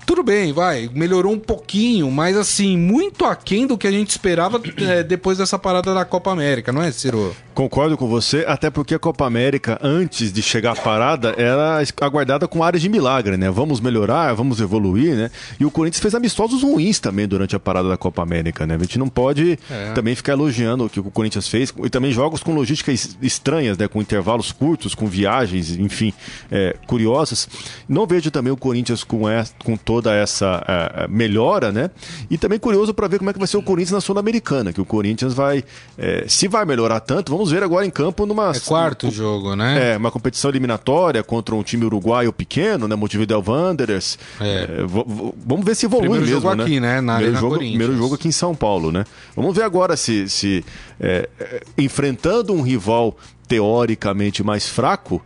tudo 0.05 0.21
bem, 0.21 0.51
vai, 0.51 0.89
melhorou 0.93 1.31
um 1.31 1.39
pouquinho, 1.39 2.11
mas 2.11 2.35
assim, 2.35 2.77
muito 2.77 3.23
aquém 3.25 3.65
do 3.65 3.77
que 3.77 3.87
a 3.87 3.91
gente 3.91 4.09
esperava 4.09 4.61
é, 4.77 5.01
depois 5.01 5.37
dessa 5.37 5.57
parada 5.57 5.93
da 5.93 6.03
Copa 6.03 6.31
América, 6.31 6.71
não 6.71 6.81
é, 6.81 6.91
Ciro? 6.91 7.35
Concordo 7.53 7.95
com 7.97 8.07
você, 8.07 8.43
até 8.47 8.69
porque 8.69 8.95
a 8.95 8.99
Copa 8.99 9.25
América, 9.25 9.79
antes 9.81 10.33
de 10.33 10.41
chegar 10.41 10.71
à 10.71 10.75
parada, 10.75 11.35
era 11.37 11.81
aguardada 12.01 12.47
com 12.47 12.63
áreas 12.63 12.81
de 12.81 12.89
milagre, 12.89 13.37
né? 13.37 13.49
Vamos 13.51 13.79
melhorar, 13.79 14.33
vamos 14.33 14.59
evoluir, 14.59 15.15
né? 15.15 15.29
E 15.59 15.65
o 15.65 15.69
Corinthians 15.69 16.01
fez 16.01 16.15
amistosos 16.15 16.63
ruins 16.63 16.99
também 16.99 17.27
durante 17.27 17.55
a 17.55 17.59
parada 17.59 17.87
da 17.89 17.95
Copa 17.97 18.23
América, 18.23 18.65
né? 18.65 18.75
A 18.75 18.79
gente 18.79 18.97
não 18.97 19.07
pode 19.07 19.59
É. 19.69 19.91
também 19.93 20.15
ficar 20.15 20.33
elogiando 20.33 20.85
o 20.85 20.89
que 20.89 20.99
o 20.99 21.03
Corinthians 21.11 21.47
fez, 21.47 21.73
e 21.83 21.89
também 21.89 22.11
jogos 22.11 22.41
com 22.41 22.53
logísticas 22.55 23.15
estranhas, 23.21 23.77
né? 23.77 23.87
Com 23.87 24.01
intervalos 24.01 24.51
curtos, 24.51 24.95
com 24.95 25.05
viagens, 25.05 25.71
enfim, 25.77 26.11
é, 26.51 26.75
curiosas. 26.87 27.47
Não 27.87 28.07
vejo 28.07 28.31
também 28.31 28.51
o 28.51 28.57
Corinthians 28.57 29.03
com, 29.03 29.29
essa, 29.29 29.53
com 29.63 29.77
toda 29.77 30.13
essa 30.13 30.63
é, 30.67 31.07
melhora, 31.07 31.71
né? 31.71 31.91
E 32.31 32.37
também 32.37 32.57
curioso 32.57 32.93
para 32.93 33.07
ver 33.07 33.19
como 33.19 33.29
é 33.29 33.33
que 33.33 33.39
vai 33.39 33.47
ser 33.47 33.57
o 33.57 33.61
Corinthians 33.61 33.91
na 33.91 34.01
Sul-Americana, 34.01 34.73
que 34.73 34.81
o 34.81 34.85
Corinthians 34.85 35.33
vai, 35.33 35.63
é, 35.97 36.25
se 36.27 36.47
vai 36.47 36.65
melhorar 36.65 36.99
tanto, 36.99 37.31
vamos 37.31 37.42
ver 37.51 37.63
agora 37.63 37.85
em 37.85 37.89
campo 37.89 38.25
numa 38.25 38.51
É 38.51 38.59
quarto 38.59 39.09
jogo, 39.11 39.55
né? 39.55 39.93
é, 39.93 39.97
uma 39.97 40.11
competição 40.11 40.49
eliminatória 40.49 41.23
contra 41.23 41.55
um 41.55 41.63
time 41.63 41.85
uruguaio 41.85 42.31
pequeno, 42.31 42.87
né? 42.87 42.95
Montevideo 42.95 43.43
Wanderers. 43.45 44.17
É. 44.39 44.53
É, 44.53 44.67
vamos 44.85 45.65
ver 45.65 45.75
se 45.75 45.85
evolui 45.85 46.09
Primeiro 46.09 46.25
mesmo, 46.25 46.41
jogo 46.41 46.55
né? 46.55 46.63
aqui, 46.63 46.79
né? 46.79 47.01
Na 47.01 47.15
primeiro 47.15 47.39
jogo, 47.39 47.57
primeiro 47.57 47.97
jogo 47.97 48.15
aqui 48.15 48.27
em 48.27 48.31
São 48.31 48.55
Paulo, 48.55 48.91
né? 48.91 49.03
Vamos 49.35 49.55
ver 49.55 49.63
agora 49.63 49.95
se, 49.95 50.29
se 50.29 50.65
é, 50.99 51.29
é, 51.39 51.63
enfrentando 51.77 52.53
um 52.53 52.61
rival 52.61 53.17
teoricamente 53.47 54.43
mais 54.43 54.67
fraco, 54.67 55.21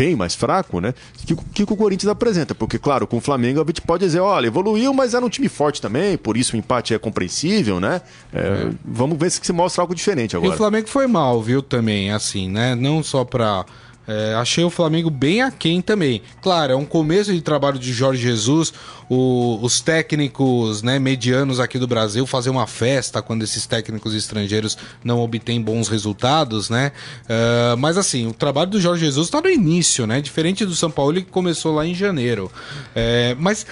bem 0.00 0.16
mais 0.16 0.34
fraco, 0.34 0.80
né? 0.80 0.94
Que, 1.26 1.36
que 1.36 1.62
o 1.62 1.76
Corinthians 1.76 2.08
apresenta. 2.10 2.54
Porque, 2.54 2.78
claro, 2.78 3.06
com 3.06 3.18
o 3.18 3.20
Flamengo 3.20 3.60
a 3.60 3.64
gente 3.66 3.82
pode 3.82 4.02
dizer, 4.02 4.20
olha, 4.20 4.46
evoluiu, 4.46 4.94
mas 4.94 5.12
era 5.12 5.22
um 5.24 5.28
time 5.28 5.46
forte 5.48 5.82
também, 5.82 6.16
por 6.16 6.38
isso 6.38 6.56
o 6.56 6.58
empate 6.58 6.94
é 6.94 6.98
compreensível, 6.98 7.78
né? 7.78 8.00
É, 8.32 8.68
Vamos 8.82 9.18
ver 9.18 9.30
se 9.30 9.40
se 9.42 9.52
mostra 9.52 9.82
algo 9.82 9.94
diferente 9.94 10.32
E 10.32 10.36
agora. 10.36 10.54
o 10.54 10.56
Flamengo 10.56 10.88
foi 10.88 11.06
mal, 11.06 11.42
viu, 11.42 11.60
também, 11.60 12.10
assim, 12.12 12.48
né? 12.48 12.74
Não 12.74 13.02
só 13.02 13.24
pra. 13.24 13.64
É, 14.10 14.34
achei 14.34 14.64
o 14.64 14.70
Flamengo 14.70 15.08
bem 15.08 15.40
aquém 15.42 15.80
também. 15.80 16.20
Claro, 16.42 16.72
é 16.72 16.76
um 16.76 16.84
começo 16.84 17.32
de 17.32 17.40
trabalho 17.40 17.78
de 17.78 17.92
Jorge 17.92 18.20
Jesus. 18.22 18.72
o- 19.12 19.58
os 19.60 19.80
técnicos 19.80 20.82
né, 20.84 20.98
medianos 21.00 21.58
aqui 21.58 21.78
do 21.80 21.86
Brasil 21.88 22.24
fazer 22.28 22.48
uma 22.48 22.66
festa 22.68 23.20
quando 23.20 23.42
esses 23.42 23.66
técnicos 23.66 24.14
estrangeiros 24.14 24.78
não 25.02 25.18
obtêm 25.18 25.60
bons 25.60 25.88
resultados, 25.88 26.70
né? 26.70 26.92
Ah, 27.28 27.74
mas 27.76 27.96
assim, 27.98 28.28
o 28.28 28.32
trabalho 28.32 28.70
do 28.70 28.80
Jorge 28.80 29.04
Jesus 29.04 29.26
está 29.26 29.40
no 29.40 29.48
início, 29.50 30.06
né? 30.06 30.20
Diferente 30.20 30.64
do 30.64 30.76
São 30.76 30.90
Paulo 30.92 31.14
que 31.14 31.22
começou 31.22 31.74
lá 31.74 31.84
em 31.84 31.92
janeiro. 31.94 32.50
É, 32.94 33.34
mas 33.38 33.66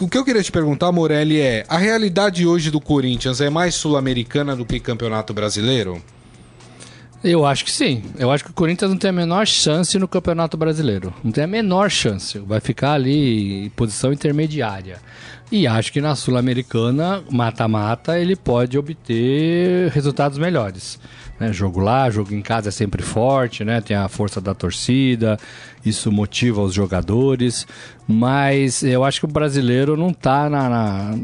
o 0.00 0.08
que 0.08 0.18
eu 0.18 0.24
queria 0.24 0.42
te 0.42 0.50
perguntar, 0.50 0.90
Morelli, 0.90 1.38
é: 1.40 1.64
a 1.68 1.78
realidade 1.78 2.44
hoje 2.44 2.70
do 2.70 2.80
Corinthians 2.80 3.40
é 3.40 3.48
mais 3.48 3.76
sul-americana 3.76 4.56
do 4.56 4.64
que 4.64 4.80
campeonato 4.80 5.32
brasileiro? 5.32 6.02
Eu 7.22 7.44
acho 7.44 7.64
que 7.64 7.70
sim. 7.70 8.02
Eu 8.18 8.30
acho 8.30 8.44
que 8.44 8.50
o 8.50 8.54
Corinthians 8.54 8.90
não 8.90 8.98
tem 8.98 9.10
a 9.10 9.12
menor 9.12 9.46
chance 9.46 9.98
no 9.98 10.08
Campeonato 10.08 10.56
Brasileiro. 10.56 11.12
Não 11.22 11.30
tem 11.30 11.44
a 11.44 11.46
menor 11.46 11.90
chance. 11.90 12.38
Vai 12.38 12.60
ficar 12.60 12.92
ali 12.92 13.66
em 13.66 13.70
posição 13.70 14.12
intermediária. 14.12 14.98
E 15.52 15.66
acho 15.66 15.92
que 15.92 16.00
na 16.00 16.14
Sul-Americana, 16.14 17.22
mata-mata, 17.30 18.18
ele 18.18 18.36
pode 18.36 18.78
obter 18.78 19.90
resultados 19.90 20.38
melhores. 20.38 20.98
Né? 21.38 21.52
Jogo 21.52 21.80
lá, 21.80 22.08
jogo 22.08 22.32
em 22.32 22.40
casa 22.40 22.68
é 22.68 22.72
sempre 22.72 23.02
forte, 23.02 23.64
né? 23.64 23.80
Tem 23.80 23.96
a 23.96 24.08
força 24.08 24.40
da 24.40 24.54
torcida, 24.54 25.36
isso 25.84 26.10
motiva 26.12 26.62
os 26.62 26.72
jogadores. 26.72 27.66
Mas 28.06 28.82
eu 28.82 29.04
acho 29.04 29.20
que 29.20 29.26
o 29.26 29.28
brasileiro 29.28 29.96
não 29.96 30.08
está 30.08 30.48
na, 30.48 30.68
na 30.68 31.14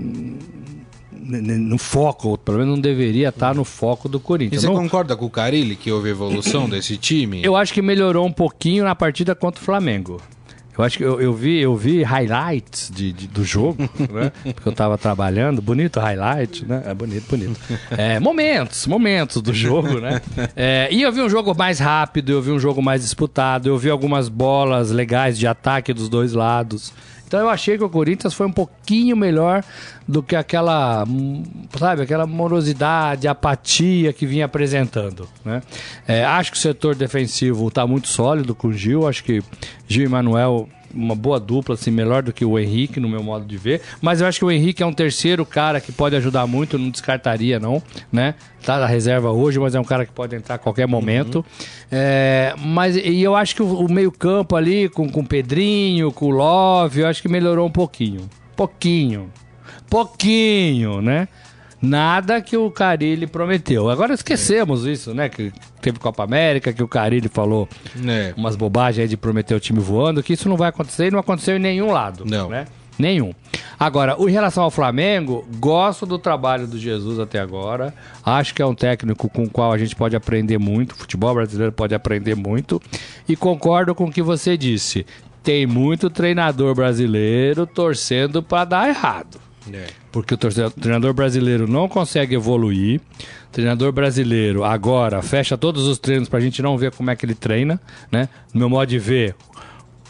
no 1.26 1.78
foco, 1.78 2.38
pelo 2.38 2.58
menos 2.58 2.74
não 2.74 2.80
deveria 2.80 3.28
estar 3.28 3.54
no 3.54 3.64
foco 3.64 4.08
do 4.08 4.20
Corinthians. 4.20 4.62
E 4.62 4.66
você 4.66 4.72
não... 4.72 4.76
concorda 4.76 5.16
com 5.16 5.26
o 5.26 5.30
Carilli 5.30 5.76
que 5.76 5.90
houve 5.90 6.08
evolução 6.08 6.68
desse 6.70 6.96
time? 6.96 7.42
Eu 7.42 7.56
acho 7.56 7.72
que 7.72 7.82
melhorou 7.82 8.26
um 8.26 8.32
pouquinho 8.32 8.84
na 8.84 8.94
partida 8.94 9.34
contra 9.34 9.60
o 9.60 9.64
Flamengo. 9.64 10.20
Eu 10.78 10.84
acho 10.84 10.98
que 10.98 11.04
eu, 11.04 11.18
eu 11.20 11.32
vi, 11.32 11.58
eu 11.58 11.74
vi 11.74 12.02
highlights 12.02 12.90
de, 12.94 13.10
de 13.10 13.26
do 13.26 13.42
jogo, 13.42 13.88
né? 14.12 14.30
Porque 14.54 14.68
eu 14.68 14.72
tava 14.72 14.98
trabalhando. 14.98 15.62
Bonito 15.62 15.98
highlight, 15.98 16.66
né? 16.66 16.82
É 16.84 16.92
bonito, 16.92 17.24
bonito. 17.30 17.58
É, 17.90 18.20
momentos, 18.20 18.86
momentos 18.86 19.40
do 19.40 19.54
jogo, 19.54 20.00
né? 20.00 20.20
É, 20.54 20.88
e 20.90 21.00
eu 21.00 21.10
vi 21.10 21.22
um 21.22 21.30
jogo 21.30 21.54
mais 21.56 21.78
rápido, 21.78 22.30
eu 22.30 22.42
vi 22.42 22.50
um 22.50 22.58
jogo 22.58 22.82
mais 22.82 23.00
disputado, 23.00 23.68
eu 23.68 23.78
vi 23.78 23.88
algumas 23.88 24.28
bolas 24.28 24.90
legais 24.90 25.38
de 25.38 25.46
ataque 25.46 25.94
dos 25.94 26.10
dois 26.10 26.34
lados. 26.34 26.92
Então 27.26 27.40
eu 27.40 27.48
achei 27.48 27.76
que 27.76 27.84
o 27.84 27.88
Corinthians 27.88 28.34
foi 28.34 28.46
um 28.46 28.52
pouquinho 28.52 29.16
melhor 29.16 29.64
do 30.06 30.22
que 30.22 30.36
aquela, 30.36 31.04
sabe, 31.78 32.02
aquela 32.02 32.26
morosidade, 32.26 33.26
apatia 33.26 34.12
que 34.12 34.24
vinha 34.24 34.44
apresentando, 34.44 35.28
né? 35.44 35.62
É, 36.06 36.24
acho 36.24 36.52
que 36.52 36.56
o 36.56 36.60
setor 36.60 36.94
defensivo 36.94 37.66
está 37.68 37.86
muito 37.86 38.08
sólido 38.08 38.54
com 38.54 38.68
o 38.68 38.72
Gil, 38.72 39.08
acho 39.08 39.24
que 39.24 39.42
Gil 39.88 40.04
e 40.04 40.08
Manuel 40.08 40.68
uma 40.96 41.14
boa 41.14 41.38
dupla, 41.38 41.74
assim, 41.74 41.90
melhor 41.90 42.22
do 42.22 42.32
que 42.32 42.44
o 42.44 42.58
Henrique, 42.58 42.98
no 42.98 43.08
meu 43.08 43.22
modo 43.22 43.44
de 43.44 43.56
ver. 43.56 43.82
Mas 44.00 44.20
eu 44.20 44.26
acho 44.26 44.38
que 44.38 44.44
o 44.44 44.50
Henrique 44.50 44.82
é 44.82 44.86
um 44.86 44.92
terceiro 44.92 45.44
cara 45.44 45.80
que 45.80 45.92
pode 45.92 46.16
ajudar 46.16 46.46
muito, 46.46 46.78
não 46.78 46.90
descartaria, 46.90 47.60
não, 47.60 47.82
né? 48.10 48.34
Tá 48.64 48.78
na 48.78 48.86
reserva 48.86 49.30
hoje, 49.30 49.60
mas 49.60 49.74
é 49.74 49.80
um 49.80 49.84
cara 49.84 50.04
que 50.04 50.12
pode 50.12 50.34
entrar 50.34 50.56
a 50.56 50.58
qualquer 50.58 50.88
momento. 50.88 51.36
Uhum. 51.36 51.44
É, 51.92 52.54
mas 52.58 52.96
e 52.96 53.22
eu 53.22 53.36
acho 53.36 53.54
que 53.54 53.62
o, 53.62 53.80
o 53.80 53.92
meio-campo 53.92 54.56
ali, 54.56 54.88
com, 54.88 55.08
com 55.08 55.20
o 55.20 55.26
Pedrinho, 55.26 56.10
com 56.10 56.26
o 56.26 56.30
Love, 56.30 57.00
eu 57.00 57.06
acho 57.06 57.22
que 57.22 57.28
melhorou 57.28 57.66
um 57.66 57.70
pouquinho. 57.70 58.28
Pouquinho. 58.56 59.30
Pouquinho, 59.88 61.00
né? 61.00 61.28
Nada 61.86 62.40
que 62.40 62.56
o 62.56 62.70
Carilli 62.70 63.26
prometeu. 63.26 63.88
Agora 63.88 64.12
esquecemos 64.12 64.86
é. 64.86 64.90
isso, 64.90 65.14
né? 65.14 65.28
Que 65.28 65.52
teve 65.80 65.98
Copa 65.98 66.24
América, 66.24 66.72
que 66.72 66.82
o 66.82 66.88
Carilli 66.88 67.28
falou 67.28 67.68
é. 68.06 68.34
umas 68.36 68.56
bobagens 68.56 69.02
aí 69.02 69.08
de 69.08 69.16
prometer 69.16 69.54
o 69.54 69.60
time 69.60 69.78
voando, 69.78 70.22
que 70.22 70.32
isso 70.32 70.48
não 70.48 70.56
vai 70.56 70.68
acontecer 70.68 71.06
e 71.06 71.10
não 71.10 71.18
aconteceu 71.18 71.56
em 71.56 71.60
nenhum 71.60 71.92
lado. 71.92 72.24
Não. 72.24 72.48
Né? 72.48 72.66
Nenhum. 72.98 73.32
Agora, 73.78 74.16
em 74.18 74.30
relação 74.30 74.64
ao 74.64 74.70
Flamengo, 74.70 75.46
gosto 75.58 76.06
do 76.06 76.18
trabalho 76.18 76.66
do 76.66 76.78
Jesus 76.78 77.18
até 77.18 77.38
agora. 77.38 77.94
Acho 78.24 78.54
que 78.54 78.62
é 78.62 78.66
um 78.66 78.74
técnico 78.74 79.28
com 79.28 79.44
o 79.44 79.50
qual 79.50 79.70
a 79.70 79.78
gente 79.78 79.94
pode 79.94 80.16
aprender 80.16 80.58
muito. 80.58 80.92
O 80.92 80.96
futebol 80.96 81.34
brasileiro 81.34 81.72
pode 81.72 81.94
aprender 81.94 82.34
muito. 82.34 82.80
E 83.28 83.36
concordo 83.36 83.94
com 83.94 84.06
o 84.06 84.12
que 84.12 84.22
você 84.22 84.56
disse. 84.56 85.04
Tem 85.42 85.66
muito 85.66 86.08
treinador 86.08 86.74
brasileiro 86.74 87.66
torcendo 87.66 88.42
para 88.42 88.64
dar 88.64 88.88
errado. 88.88 89.38
É. 89.72 89.86
Porque 90.16 90.32
o 90.32 90.38
treinador 90.38 91.12
brasileiro 91.12 91.68
não 91.68 91.86
consegue 91.90 92.34
evoluir. 92.34 93.02
O 93.48 93.52
treinador 93.52 93.92
brasileiro 93.92 94.64
agora 94.64 95.20
fecha 95.20 95.58
todos 95.58 95.86
os 95.86 95.98
treinos 95.98 96.26
para 96.26 96.38
a 96.38 96.42
gente 96.42 96.62
não 96.62 96.78
ver 96.78 96.90
como 96.90 97.10
é 97.10 97.14
que 97.14 97.26
ele 97.26 97.34
treina, 97.34 97.78
né? 98.10 98.26
No 98.54 98.60
meu 98.60 98.70
modo 98.70 98.88
de 98.88 98.98
ver, 98.98 99.36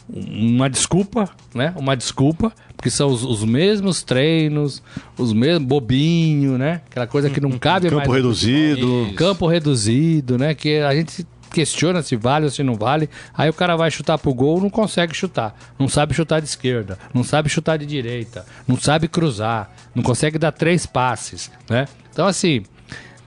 uma 0.09 0.71
desculpa, 0.71 1.29
né? 1.53 1.75
Uma 1.77 1.97
desculpa, 1.97 2.53
porque 2.77 2.89
são 2.89 3.09
os, 3.09 3.25
os 3.25 3.43
mesmos 3.43 4.05
treinos, 4.05 4.81
os 5.19 5.33
mesmos 5.33 5.67
bobinho, 5.67 6.57
né? 6.57 6.83
Aquela 6.89 7.09
coisa 7.09 7.29
que 7.29 7.41
não 7.41 7.51
cabe 7.59 7.89
campo 7.89 7.97
mais. 7.97 8.07
Campo 8.07 8.17
reduzido. 8.17 9.13
Campo 9.17 9.47
reduzido, 9.49 10.39
né? 10.39 10.55
Que 10.55 10.79
a 10.79 10.95
gente 10.95 11.27
questiona 11.51 12.03
se 12.03 12.17
vale 12.17 12.45
ou 12.45 12.51
se 12.51 12.63
não 12.63 12.75
vale. 12.75 13.09
Aí 13.35 13.49
o 13.49 13.55
cara 13.55 13.77
vai 13.77 13.91
chutar 13.91 14.19
pro 14.19 14.35
gol, 14.35 14.61
não 14.61 14.71
consegue 14.71 15.15
chutar. 15.15 15.57
Não 15.79 15.89
sabe 15.89 16.15
chutar 16.15 16.41
de 16.41 16.47
esquerda, 16.47 16.99
não 17.13 17.25
sabe 17.25 17.49
chutar 17.49 17.79
de 17.79 17.87
direita, 17.87 18.45
não 18.67 18.79
sabe 18.79 19.09
cruzar, 19.09 19.71
não 19.95 20.03
consegue 20.03 20.39
dar 20.39 20.53
três 20.53 20.87
passes, 20.87 21.51
né? 21.69 21.87
Então, 22.13 22.27
assim, 22.27 22.65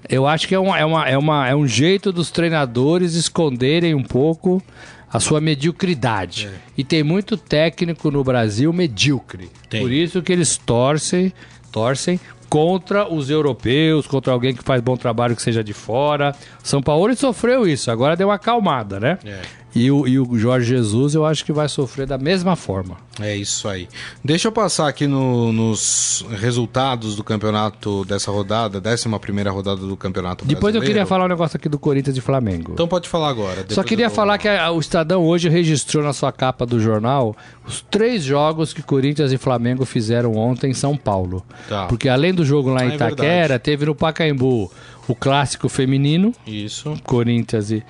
eu 0.08 0.26
acho 0.28 0.48
que 0.48 0.56
é, 0.56 0.60
uma, 0.60 0.78
é, 0.78 0.86
uma, 0.86 1.08
é, 1.08 1.18
uma, 1.18 1.48
é 1.48 1.56
um 1.56 1.68
jeito 1.68 2.12
dos 2.12 2.32
treinadores 2.32 3.14
esconderem 3.14 3.94
um 3.94 4.04
pouco 4.04 4.64
a 5.12 5.20
sua 5.20 5.42
mediocridade. 5.42 6.48
É. 6.48 6.52
E 6.78 6.84
tem 6.84 7.04
muito 7.04 7.36
técnico 7.36 8.12
no 8.12 8.24
Brasil 8.24 8.72
medíocre. 8.72 9.50
Tem. 9.70 9.82
Por 9.82 9.92
isso 9.92 10.22
que 10.22 10.32
eles 10.32 10.58
torcem, 10.58 11.34
torcem 11.72 12.20
contra 12.50 13.08
os 13.08 13.30
europeus, 13.30 14.08
contra 14.08 14.34
alguém 14.34 14.54
que 14.54 14.64
faz 14.64 14.82
bom 14.82 14.98
trabalho 14.98 15.36
que 15.36 15.42
seja 15.42 15.64
de 15.64 15.74
fora. 15.74 16.36
São 16.64 16.82
Paulo 16.82 17.16
sofreu 17.16 17.68
isso, 17.68 17.92
agora 17.92 18.16
deu 18.16 18.28
uma 18.28 18.36
acalmada, 18.36 19.00
né? 19.00 19.20
É. 19.24 19.42
E 19.80 19.90
o, 19.90 20.06
e 20.06 20.20
o 20.20 20.38
Jorge 20.38 20.68
Jesus 20.68 21.16
eu 21.16 21.26
acho 21.26 21.46
que 21.46 21.54
vai 21.54 21.70
sofrer 21.70 22.06
da 22.06 22.18
mesma 22.18 22.56
forma. 22.58 22.98
É 23.22 23.36
isso 23.36 23.68
aí. 23.68 23.88
Deixa 24.24 24.50
eu 24.50 24.52
passar 24.52 24.90
aqui 24.90 25.08
no, 25.08 25.54
nos 25.54 26.26
resultados 26.32 27.16
do 27.16 27.24
campeonato 27.24 28.04
dessa 28.04 28.30
rodada, 28.30 28.82
11 28.86 29.08
primeira 29.20 29.52
rodada 29.52 29.82
do 29.82 29.96
campeonato 29.96 30.44
Depois 30.44 30.74
brasileiro. 30.74 30.86
eu 30.86 30.88
queria 30.88 31.06
falar 31.06 31.26
um 31.26 31.28
negócio 31.30 31.56
aqui 31.56 31.70
do 31.70 31.80
Corinthians 31.80 32.18
e 32.18 32.22
Flamengo. 32.22 32.74
Então 32.74 32.88
pode 32.88 33.08
falar 33.08 33.30
agora. 33.30 33.66
Só 33.70 33.82
queria 33.82 34.10
falar 34.10 34.38
que 34.38 34.50
a, 34.50 34.70
o 34.72 34.80
Estadão 34.80 35.26
hoje 35.26 35.48
registrou 35.48 36.04
na 36.04 36.12
sua 36.12 36.32
capa 36.32 36.66
do 36.66 36.80
jornal 36.80 37.36
os 37.66 37.82
três 37.90 38.24
jogos 38.24 38.74
que 38.74 38.82
Corinthians 38.82 39.32
e 39.32 39.38
Flamengo 39.38 39.86
fizeram 39.86 40.36
ontem 40.36 40.72
em 40.72 40.74
São 40.74 40.98
Paulo. 40.98 41.46
Tá. 41.70 41.86
Porque 41.86 42.10
além 42.10 42.34
do 42.34 42.44
jogo 42.44 42.70
lá 42.70 42.84
em 42.84 42.90
ah, 42.90 42.92
é 42.92 42.96
Itaquera, 42.96 43.56
é 43.56 43.60
teve 43.60 43.86
no 43.86 43.96
Pacaembu 43.96 44.70
o 45.08 45.16
clássico 45.16 45.68
feminino. 45.68 46.34
Isso. 46.46 46.94
Corinthians 47.04 47.72
e 47.72 47.84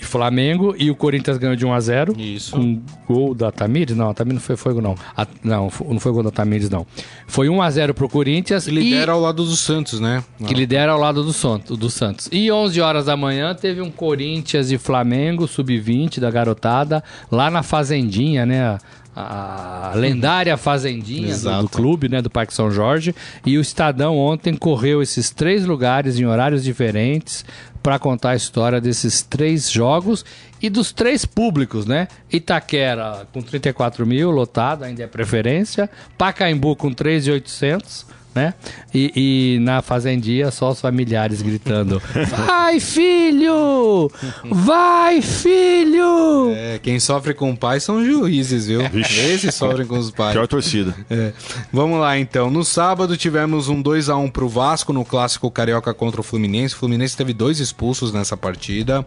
e 0.00 0.04
Flamengo 0.04 0.74
e 0.78 0.90
o 0.90 0.94
Corinthians 0.94 1.38
ganhou 1.38 1.56
de 1.56 1.66
1 1.66 1.72
a 1.72 1.80
0 1.80 2.14
Isso. 2.18 2.52
Com 2.52 2.80
gol 3.06 3.34
da 3.34 3.50
Tamires? 3.50 3.96
Não, 3.96 4.10
a 4.10 4.14
Tamires 4.14 4.40
não 4.40 4.46
foi 4.46 4.56
fogo 4.56 4.80
não. 4.80 4.94
A, 5.16 5.26
não, 5.42 5.70
não 5.88 6.00
foi 6.00 6.12
gol 6.12 6.22
da 6.22 6.30
Tamires 6.30 6.70
não. 6.70 6.86
Foi 7.26 7.48
1 7.48 7.62
a 7.62 7.70
0 7.70 7.94
pro 7.94 8.08
Corinthians 8.08 8.64
que 8.64 8.70
lidera 8.70 9.12
e, 9.12 9.14
ao 9.14 9.20
lado 9.20 9.44
do 9.44 9.56
Santos, 9.56 10.00
né? 10.00 10.22
Que 10.46 10.54
lidera 10.54 10.92
ao 10.92 10.98
lado 10.98 11.22
do, 11.22 11.76
do 11.76 11.90
Santos. 11.90 12.28
E 12.30 12.50
11 12.50 12.80
horas 12.80 13.06
da 13.06 13.16
manhã 13.16 13.54
teve 13.54 13.80
um 13.80 13.90
Corinthians 13.90 14.70
e 14.70 14.78
Flamengo 14.78 15.46
sub-20 15.46 16.20
da 16.20 16.30
garotada 16.30 17.02
lá 17.30 17.50
na 17.50 17.62
fazendinha, 17.62 18.46
né? 18.46 18.78
A 19.20 19.92
lendária 19.96 20.56
fazendinha 20.56 21.36
do, 21.36 21.62
do, 21.62 21.68
clube, 21.68 22.08
né, 22.08 22.22
do 22.22 22.30
Parque 22.30 22.54
São 22.54 22.70
Jorge. 22.70 23.12
E 23.44 23.58
o 23.58 23.60
Estadão 23.60 24.16
ontem 24.16 24.54
correu 24.54 25.02
esses 25.02 25.30
três 25.30 25.66
lugares 25.66 26.20
em 26.20 26.24
horários 26.24 26.62
diferentes 26.62 27.44
para 27.82 27.98
contar 27.98 28.30
a 28.30 28.36
história 28.36 28.80
desses 28.80 29.22
três 29.22 29.70
jogos 29.70 30.24
e 30.62 30.70
dos 30.70 30.92
três 30.92 31.24
públicos, 31.24 31.84
né? 31.84 32.06
Itaquera 32.30 33.26
com 33.32 33.42
34 33.42 34.06
mil, 34.06 34.30
lotado, 34.30 34.84
ainda 34.84 35.02
é 35.02 35.06
preferência. 35.06 35.90
Pacaembu 36.16 36.76
com 36.76 36.92
3,800 36.92 38.06
né? 38.38 38.54
E, 38.94 39.56
e, 39.56 39.58
na 39.60 39.82
fazendinha 39.82 40.50
só 40.50 40.70
os 40.70 40.80
familiares 40.80 41.42
gritando: 41.42 42.00
Vai, 42.46 42.78
filho! 42.78 44.10
Vai, 44.44 45.20
filho! 45.20 46.52
É, 46.54 46.78
quem 46.78 47.00
sofre 47.00 47.34
com 47.34 47.50
o 47.50 47.56
pai 47.56 47.80
são 47.80 48.04
juízes, 48.04 48.68
viu? 48.68 48.88
Vixe. 48.88 49.18
Esses 49.18 49.54
sofrem 49.54 49.86
com 49.86 49.98
os 49.98 50.10
pais. 50.10 50.32
Pior 50.32 50.46
torcida. 50.46 50.94
É. 51.10 51.32
Vamos 51.72 51.98
lá 51.98 52.18
então. 52.18 52.50
No 52.50 52.64
sábado 52.64 53.16
tivemos 53.16 53.68
um 53.68 53.82
2 53.82 54.08
a 54.08 54.16
1 54.16 54.30
pro 54.30 54.48
Vasco 54.48 54.92
no 54.92 55.04
clássico 55.04 55.50
carioca 55.50 55.92
contra 55.92 56.20
o 56.20 56.24
Fluminense. 56.24 56.74
O 56.74 56.78
Fluminense 56.78 57.16
teve 57.16 57.32
dois 57.32 57.58
expulsos 57.58 58.12
nessa 58.12 58.36
partida. 58.36 59.04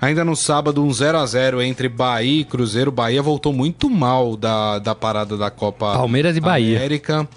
Ainda 0.00 0.24
no 0.24 0.36
sábado, 0.36 0.84
um 0.84 0.92
0 0.92 1.18
a 1.18 1.26
0 1.26 1.60
entre 1.62 1.88
Bahia 1.88 2.42
e 2.42 2.44
Cruzeiro. 2.44 2.92
Bahia 2.92 3.20
voltou 3.20 3.52
muito 3.52 3.90
mal 3.90 4.36
da, 4.36 4.78
da 4.78 4.94
parada 4.94 5.36
da 5.36 5.50
Copa 5.50 5.94
Palmeiras 5.94 6.36
e 6.36 6.40
Bahia. 6.40 6.78
América. 6.78 7.28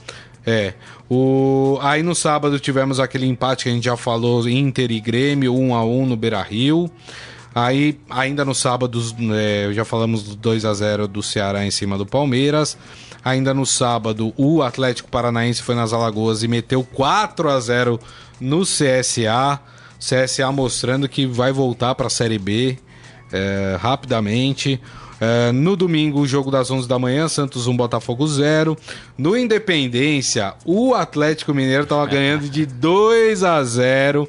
É. 0.45 0.73
O... 1.09 1.77
Aí 1.81 2.01
no 2.01 2.15
sábado 2.15 2.59
tivemos 2.59 2.99
aquele 2.99 3.25
empate 3.25 3.63
que 3.63 3.69
a 3.69 3.73
gente 3.73 3.85
já 3.85 3.97
falou, 3.97 4.47
Inter 4.47 4.91
e 4.91 4.99
Grêmio, 4.99 5.53
1 5.55 5.75
a 5.75 5.85
1 5.85 6.05
no 6.05 6.15
Beira 6.15 6.41
Rio. 6.41 6.89
Aí, 7.53 7.99
ainda 8.09 8.45
no 8.45 8.55
sábado, 8.55 9.01
é, 9.33 9.73
já 9.73 9.83
falamos 9.83 10.23
do 10.23 10.35
2 10.37 10.63
a 10.63 10.73
0 10.73 11.07
do 11.07 11.21
Ceará 11.21 11.65
em 11.65 11.71
cima 11.71 11.97
do 11.97 12.05
Palmeiras. 12.05 12.77
Ainda 13.23 13.53
no 13.53 13.65
sábado, 13.65 14.33
o 14.37 14.63
Atlético 14.63 15.09
Paranaense 15.09 15.61
foi 15.61 15.75
nas 15.75 15.91
Alagoas 15.91 16.43
e 16.43 16.47
meteu 16.47 16.83
4 16.83 17.49
a 17.49 17.59
0 17.59 17.99
no 18.39 18.61
CSA. 18.61 19.59
CSA 19.99 20.51
mostrando 20.51 21.07
que 21.07 21.27
vai 21.27 21.51
voltar 21.51 21.93
para 21.93 22.07
a 22.07 22.09
Série 22.09 22.39
B 22.39 22.77
é, 23.31 23.77
rapidamente. 23.79 24.81
Uh, 25.21 25.53
no 25.53 25.75
domingo, 25.75 26.19
o 26.19 26.25
jogo 26.25 26.49
das 26.49 26.71
11 26.71 26.87
da 26.87 26.97
manhã, 26.97 27.27
Santos 27.27 27.67
1, 27.67 27.77
Botafogo 27.77 28.25
0. 28.25 28.75
No 29.15 29.37
Independência, 29.37 30.55
o 30.65 30.95
Atlético 30.95 31.53
Mineiro 31.53 31.83
estava 31.83 32.07
ganhando 32.07 32.49
de 32.49 32.65
2 32.65 33.43
a 33.43 33.63
0 33.63 34.27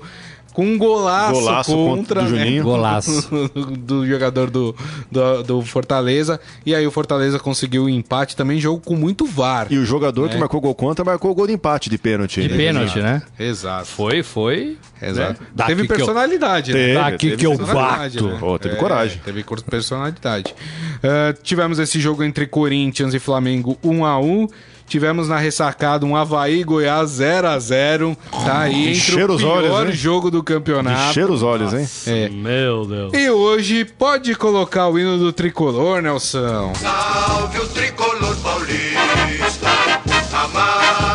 com 0.52 0.66
um 0.66 0.78
golaço, 0.78 1.40
Golaço 1.40 1.72
contra 1.72 2.22
do 2.22 2.30
né, 2.30 2.44
Juninho. 2.44 2.64
Golaço. 2.64 3.50
do 3.78 4.06
jogador 4.06 4.50
do, 4.50 4.74
do, 5.10 5.42
do 5.42 5.62
Fortaleza. 5.62 6.40
E 6.64 6.74
aí 6.74 6.86
o 6.86 6.90
Fortaleza 6.90 7.38
conseguiu 7.38 7.84
o 7.84 7.88
empate 7.88 8.36
também, 8.36 8.60
jogo 8.60 8.80
com 8.84 8.94
muito 8.94 9.24
VAR. 9.24 9.66
E 9.70 9.78
o 9.78 9.84
jogador 9.84 10.28
que 10.28 10.36
marcou 10.36 10.60
gol 10.60 10.74
contra 10.74 11.04
marcou 11.04 11.30
o 11.30 11.34
gol 11.34 11.46
de 11.46 11.52
empate 11.54 11.88
de 11.88 11.98
pênalti. 11.98 12.42
De 12.42 12.48
né? 12.48 12.56
pênalti, 12.56 12.98
né? 12.98 13.22
Exato. 13.38 13.86
Foi, 13.86 14.22
foi. 14.22 14.76
Exato. 15.00 15.42
né? 15.42 15.66
Teve 15.66 15.86
que 15.86 15.92
eu- 15.92 15.96
personalidade, 15.96 16.72
Teve, 16.72 16.94
né? 16.94 16.94
Daqui 16.94 17.30
teve 17.30 17.36
que 17.38 17.46
eu 17.46 17.56
Personalidade, 17.56 18.18
bato. 18.20 18.28
né? 18.28 18.38
Ó, 18.42 18.58
teve 18.58 18.76
coragem. 18.76 19.20
Teve 19.24 19.44
personalidade. 19.68 20.54
Eh, 21.02 21.34
tivemos 21.42 21.78
esse 21.78 21.98
jogo 22.00 22.22
entre 22.22 22.46
Corinthians 22.46 23.14
e 23.14 23.18
Flamengo 23.18 23.76
1 23.82 24.04
a 24.04 24.20
1 24.20 24.48
Tivemos 24.86 25.28
na 25.28 25.38
ressacada 25.38 26.04
um 26.04 26.14
Havaí 26.14 26.62
Goiás 26.62 27.10
0 27.10 27.48
a 27.48 27.58
0 27.58 28.16
Tá 28.44 28.60
aí 28.60 28.88
entre 28.90 29.00
cheira 29.00 29.32
o 29.32 29.36
os 29.36 29.40
pior 29.42 29.64
olhos, 29.64 29.86
hein? 29.88 29.92
jogo 29.96 30.30
do 30.30 30.42
campeonato. 30.42 31.14
cheiro 31.14 31.32
os 31.32 31.42
olhos, 31.42 31.72
hein? 31.72 31.88
É. 32.06 32.28
Meu 32.28 32.84
Deus. 32.86 33.12
E 33.14 33.30
hoje 33.30 33.84
pode 33.84 34.34
colocar 34.34 34.88
o 34.88 34.98
hino 34.98 35.16
do 35.18 35.32
tricolor, 35.32 36.02
Nelson. 36.02 36.72
Salve 36.74 37.58
o 37.58 37.66
tricolor 37.68 38.11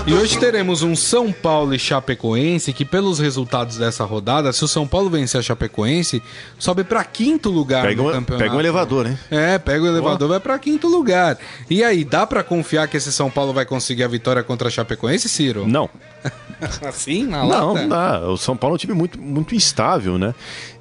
E 0.08 0.14
hoje 0.14 0.40
teremos 0.40 0.84
um 0.84 0.96
São 0.96 1.34
Paulo 1.34 1.76
e 1.76 1.80
Chapecoense 1.80 2.72
que, 2.72 2.86
pelos 2.86 3.20
resultados 3.20 3.76
dessa 3.76 4.06
rodada, 4.06 4.54
se 4.54 4.64
o 4.64 4.68
São 4.68 4.88
Paulo 4.88 5.10
vencer 5.10 5.38
a 5.38 5.44
Chapecoense, 5.44 6.24
sobe 6.58 6.86
para 6.86 7.04
quinto 7.04 7.50
lugar 7.50 7.84
Pega 7.84 8.02
no 8.02 8.08
um, 8.08 8.12
campeonato. 8.14 8.44
pega 8.46 8.56
um 8.56 8.60
elevador, 8.62 9.06
hein? 9.06 9.20
É, 9.30 9.58
pega 9.58 9.84
o 9.84 9.88
elevador, 9.88 10.30
vai 10.30 10.40
pra 10.40 10.58
quinto 10.60 10.88
lugar. 10.88 11.38
E 11.70 11.84
aí, 11.84 12.06
dá 12.06 12.26
pra 12.26 12.42
confiar 12.42 12.88
que 12.88 12.96
esse 12.96 13.12
São 13.12 13.30
Paulo 13.30 13.52
vai 13.52 13.66
conseguir 13.66 14.04
a 14.04 14.08
vitória 14.08 14.42
contra 14.44 14.70
a 14.70 14.72
Chapecoense, 14.72 15.28
Ciro? 15.28 15.68
Não. 15.68 15.90
Assim, 16.88 17.26
na 17.26 17.44
Não, 17.44 17.74
lata? 17.74 17.82
não 17.82 17.90
dá. 17.90 18.28
O 18.30 18.38
São 18.38 18.56
Paulo 18.58 18.74
é 18.74 18.78
um 18.78 18.80
time 18.80 18.94
muito, 18.94 19.20
muito 19.20 19.54
instável, 19.56 20.18
né? 20.18 20.34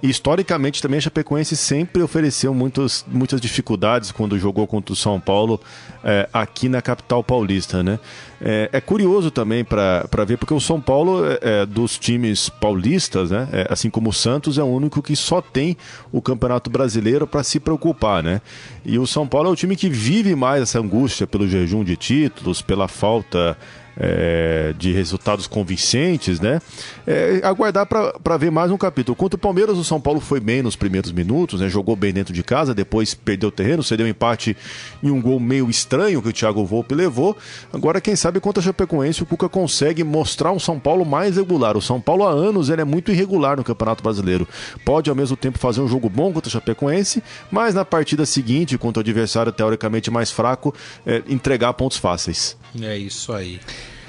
E 0.02 0.08
historicamente 0.08 0.80
também 0.80 0.98
a 0.98 1.00
Chapecoense 1.00 1.56
sempre 1.56 2.02
ofereceu 2.02 2.54
muitas, 2.54 3.04
muitas 3.08 3.40
dificuldades 3.40 4.12
quando 4.12 4.38
jogou 4.38 4.66
contra 4.66 4.92
o 4.92 4.96
São 4.96 5.18
Paulo 5.20 5.60
é, 6.04 6.28
aqui 6.32 6.68
na 6.68 6.80
capital 6.80 7.22
paulista, 7.22 7.82
né? 7.82 7.98
É, 8.40 8.68
é 8.72 8.80
curioso 8.80 9.30
também 9.30 9.64
para 9.64 10.24
ver, 10.26 10.36
porque 10.36 10.52
o 10.52 10.60
São 10.60 10.80
Paulo, 10.80 11.22
é, 11.40 11.64
dos 11.66 11.98
times 11.98 12.48
paulistas, 12.48 13.30
né? 13.30 13.48
Assim 13.68 13.88
como 13.90 14.10
o 14.10 14.12
Santos, 14.12 14.58
é 14.58 14.62
o 14.62 14.66
único 14.66 15.02
que 15.02 15.16
só 15.16 15.40
tem 15.40 15.76
o 16.12 16.20
Campeonato 16.20 16.70
Brasileiro 16.70 17.26
para 17.26 17.42
se 17.42 17.58
preocupar, 17.58 18.22
né? 18.22 18.40
E 18.84 18.98
o 18.98 19.06
São 19.06 19.26
Paulo 19.26 19.48
é 19.48 19.52
o 19.52 19.56
time 19.56 19.74
que 19.76 19.88
vive 19.88 20.34
mais 20.34 20.62
essa 20.62 20.78
angústia 20.78 21.26
pelo 21.26 21.48
jejum 21.48 21.82
de 21.82 21.96
títulos, 21.96 22.60
pela 22.62 22.88
falta 22.88 23.56
é, 23.96 24.74
de 24.78 24.92
resultados 24.92 25.46
convincentes, 25.46 26.40
né? 26.40 26.60
É, 27.06 27.40
aguardar 27.42 27.86
para 27.86 28.36
ver 28.36 28.50
mais 28.50 28.70
um 28.70 28.76
capítulo. 28.76 29.16
Contra 29.16 29.36
o 29.36 29.40
Palmeiras, 29.40 29.78
o 29.78 29.84
São 29.84 30.00
Paulo 30.00 30.20
foi 30.20 30.40
bem 30.40 30.62
nos 30.62 30.76
primeiros 30.76 31.12
minutos, 31.12 31.60
né? 31.60 31.68
Jogou 31.68 31.96
bem 31.96 32.12
dentro 32.12 32.32
de 32.34 32.42
casa, 32.42 32.74
depois 32.74 33.14
perdeu 33.14 33.48
o 33.48 33.52
terreno, 33.52 33.82
cedeu 33.82 34.06
um 34.06 34.08
empate 34.08 34.56
em 35.02 35.10
um 35.10 35.20
gol 35.20 35.40
meio 35.40 35.68
estranho 35.70 36.20
que 36.20 36.28
o 36.28 36.32
Thiago 36.32 36.64
Volpe 36.64 36.94
levou. 36.94 37.36
Agora, 37.72 38.00
quem 38.00 38.14
sabe 38.14 38.40
contra 38.40 38.60
a 38.60 38.64
Chapecoense, 38.64 39.22
o 39.22 39.26
Cuca 39.26 39.48
consegue 39.48 40.04
mostrar 40.04 40.52
um 40.52 40.58
São 40.58 40.78
Paulo 40.78 41.04
mais 41.04 41.36
regular. 41.36 41.76
O 41.76 41.82
São 41.82 42.00
Paulo 42.00 42.24
há 42.24 42.30
anos 42.30 42.68
ele 42.68 42.82
é 42.82 42.84
muito 42.84 43.10
irregular 43.10 43.56
no 43.56 43.64
Campeonato 43.64 44.02
Brasileiro. 44.02 44.46
Pode 44.84 45.08
ao 45.08 45.16
mesmo 45.16 45.36
tempo 45.36 45.58
fazer 45.58 45.80
um 45.80 45.88
jogo 45.88 46.08
bom 46.08 46.32
contra 46.32 46.48
a 46.48 46.52
Chapecoense, 46.52 47.22
mas 47.50 47.74
na 47.74 47.84
partida 47.84 48.26
seguinte, 48.26 48.76
contra 48.76 49.00
o 49.00 49.02
adversário 49.02 49.52
teoricamente 49.52 50.10
mais 50.10 50.30
fraco, 50.30 50.74
é, 51.06 51.22
entregar 51.28 51.72
pontos 51.74 51.96
fáceis. 51.96 52.56
É 52.80 52.96
isso 52.96 53.32
aí. 53.32 53.60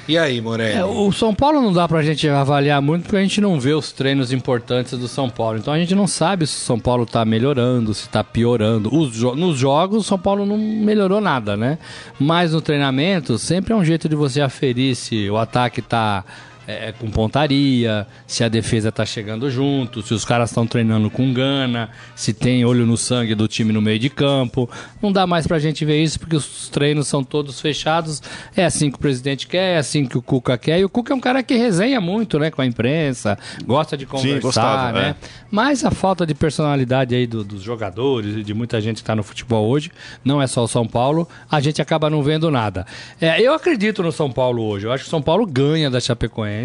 E 0.07 0.17
aí, 0.17 0.39
Morelli? 0.39 0.77
É, 0.79 0.85
o 0.85 1.11
São 1.11 1.35
Paulo 1.35 1.61
não 1.61 1.73
dá 1.73 1.85
pra 1.87 2.01
gente 2.01 2.27
avaliar 2.29 2.81
muito 2.81 3.03
porque 3.03 3.17
a 3.17 3.21
gente 3.21 3.41
não 3.41 3.59
vê 3.59 3.73
os 3.73 3.91
treinos 3.91 4.31
importantes 4.31 4.97
do 4.97 5.07
São 5.07 5.29
Paulo. 5.29 5.57
Então 5.57 5.73
a 5.73 5.77
gente 5.77 5.93
não 5.93 6.07
sabe 6.07 6.47
se 6.47 6.55
o 6.55 6.59
São 6.65 6.79
Paulo 6.79 7.05
tá 7.05 7.25
melhorando, 7.25 7.93
se 7.93 8.07
tá 8.07 8.23
piorando. 8.23 8.89
Jo- 9.11 9.35
nos 9.35 9.57
jogos, 9.57 9.97
o 9.99 10.07
São 10.07 10.17
Paulo 10.17 10.45
não 10.45 10.57
melhorou 10.57 11.19
nada, 11.19 11.57
né? 11.57 11.77
Mas 12.17 12.53
no 12.53 12.61
treinamento, 12.61 13.37
sempre 13.37 13.73
é 13.73 13.75
um 13.75 13.83
jeito 13.83 14.07
de 14.07 14.15
você 14.15 14.39
aferir 14.39 14.95
se 14.95 15.29
o 15.29 15.35
ataque 15.37 15.81
tá 15.81 16.23
é, 16.67 16.91
com 16.91 17.09
pontaria, 17.09 18.05
se 18.27 18.43
a 18.43 18.49
defesa 18.49 18.91
tá 18.91 19.05
chegando 19.05 19.49
junto, 19.49 20.01
se 20.01 20.13
os 20.13 20.25
caras 20.25 20.49
estão 20.49 20.67
treinando 20.67 21.09
com 21.09 21.33
gana, 21.33 21.89
se 22.15 22.33
tem 22.33 22.65
olho 22.65 22.85
no 22.85 22.97
sangue 22.97 23.33
do 23.33 23.47
time 23.47 23.71
no 23.71 23.81
meio 23.81 23.97
de 23.97 24.09
campo. 24.09 24.69
Não 25.01 25.11
dá 25.11 25.25
mais 25.25 25.47
pra 25.47 25.59
gente 25.59 25.85
ver 25.85 26.03
isso 26.03 26.19
porque 26.19 26.35
os 26.35 26.67
treinos 26.69 27.07
são 27.07 27.23
todos 27.23 27.61
fechados. 27.61 28.21
É 28.55 28.65
assim 28.65 28.89
que 28.91 28.97
o 28.97 28.99
presidente 28.99 29.47
quer, 29.47 29.75
é 29.75 29.77
assim 29.77 30.05
que 30.05 30.17
o 30.17 30.21
Cuca 30.21 30.57
quer. 30.57 30.79
E 30.79 30.83
o 30.85 30.89
Cuca 30.89 31.13
é 31.13 31.15
um 31.15 31.19
cara 31.21 31.41
que 31.41 31.55
resenha 31.55 32.01
muito, 32.01 32.37
né, 32.37 32.51
com 32.51 32.61
a 32.61 32.65
imprensa, 32.65 33.37
gosta 33.65 33.95
de 33.95 34.05
conversar, 34.05 34.39
gostava, 34.41 34.91
né? 34.91 35.15
é. 35.21 35.27
Mas 35.49 35.85
a 35.85 35.91
falta 35.91 36.25
de 36.25 36.33
personalidade 36.35 37.15
aí 37.15 37.25
do- 37.25 37.43
dos 37.43 37.61
jogadores 37.61 38.35
e 38.35 38.43
de 38.43 38.53
muita 38.53 38.81
gente 38.81 38.95
que 38.95 39.01
está 39.03 39.15
no 39.15 39.23
futebol 39.23 39.67
hoje, 39.69 39.89
não 40.23 40.41
é 40.41 40.47
só 40.47 40.63
o 40.63 40.67
São 40.67 40.85
Paulo, 40.85 41.27
a 41.49 41.61
gente 41.61 41.81
acaba 41.81 42.09
não 42.09 42.21
vendo 42.21 42.51
nada. 42.51 42.85
É, 43.21 43.41
eu 43.41 43.53
acredito 43.53 44.03
no 44.03 44.11
São 44.11 44.29
Paulo 44.29 44.63
hoje. 44.63 44.85
Eu 44.85 44.91
acho 44.91 45.03
que 45.05 45.07
o 45.07 45.11
São 45.11 45.21
Paulo 45.21 45.45
ganha 45.45 45.89
da 45.89 45.99
Chapecoense. 46.01 46.56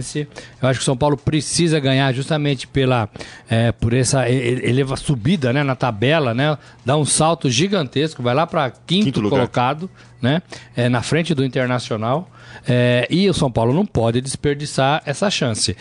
Eu 0.61 0.69
acho 0.69 0.79
que 0.79 0.83
o 0.83 0.85
São 0.85 0.97
Paulo 0.97 1.17
precisa 1.17 1.79
ganhar 1.81 2.13
justamente 2.13 2.67
pela 2.67 3.09
é, 3.49 3.73
por 3.73 3.93
essa 3.93 4.29
eleva 4.29 4.97
subida, 4.97 5.53
né, 5.53 5.63
na 5.63 5.75
tabela, 5.75 6.33
né? 6.33 6.57
Dá 6.85 6.97
um 6.97 7.05
salto 7.05 7.51
gigantesco, 7.51 8.23
vai 8.23 8.35
lá 8.35 8.47
para 8.47 8.71
quinto, 8.71 9.05
Quinto 9.07 9.29
colocado, 9.29 9.91
né? 10.21 10.43
É, 10.77 10.89
na 10.89 11.03
frente 11.03 11.35
do 11.35 11.45
Internacional. 11.45 12.31
É, 12.67 13.07
e 13.11 13.29
o 13.29 13.35
São 13.35 13.51
Paulo 13.51 13.73
não 13.73 13.87
pode 13.87 14.21
desperdiçar 14.21 15.03
essa 15.05 15.31
chance. 15.31 15.77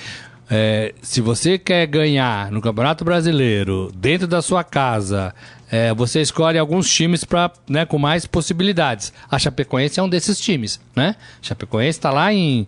É, 0.54 0.94
se 1.02 1.22
você 1.22 1.58
quer 1.58 1.88
ganhar 1.88 2.52
no 2.52 2.62
Campeonato 2.62 3.06
Brasileiro, 3.06 3.90
dentro 3.96 4.28
da 4.28 4.42
sua 4.42 4.66
casa, 4.66 5.34
é, 5.72 5.94
você 5.94 6.20
escolhe 6.20 6.58
alguns 6.58 6.94
times 6.94 7.24
pra, 7.24 7.50
né, 7.70 7.86
com 7.86 7.98
mais 7.98 8.26
possibilidades. 8.26 9.14
A 9.30 9.40
Chapecoense 9.40 9.98
é 9.98 10.04
um 10.04 10.10
desses 10.10 10.38
times, 10.38 10.82
né? 10.94 11.16
A 11.42 11.46
Chapecoense 11.46 11.98
está 11.98 12.12
lá 12.12 12.34
em 12.34 12.68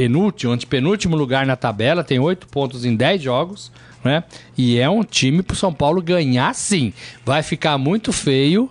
penúltimo, 0.00 0.54
antepenúltimo 0.54 1.14
lugar 1.14 1.44
na 1.44 1.56
tabela, 1.56 2.02
tem 2.02 2.18
oito 2.18 2.46
pontos 2.46 2.86
em 2.86 2.96
10 2.96 3.20
jogos, 3.20 3.70
né? 4.02 4.24
E 4.56 4.78
é 4.78 4.88
um 4.88 5.04
time 5.04 5.42
pro 5.42 5.54
São 5.54 5.74
Paulo 5.74 6.00
ganhar 6.00 6.54
sim. 6.54 6.90
Vai 7.22 7.42
ficar 7.42 7.76
muito 7.76 8.10
feio, 8.10 8.70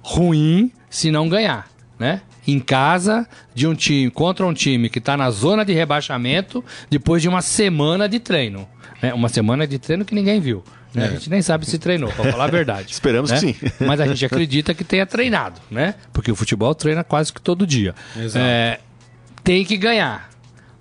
ruim, 0.00 0.70
se 0.88 1.10
não 1.10 1.28
ganhar, 1.28 1.68
né? 1.98 2.20
Em 2.46 2.60
casa 2.60 3.26
de 3.52 3.66
um 3.66 3.74
time 3.74 4.08
contra 4.12 4.46
um 4.46 4.54
time 4.54 4.88
que 4.88 5.00
está 5.00 5.16
na 5.16 5.28
zona 5.32 5.64
de 5.64 5.72
rebaixamento 5.72 6.64
depois 6.88 7.20
de 7.20 7.28
uma 7.28 7.42
semana 7.42 8.08
de 8.08 8.20
treino, 8.20 8.68
né? 9.02 9.12
Uma 9.12 9.28
semana 9.28 9.66
de 9.66 9.76
treino 9.76 10.04
que 10.04 10.14
ninguém 10.14 10.40
viu. 10.40 10.62
né? 10.94 11.06
A 11.06 11.08
gente 11.08 11.28
nem 11.28 11.42
sabe 11.42 11.66
se 11.66 11.80
treinou, 11.80 12.12
para 12.12 12.30
falar 12.30 12.44
a 12.44 12.46
verdade. 12.48 12.92
Esperamos 12.94 13.28
né? 13.32 13.40
que 13.40 13.40
sim. 13.40 13.56
Mas 13.84 13.98
a 13.98 14.06
gente 14.06 14.24
acredita 14.24 14.72
que 14.72 14.84
tenha 14.84 15.04
treinado, 15.04 15.60
né? 15.68 15.96
Porque 16.12 16.30
o 16.30 16.36
futebol 16.36 16.72
treina 16.76 17.02
quase 17.02 17.32
que 17.32 17.40
todo 17.40 17.66
dia. 17.66 17.92
Exato. 18.16 18.38
É, 18.38 18.78
tem 19.42 19.64
que 19.64 19.76
ganhar. 19.76 20.29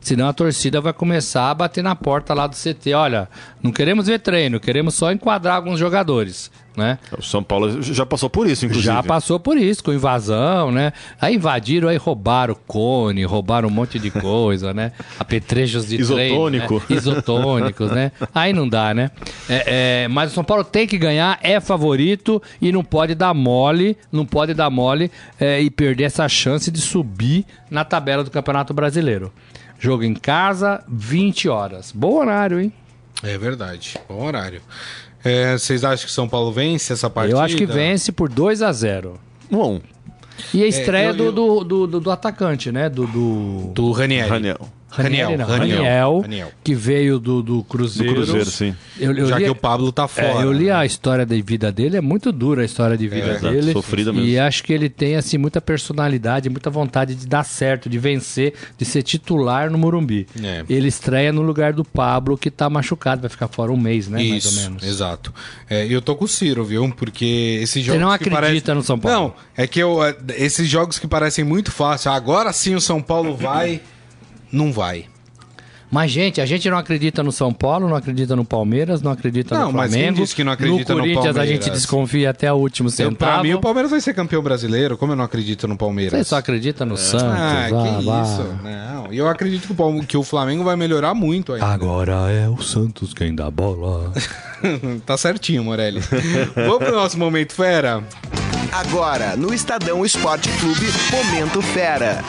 Senão 0.01 0.29
a 0.29 0.33
torcida 0.33 0.79
vai 0.79 0.93
começar 0.93 1.49
a 1.49 1.53
bater 1.53 1.83
na 1.83 1.95
porta 1.95 2.33
lá 2.33 2.47
do 2.47 2.55
CT. 2.55 2.93
Olha, 2.93 3.27
não 3.61 3.71
queremos 3.71 4.07
ver 4.07 4.19
treino, 4.19 4.59
queremos 4.59 4.95
só 4.95 5.11
enquadrar 5.11 5.57
alguns 5.57 5.77
jogadores, 5.77 6.49
né? 6.75 6.97
O 7.17 7.21
São 7.21 7.43
Paulo 7.43 7.81
já 7.81 8.05
passou 8.05 8.29
por 8.29 8.47
isso, 8.47 8.65
inclusive. 8.65 8.93
Já 8.93 9.03
passou 9.03 9.39
por 9.39 9.57
isso, 9.57 9.83
com 9.83 9.91
invasão, 9.91 10.71
né? 10.71 10.93
Aí 11.19 11.35
invadiram, 11.35 11.89
aí 11.89 11.97
roubaram 11.97 12.55
cone, 12.65 13.25
roubaram 13.25 13.67
um 13.67 13.71
monte 13.71 13.99
de 13.99 14.09
coisa, 14.09 14.73
né? 14.73 14.93
Apetrechos 15.19 15.87
de 15.87 15.99
Isotônico. 15.99 16.79
treino, 16.79 16.85
né? 16.89 16.95
Isotônicos, 16.95 17.91
né? 17.91 18.11
Aí 18.33 18.53
não 18.53 18.67
dá, 18.67 18.93
né? 18.93 19.11
É, 19.49 20.03
é, 20.03 20.07
mas 20.07 20.31
o 20.31 20.33
São 20.33 20.43
Paulo 20.43 20.63
tem 20.63 20.87
que 20.87 20.97
ganhar, 20.97 21.37
é 21.43 21.59
favorito 21.59 22.41
e 22.61 22.71
não 22.71 22.83
pode 22.83 23.13
dar 23.15 23.33
mole, 23.33 23.97
não 24.09 24.25
pode 24.25 24.53
dar 24.53 24.69
mole 24.69 25.11
é, 25.37 25.61
e 25.61 25.69
perder 25.69 26.05
essa 26.05 26.27
chance 26.29 26.71
de 26.71 26.79
subir 26.79 27.45
na 27.69 27.83
tabela 27.83 28.23
do 28.23 28.31
Campeonato 28.31 28.73
Brasileiro. 28.73 29.31
Jogo 29.79 30.03
em 30.03 30.13
casa, 30.13 30.83
20 30.87 31.47
horas. 31.49 31.91
Bom 31.91 32.15
horário, 32.19 32.59
hein? 32.59 32.73
É 33.23 33.37
verdade. 33.37 33.95
Bom 34.07 34.25
horário. 34.25 34.61
É, 35.23 35.57
vocês 35.57 35.83
acham 35.83 36.05
que 36.05 36.11
São 36.11 36.27
Paulo 36.27 36.51
vence 36.51 36.93
essa 36.93 37.09
partida? 37.09 37.37
Eu 37.37 37.41
acho 37.41 37.55
que 37.55 37.65
vence 37.65 38.11
por 38.11 38.29
2 38.29 38.61
a 38.61 38.71
0 38.71 39.19
Um 39.51 39.61
a 39.61 39.67
um. 39.67 39.81
E 40.53 40.63
a 40.63 40.67
estreia 40.67 41.09
eu- 41.09 41.25
eu- 41.25 41.31
do, 41.31 41.63
do, 41.63 41.87
do, 41.87 41.99
do 41.99 42.11
atacante, 42.11 42.71
né? 42.71 42.89
Do. 42.89 43.05
do... 43.07 43.71
Do 43.73 43.91
Ranieri. 43.91 44.29
Raniel. 44.29 44.69
Raniel, 44.89 45.37
não, 45.37 45.45
Raniel, 45.45 45.77
Raniel, 45.77 46.19
Raniel. 46.21 46.51
que 46.63 46.73
veio 46.73 47.19
do, 47.19 47.41
do 47.43 47.63
Cruzeiro. 47.63 48.13
Do 48.13 48.23
Cruzeiro, 48.23 48.49
sim. 48.49 48.75
Eu, 48.99 49.15
eu 49.15 49.27
Já 49.27 49.37
li, 49.37 49.43
que 49.45 49.49
o 49.49 49.55
Pablo 49.55 49.91
tá 49.91 50.03
é, 50.03 50.07
fora. 50.07 50.43
eu 50.45 50.51
li 50.51 50.69
a 50.71 50.85
história 50.85 51.25
da 51.25 51.35
vida 51.41 51.71
dele, 51.71 51.97
é 51.97 52.01
muito 52.01 52.31
dura 52.31 52.61
a 52.63 52.65
história 52.65 52.97
de 52.97 53.07
vida 53.07 53.31
exato, 53.33 53.53
dele. 53.53 53.71
sofrida 53.71 54.09
E 54.11 54.13
mesmo. 54.13 54.41
acho 54.41 54.63
que 54.63 54.73
ele 54.73 54.89
tem 54.89 55.15
assim 55.15 55.37
muita 55.37 55.61
personalidade, 55.61 56.49
muita 56.49 56.69
vontade 56.69 57.15
de 57.15 57.27
dar 57.27 57.43
certo, 57.43 57.87
de 57.89 57.97
vencer, 57.99 58.53
de 58.77 58.85
ser 58.85 59.03
titular 59.03 59.69
no 59.69 59.77
Morumbi. 59.77 60.27
É. 60.43 60.63
Ele 60.69 60.87
estreia 60.87 61.31
no 61.31 61.41
lugar 61.41 61.71
do 61.73 61.85
Pablo, 61.85 62.37
que 62.37 62.49
tá 62.49 62.69
machucado, 62.69 63.21
vai 63.21 63.29
ficar 63.29 63.47
fora 63.47 63.71
um 63.71 63.77
mês, 63.77 64.07
né? 64.07 64.17
mais 64.17 64.43
Isso, 64.45 64.57
ou 64.57 64.63
menos. 64.63 64.83
exato. 64.83 65.33
É, 65.69 65.85
eu 65.87 66.01
tô 66.01 66.15
com 66.15 66.25
o 66.25 66.27
Ciro, 66.27 66.63
viu? 66.65 66.91
Porque 66.97 67.59
esses 67.61 67.83
jogos. 67.83 68.01
não 68.01 68.09
que 68.09 68.15
acredita 68.15 68.35
parecem- 68.41 68.75
no 68.75 68.83
São 68.83 68.97
Paulo? 68.99 69.27
Não, 69.27 69.33
é 69.55 69.67
que 69.67 69.79
eu, 69.79 70.03
é, 70.03 70.15
esses 70.37 70.67
jogos 70.67 70.97
que 70.97 71.07
parecem 71.07 71.43
muito 71.45 71.71
fáceis, 71.71 72.13
agora 72.15 72.51
sim 72.51 72.75
o 72.75 72.81
São 72.81 73.01
Paulo 73.01 73.35
vai. 73.35 73.81
Não 74.51 74.71
vai. 74.71 75.05
Mas, 75.91 76.11
gente, 76.11 76.39
a 76.39 76.45
gente 76.45 76.69
não 76.69 76.77
acredita 76.77 77.23
no 77.23 77.31
São 77.31 77.51
Paulo, 77.51 77.89
não 77.89 77.95
acredita 77.95 78.35
no 78.35 78.45
Palmeiras, 78.45 79.01
não 79.01 79.11
acredita 79.11 79.57
Não, 79.57 79.71
no 79.71 79.77
mas 79.79 79.89
quem 79.91 80.01
Flamengo. 80.03 80.21
disse 80.21 80.35
que 80.35 80.43
não 80.43 80.51
acredita 80.51 80.93
no 80.93 80.99
Corinthians 80.99 81.25
a 81.35 81.45
gente 81.47 81.57
Palmeiras? 81.61 81.71
desconfia 81.81 82.29
até 82.29 82.53
o 82.53 82.57
último 82.57 82.89
Eu, 82.89 82.91
centavo. 82.91 83.15
pra 83.17 83.41
mim, 83.41 83.55
o 83.55 83.59
Palmeiras 83.59 83.89
vai 83.89 83.99
ser 83.99 84.13
campeão 84.13 84.43
brasileiro. 84.43 84.95
Como 84.99 85.13
eu 85.13 85.15
não 85.15 85.23
acredito 85.23 85.67
no 85.67 85.75
Palmeiras? 85.75 86.19
Você 86.19 86.23
só 86.25 86.37
acredita 86.37 86.85
no 86.85 86.95
Santos. 86.95 87.25
Ah, 87.25 87.65
que 87.99 88.05
vá. 88.05 88.21
isso. 88.21 88.45
Não, 88.63 89.11
e 89.11 89.17
eu 89.17 89.27
acredito 89.27 89.65
que 89.65 89.71
o, 89.71 89.75
Palme- 89.75 90.05
que 90.05 90.15
o 90.15 90.21
Flamengo 90.21 90.63
vai 90.63 90.75
melhorar 90.75 91.15
muito 91.15 91.53
ainda. 91.53 91.65
Agora 91.65 92.31
é 92.31 92.47
o 92.47 92.61
Santos 92.61 93.11
quem 93.11 93.33
dá 93.33 93.49
bola. 93.49 94.13
tá 95.07 95.17
certinho, 95.17 95.63
Morelli. 95.63 96.01
Vamos 96.53 96.77
pro 96.77 96.91
nosso 96.95 97.17
Momento 97.17 97.51
Fera? 97.53 98.03
Agora, 98.71 99.35
no 99.35 99.51
Estadão 99.51 100.05
Esporte 100.05 100.49
Clube, 100.59 100.85
Momento 101.11 101.63
Fera. 101.63 102.23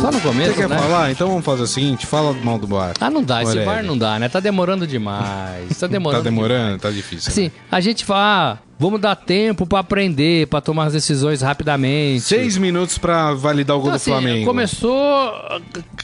Só 0.00 0.10
no 0.10 0.20
começo, 0.20 0.54
Você 0.54 0.62
quer 0.62 0.68
né? 0.68 0.78
falar? 0.78 1.10
Então 1.10 1.28
vamos 1.28 1.44
fazer 1.44 1.62
o 1.62 1.66
seguinte, 1.66 2.06
fala 2.06 2.32
mal 2.32 2.58
do 2.58 2.66
bar. 2.66 2.94
Ah, 3.00 3.10
não 3.10 3.22
dá. 3.22 3.42
Esse 3.42 3.50
Morelli. 3.56 3.66
VAR 3.66 3.82
não 3.84 3.96
dá, 3.98 4.18
né? 4.18 4.28
Tá 4.28 4.40
demorando 4.40 4.86
demais. 4.86 5.78
Tá 5.78 5.86
demorando. 5.88 6.22
Tá 6.22 6.30
demorando? 6.30 6.78
Tá 6.78 6.90
difícil. 6.90 7.30
Assim, 7.30 7.50
a 7.70 7.80
gente 7.80 8.04
fala, 8.04 8.52
ah, 8.54 8.58
vamos 8.78 9.00
dar 9.00 9.14
tempo 9.16 9.66
pra 9.66 9.80
aprender, 9.80 10.46
pra 10.46 10.60
tomar 10.60 10.86
as 10.86 10.92
decisões 10.94 11.42
rapidamente. 11.42 12.22
Seis 12.22 12.56
minutos 12.56 12.96
pra 12.96 13.34
validar 13.34 13.76
o 13.76 13.80
gol 13.80 13.88
Então, 13.88 13.92
do 13.92 13.96
assim, 13.96 14.10
Flamengo. 14.10 14.46
Começou. 14.46 15.32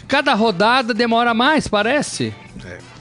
Cada 0.06 0.34
rodada 0.34 0.92
demora 0.92 1.32
mais, 1.32 1.66
parece. 1.66 2.34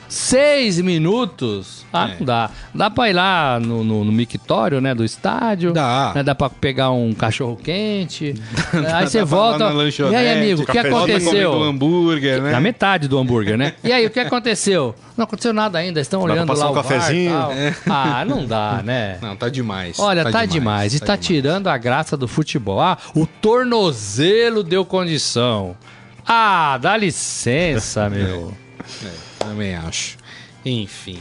Seis 0.07 0.79
minutos? 0.79 1.85
Ah, 1.91 2.09
É. 2.09 2.15
não 2.19 2.25
dá. 2.25 2.49
Dá 2.73 2.89
pra 2.89 3.09
ir 3.09 3.13
lá 3.13 3.59
no, 3.59 3.83
no, 3.83 4.03
no 4.03 4.11
mictório, 4.11 4.79
né, 4.81 4.93
do 4.93 5.03
estádio. 5.03 5.73
Dá. 5.73 6.11
Né, 6.15 6.23
dá 6.23 6.35
pra 6.35 6.49
pegar 6.49 6.91
um 6.91 7.13
cachorro 7.13 7.55
quente. 7.55 8.35
aí 8.73 8.81
Dá 8.81 9.01
você 9.07 9.17
pra 9.19 9.25
volta. 9.25 9.73
E 10.11 10.15
aí, 10.15 10.31
amigo, 10.33 10.61
o 10.63 10.65
que 10.65 10.73
cafezinho. 10.73 10.97
Aconteceu? 10.97 11.63
hambúrguer, 11.63 12.41
né? 12.41 12.51
Na 12.51 12.59
metade 12.59 13.07
do 13.07 13.17
hambúrguer, 13.17 13.57
né? 13.57 13.73
E 13.83 13.91
aí, 13.91 14.05
o 14.05 14.09
que 14.09 14.19
aconteceu? 14.19 14.93
Não 15.17 15.23
aconteceu 15.23 15.53
nada 15.53 15.77
ainda, 15.79 16.01
estão 16.01 16.21
pra 16.21 16.33
olhando 16.33 16.47
passar 16.47 16.65
lá 16.65 16.69
um 16.69 16.71
o 16.71 16.75
VAR 16.75 16.85
e 16.85 16.89
cafezinho. 16.99 17.31
tal. 17.31 17.51
Ah, 17.89 18.25
não 18.25 18.45
dá, 18.45 18.81
né? 18.83 19.17
Não, 19.21 19.35
tá 19.35 19.47
demais. 19.47 19.97
Olha, 19.97 20.29
tá, 20.29 20.45
demais. 20.45 20.93
E 20.93 20.99
tá, 20.99 21.15
tirando 21.15 21.67
a 21.67 21.77
graça 21.77 22.17
do 22.17 22.27
futebol. 22.27 22.81
Ah, 22.81 22.97
o 23.15 23.25
tornozelo 23.25 24.61
deu 24.63 24.83
condição. 24.85 25.75
Ah, 26.27 26.77
dá 26.81 26.97
licença, 26.97 28.09
meu. 28.11 28.53
Também 29.45 29.75
acho. 29.75 30.17
Enfim. 30.65 31.19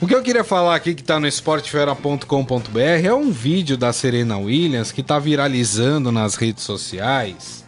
O 0.00 0.06
que 0.06 0.14
eu 0.14 0.22
queria 0.22 0.44
falar 0.44 0.74
aqui 0.74 0.94
que 0.94 1.02
tá 1.02 1.18
no 1.20 1.26
esportefera.com.br 1.26 2.78
é 3.04 3.14
um 3.14 3.30
vídeo 3.30 3.76
da 3.76 3.92
Serena 3.92 4.36
Williams 4.36 4.92
que 4.92 5.02
tá 5.02 5.18
viralizando 5.18 6.10
nas 6.10 6.34
redes 6.34 6.64
sociais, 6.64 7.64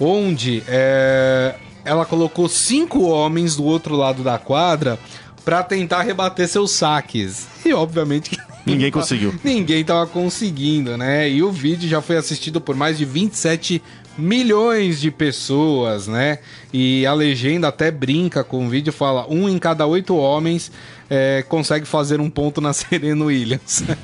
onde 0.00 0.62
é, 0.66 1.54
ela 1.84 2.04
colocou 2.04 2.48
cinco 2.48 3.04
homens 3.04 3.56
do 3.56 3.64
outro 3.64 3.96
lado 3.96 4.22
da 4.22 4.38
quadra 4.38 4.98
pra 5.44 5.62
tentar 5.62 6.02
rebater 6.02 6.48
seus 6.48 6.72
saques. 6.72 7.46
E 7.64 7.72
obviamente 7.72 8.30
que 8.30 8.38
Ninguém 8.66 8.90
conseguiu. 8.90 9.34
Ninguém 9.42 9.84
tava 9.84 10.06
conseguindo, 10.06 10.96
né? 10.96 11.28
E 11.30 11.42
o 11.42 11.50
vídeo 11.50 11.88
já 11.88 12.02
foi 12.02 12.16
assistido 12.16 12.60
por 12.60 12.76
mais 12.76 12.98
de 12.98 13.04
27 13.04 13.82
milhões 14.18 15.00
de 15.00 15.10
pessoas, 15.10 16.08
né? 16.08 16.38
E 16.72 17.06
a 17.06 17.14
legenda 17.14 17.68
até 17.68 17.90
brinca 17.90 18.42
com 18.42 18.66
o 18.66 18.68
vídeo, 18.68 18.92
fala 18.92 19.26
um 19.28 19.48
em 19.48 19.58
cada 19.58 19.86
oito 19.86 20.16
homens 20.16 20.70
é, 21.10 21.42
consegue 21.48 21.86
fazer 21.86 22.20
um 22.20 22.28
ponto 22.28 22.60
na 22.60 22.72
Serena 22.74 23.24
Williams. 23.24 23.82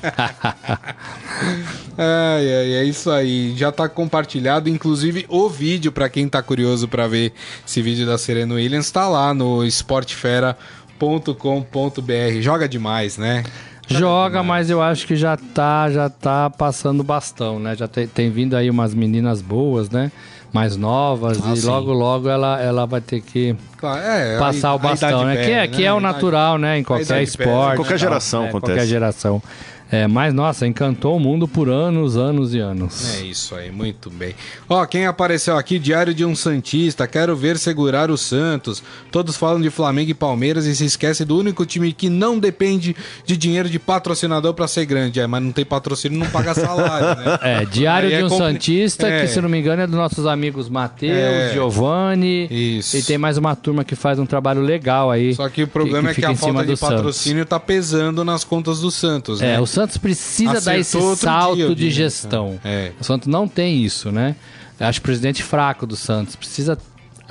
ai, 1.97 1.97
ai, 1.97 2.73
é 2.73 2.83
isso 2.83 3.11
aí. 3.11 3.53
Já 3.55 3.71
tá 3.71 3.87
compartilhado, 3.87 4.69
inclusive 4.69 5.25
o 5.29 5.47
vídeo 5.49 5.91
para 5.91 6.09
quem 6.09 6.27
tá 6.27 6.41
curioso 6.41 6.87
para 6.87 7.07
ver 7.07 7.33
esse 7.67 7.81
vídeo 7.81 8.05
da 8.05 8.17
Serena 8.17 8.55
Williams 8.55 8.91
tá 8.91 9.07
lá 9.07 9.33
no 9.33 9.63
esportefera.com.br. 9.63 12.41
Joga 12.41 12.67
demais, 12.67 13.17
né? 13.17 13.43
Joga, 13.87 14.41
mas 14.41 14.69
eu 14.69 14.81
acho 14.81 15.05
que 15.05 15.15
já 15.15 15.37
tá, 15.37 15.89
já 15.91 16.09
tá 16.09 16.49
passando 16.49 17.03
bastão, 17.03 17.59
né? 17.59 17.75
Já 17.75 17.87
tem, 17.87 18.07
tem 18.07 18.29
vindo 18.31 18.55
aí 18.55 18.69
umas 18.69 18.93
meninas 18.93 19.41
boas, 19.41 19.89
né? 19.89 20.11
Mais 20.51 20.77
novas 20.77 21.39
Ah, 21.45 21.53
e 21.53 21.57
sim. 21.57 21.67
logo 21.67 21.91
logo 21.91 22.29
ela, 22.29 22.59
ela 22.61 22.85
vai 22.85 23.01
ter 23.01 23.19
que 23.21 23.55
Claro, 23.77 23.99
é, 24.01 24.39
passar 24.39 24.69
a- 24.69 24.75
o 24.75 24.79
bastão, 24.79 25.25
né? 25.25 25.35
Que 25.35 25.51
é, 25.51 25.67
que 25.67 25.83
é 25.83 25.93
o 25.93 25.99
natural, 25.99 26.57
né? 26.57 26.79
Em 26.79 26.83
qualquer 26.83 27.05
pesa. 27.05 27.21
esporte. 27.23 27.75
Qualquer 27.75 27.89
tal. 27.89 27.97
geração 27.99 28.43
É, 28.45 28.47
acontece. 28.49 28.71
Qualquer 28.71 28.87
geração. 28.87 29.43
É, 29.91 30.07
mas, 30.07 30.33
nossa, 30.33 30.65
encantou 30.65 31.15
o 31.15 31.19
mundo 31.19 31.47
por 31.47 31.69
anos, 31.69 32.17
anos 32.17 32.53
e 32.55 32.59
anos. 32.59 33.15
É 33.17 33.21
isso 33.25 33.53
aí, 33.55 33.71
muito 33.71 34.09
bem. 34.09 34.33
Ó, 34.67 34.83
quem 34.85 35.05
apareceu 35.05 35.55
aqui, 35.57 35.77
Diário 35.77 36.13
de 36.13 36.25
um 36.25 36.35
Santista, 36.35 37.07
quero 37.07 37.35
ver 37.35 37.57
segurar 37.57 38.09
o 38.09 38.17
Santos. 38.17 38.81
Todos 39.11 39.37
falam 39.37 39.61
de 39.61 39.69
Flamengo 39.69 40.09
e 40.09 40.13
Palmeiras 40.15 40.65
e 40.65 40.75
se 40.75 40.85
esquece 40.85 41.23
do 41.23 41.37
único 41.37 41.65
time 41.67 41.93
que 41.93 42.09
não 42.09 42.39
depende 42.39 42.95
de 43.25 43.37
dinheiro 43.37 43.69
de 43.69 43.77
patrocinador 43.77 44.53
pra 44.55 44.67
ser 44.67 44.85
grande. 44.85 45.19
É, 45.19 45.27
mas 45.27 45.43
não 45.43 45.51
tem 45.51 45.63
patrocínio, 45.63 46.17
não 46.17 46.27
paga 46.31 46.53
salário, 46.55 47.23
né? 47.23 47.39
É, 47.45 47.65
Diário 47.65 48.09
Aí 48.09 48.15
é 48.15 48.17
de 48.19 48.23
um 48.23 48.29
compli- 48.29 48.45
Santista, 48.53 49.07
É. 49.07 49.21
que 49.21 49.27
se 49.27 49.39
não 49.39 49.47
me 49.47 49.59
engano 49.59 49.83
é 49.83 49.87
dos 49.87 49.95
nossos 49.95 50.25
amigos 50.25 50.67
Matheus, 50.67 51.15
É. 51.15 51.51
Giovanni. 51.53 52.47
Isso. 52.49 52.97
E 52.97 53.03
tem 53.03 53.17
mais 53.17 53.37
uma 53.37 53.55
turma 53.55 53.83
que 53.83 53.95
faz 53.95 54.17
um 54.19 54.25
trabalho 54.25 54.61
legal 54.61 55.11
aí. 55.11 55.35
Só 55.35 55.47
que 55.47 55.63
o 55.63 55.67
problema 55.67 56.09
é 56.09 56.11
que 56.11 56.15
fica 56.15 56.29
a 56.29 56.31
em 56.31 56.35
cima 56.35 56.47
falta 56.53 56.65
de 56.65 56.71
do 56.73 56.77
Santos. 56.77 56.95
patrocínio 56.95 57.45
tá 57.45 57.59
pesando 57.59 58.23
nas 58.25 58.43
contas 58.43 58.79
do 58.79 58.89
Santos, 58.89 59.41
né? 59.41 59.55
É, 59.55 59.59
o 59.61 59.65
Santos 59.75 59.97
precisa 59.97 60.61
dar 60.61 60.77
esse 60.77 60.97
Acertou 60.97 61.15
salto 61.15 61.55
dia, 61.57 61.67
de 61.69 61.75
diria. 61.75 61.91
gestão. 61.91 62.59
É. 62.63 62.91
O 62.99 63.03
Santos 63.03 63.27
não 63.27 63.47
tem 63.47 63.83
isso, 63.83 64.11
né? 64.11 64.35
Acho 64.79 64.99
o 64.99 65.03
presidente 65.03 65.43
fraco 65.43 65.85
do 65.85 65.95
Santos. 65.95 66.35
Precisa 66.35 66.77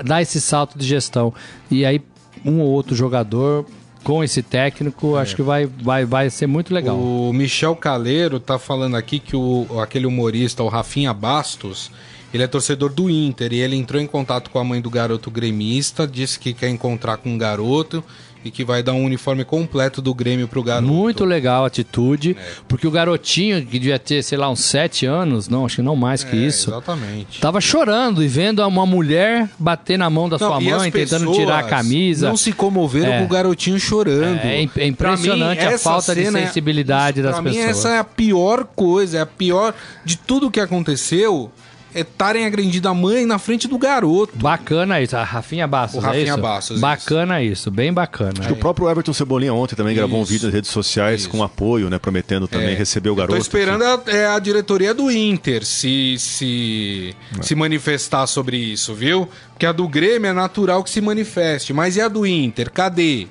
dar 0.04 0.22
esse 0.22 0.40
salto 0.40 0.78
de 0.78 0.86
gestão. 0.86 1.32
E 1.70 1.84
aí, 1.84 2.00
um 2.44 2.60
ou 2.60 2.68
outro 2.68 2.94
jogador 2.94 3.66
com 4.02 4.22
esse 4.22 4.42
técnico, 4.42 5.16
acho 5.16 5.34
que 5.34 5.42
vai, 5.42 5.66
vai, 5.66 6.04
vai 6.04 6.28
ser 6.28 6.46
muito 6.46 6.74
legal. 6.74 6.96
É. 6.96 7.00
O 7.00 7.32
Michel 7.32 7.74
Caleiro 7.74 8.38
tá 8.38 8.58
falando 8.58 8.96
aqui 8.96 9.18
que 9.18 9.34
o, 9.34 9.66
aquele 9.80 10.06
humorista, 10.06 10.62
o 10.62 10.68
Rafinha 10.68 11.14
Bastos, 11.14 11.90
ele 12.32 12.42
é 12.42 12.46
torcedor 12.46 12.92
do 12.92 13.08
Inter 13.08 13.52
e 13.52 13.60
ele 13.60 13.76
entrou 13.76 14.00
em 14.00 14.06
contato 14.06 14.50
com 14.50 14.58
a 14.58 14.64
mãe 14.64 14.80
do 14.80 14.90
garoto 14.90 15.30
gremista, 15.30 16.06
disse 16.06 16.38
que 16.38 16.52
quer 16.52 16.68
encontrar 16.68 17.16
com 17.16 17.34
o 17.34 17.38
garoto 17.38 18.04
e 18.44 18.50
que 18.50 18.64
vai 18.64 18.82
dar 18.82 18.92
um 18.92 19.04
uniforme 19.04 19.44
completo 19.44 20.02
do 20.02 20.12
Grêmio 20.14 20.46
pro 20.46 20.62
garoto. 20.62 20.86
Muito 20.92 21.24
legal 21.24 21.64
a 21.64 21.66
atitude, 21.66 22.36
É. 22.38 22.44
porque 22.68 22.86
o 22.86 22.90
garotinho, 22.90 23.64
que 23.64 23.78
devia 23.78 23.98
ter, 23.98 24.22
sei 24.22 24.36
lá, 24.36 24.50
uns 24.50 24.60
sete 24.60 25.06
anos, 25.06 25.48
não, 25.48 25.64
acho 25.64 25.76
que 25.76 25.82
não 25.82 25.96
mais 25.96 26.22
que 26.22 26.36
É, 26.36 26.46
isso, 26.46 26.70
Exatamente. 26.70 27.40
tava 27.40 27.60
chorando 27.60 28.22
e 28.22 28.28
vendo 28.28 28.66
uma 28.66 28.84
mulher 28.86 29.48
bater 29.58 29.98
na 29.98 30.10
mão 30.10 30.28
da 30.28 30.36
Não, 30.38 30.46
sua 30.48 30.60
mãe, 30.60 30.90
tentando 30.90 31.32
tirar 31.32 31.60
a 31.60 31.62
camisa. 31.62 32.28
Não 32.28 32.36
se 32.36 32.52
comoveram 32.52 33.12
É. 33.12 33.18
com 33.20 33.24
o 33.24 33.28
garotinho 33.28 33.78
chorando. 33.80 34.40
É, 34.40 34.60
é 34.60 34.62
é 34.62 34.66
Pra 34.66 34.84
impressionante 34.86 35.60
a 35.60 35.72
essa 35.72 35.90
falta 35.90 36.14
de 36.14 36.22
é- 36.22 36.30
sensibilidade 36.30 37.22
das 37.22 37.32
pra 37.32 37.42
mim, 37.42 37.50
pessoas. 37.52 37.70
essa 37.78 37.88
é 37.90 37.98
a 37.98 38.04
pior 38.04 38.64
coisa, 38.76 39.18
é 39.18 39.20
a 39.20 39.26
pior 39.26 39.72
de 40.04 40.16
tudo 40.18 40.50
que 40.50 40.60
aconteceu. 40.60 41.50
É 41.94 42.00
estarem 42.00 42.44
agredindo 42.44 42.88
a 42.88 42.94
mãe 42.94 43.24
na 43.24 43.38
frente 43.38 43.68
do 43.68 43.78
garoto. 43.78 44.36
Bacana 44.36 45.00
isso, 45.00 45.16
a 45.16 45.22
Rafinha 45.22 45.66
Bastos, 45.66 46.02
O 46.02 46.04
Rafinha 46.04 46.22
é 46.24 46.28
isso? 46.28 46.36
Bastos, 46.38 46.80
Bacana 46.80 47.42
isso. 47.42 47.70
bem 47.70 47.92
bacana. 47.92 48.32
O 48.50 48.56
próprio 48.56 48.90
Everton 48.90 49.12
Cebolinha 49.12 49.54
ontem 49.54 49.76
também 49.76 49.94
gravou 49.94 50.18
um 50.18 50.22
Isso. 50.22 50.32
vídeo 50.32 50.46
nas 50.46 50.54
redes 50.54 50.70
sociais 50.70 51.20
Isso. 51.22 51.30
com 51.30 51.42
apoio, 51.42 51.88
né? 51.88 51.98
Prometendo 51.98 52.48
também 52.48 52.70
É. 52.70 52.74
receber 52.74 53.10
o 53.10 53.12
Eu 53.12 53.16
garoto. 53.16 53.36
Tô 53.36 53.40
esperando 53.40 53.82
a, 53.84 54.02
é 54.08 54.26
a 54.26 54.38
diretoria 54.40 54.92
do 54.92 55.08
Inter 55.10 55.64
se, 55.64 56.16
se, 56.18 57.14
se 57.40 57.54
manifestar 57.54 58.26
sobre 58.26 58.56
isso, 58.56 58.92
viu? 58.92 59.28
Porque 59.50 59.64
a 59.66 59.70
do 59.72 59.86
Grêmio 59.86 60.28
é 60.28 60.32
natural 60.32 60.82
que 60.82 60.90
se 60.90 61.00
manifeste. 61.00 61.72
Mas 61.72 61.96
e 61.96 62.00
a 62.00 62.08
do 62.08 62.26
Inter? 62.26 62.70
Cadê? 62.72 63.28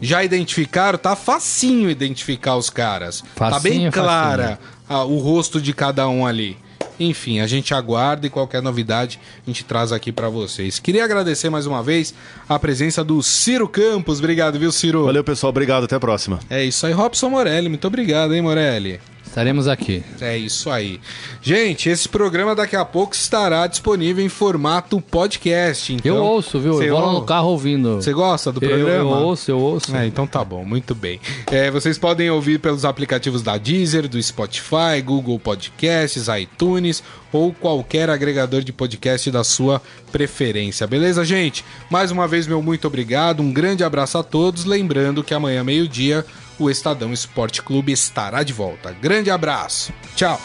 Já 0.00 0.24
identificaram? 0.24 0.98
Tá 0.98 1.14
facinho 1.14 1.90
identificar 1.90 2.56
os 2.56 2.70
caras. 2.70 3.22
tá 3.36 3.50
bem 3.60 3.72
Facinho, 3.74 3.92
clara 3.92 4.58
ah, 4.88 5.04
o 5.04 5.18
rosto 5.18 5.60
de 5.60 5.72
cada 5.72 6.08
um 6.08 6.26
ali. 6.26 6.56
Enfim, 6.98 7.40
a 7.40 7.46
gente 7.46 7.74
aguarda 7.74 8.26
e 8.26 8.30
qualquer 8.30 8.62
novidade 8.62 9.18
a 9.46 9.50
gente 9.50 9.64
traz 9.64 9.92
aqui 9.92 10.12
pra 10.12 10.28
vocês. 10.28 10.78
Queria 10.78 11.04
agradecer 11.04 11.50
mais 11.50 11.66
uma 11.66 11.82
vez 11.82 12.14
a 12.48 12.58
presença 12.58 13.02
do 13.02 13.22
Ciro 13.22 13.68
Campos. 13.68 14.18
Obrigado, 14.18 14.58
viu, 14.58 14.70
Ciro? 14.72 15.04
Valeu, 15.04 15.24
pessoal. 15.24 15.50
Obrigado. 15.50 15.84
Até 15.84 15.96
a 15.96 16.00
próxima. 16.00 16.40
É 16.48 16.64
isso 16.64 16.86
aí, 16.86 16.92
Robson 16.92 17.30
Morelli. 17.30 17.68
Muito 17.68 17.86
obrigado, 17.86 18.34
hein, 18.34 18.42
Morelli? 18.42 19.00
Estaremos 19.32 19.66
aqui. 19.66 20.04
É 20.20 20.36
isso 20.36 20.68
aí. 20.68 21.00
Gente, 21.40 21.88
esse 21.88 22.06
programa 22.06 22.54
daqui 22.54 22.76
a 22.76 22.84
pouco 22.84 23.14
estará 23.14 23.66
disponível 23.66 24.22
em 24.22 24.28
formato 24.28 25.00
podcast. 25.00 25.90
Então, 25.94 26.16
eu 26.16 26.22
ouço, 26.22 26.60
viu? 26.60 26.74
Você 26.74 26.90
Eu 26.90 26.96
vou 26.96 27.02
ou- 27.06 27.12
no 27.14 27.22
carro 27.22 27.48
ouvindo. 27.48 27.94
Você 27.94 28.12
gosta 28.12 28.52
do 28.52 28.62
eu, 28.62 28.68
programa? 28.68 28.92
eu 28.98 29.08
ouço, 29.08 29.50
eu 29.50 29.58
ouço. 29.58 29.96
É, 29.96 30.06
então 30.06 30.26
tá 30.26 30.44
bom, 30.44 30.66
muito 30.66 30.94
bem. 30.94 31.18
É, 31.50 31.70
vocês 31.70 31.96
podem 31.96 32.30
ouvir 32.30 32.58
pelos 32.60 32.84
aplicativos 32.84 33.40
da 33.40 33.56
Deezer, 33.56 34.06
do 34.06 34.22
Spotify, 34.22 35.00
Google 35.02 35.38
Podcasts, 35.38 36.26
iTunes 36.38 37.02
ou 37.32 37.54
qualquer 37.54 38.10
agregador 38.10 38.60
de 38.62 38.70
podcast 38.70 39.30
da 39.30 39.42
sua 39.42 39.80
preferência. 40.12 40.86
Beleza, 40.86 41.24
gente? 41.24 41.64
Mais 41.88 42.10
uma 42.10 42.28
vez, 42.28 42.46
meu 42.46 42.60
muito 42.60 42.86
obrigado. 42.86 43.40
Um 43.40 43.50
grande 43.50 43.82
abraço 43.82 44.18
a 44.18 44.22
todos. 44.22 44.66
Lembrando 44.66 45.24
que 45.24 45.32
amanhã, 45.32 45.64
meio-dia, 45.64 46.22
o 46.62 46.70
Estadão 46.70 47.12
Esporte 47.12 47.62
Clube 47.62 47.92
estará 47.92 48.42
de 48.42 48.52
volta. 48.52 48.92
Grande 48.92 49.30
abraço. 49.30 49.92
Tchau. 50.14 50.40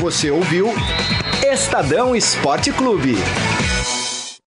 Você 0.00 0.30
ouviu 0.30 0.68
Estadão 1.42 2.14
Esporte 2.16 2.72
Clube. 2.72 3.16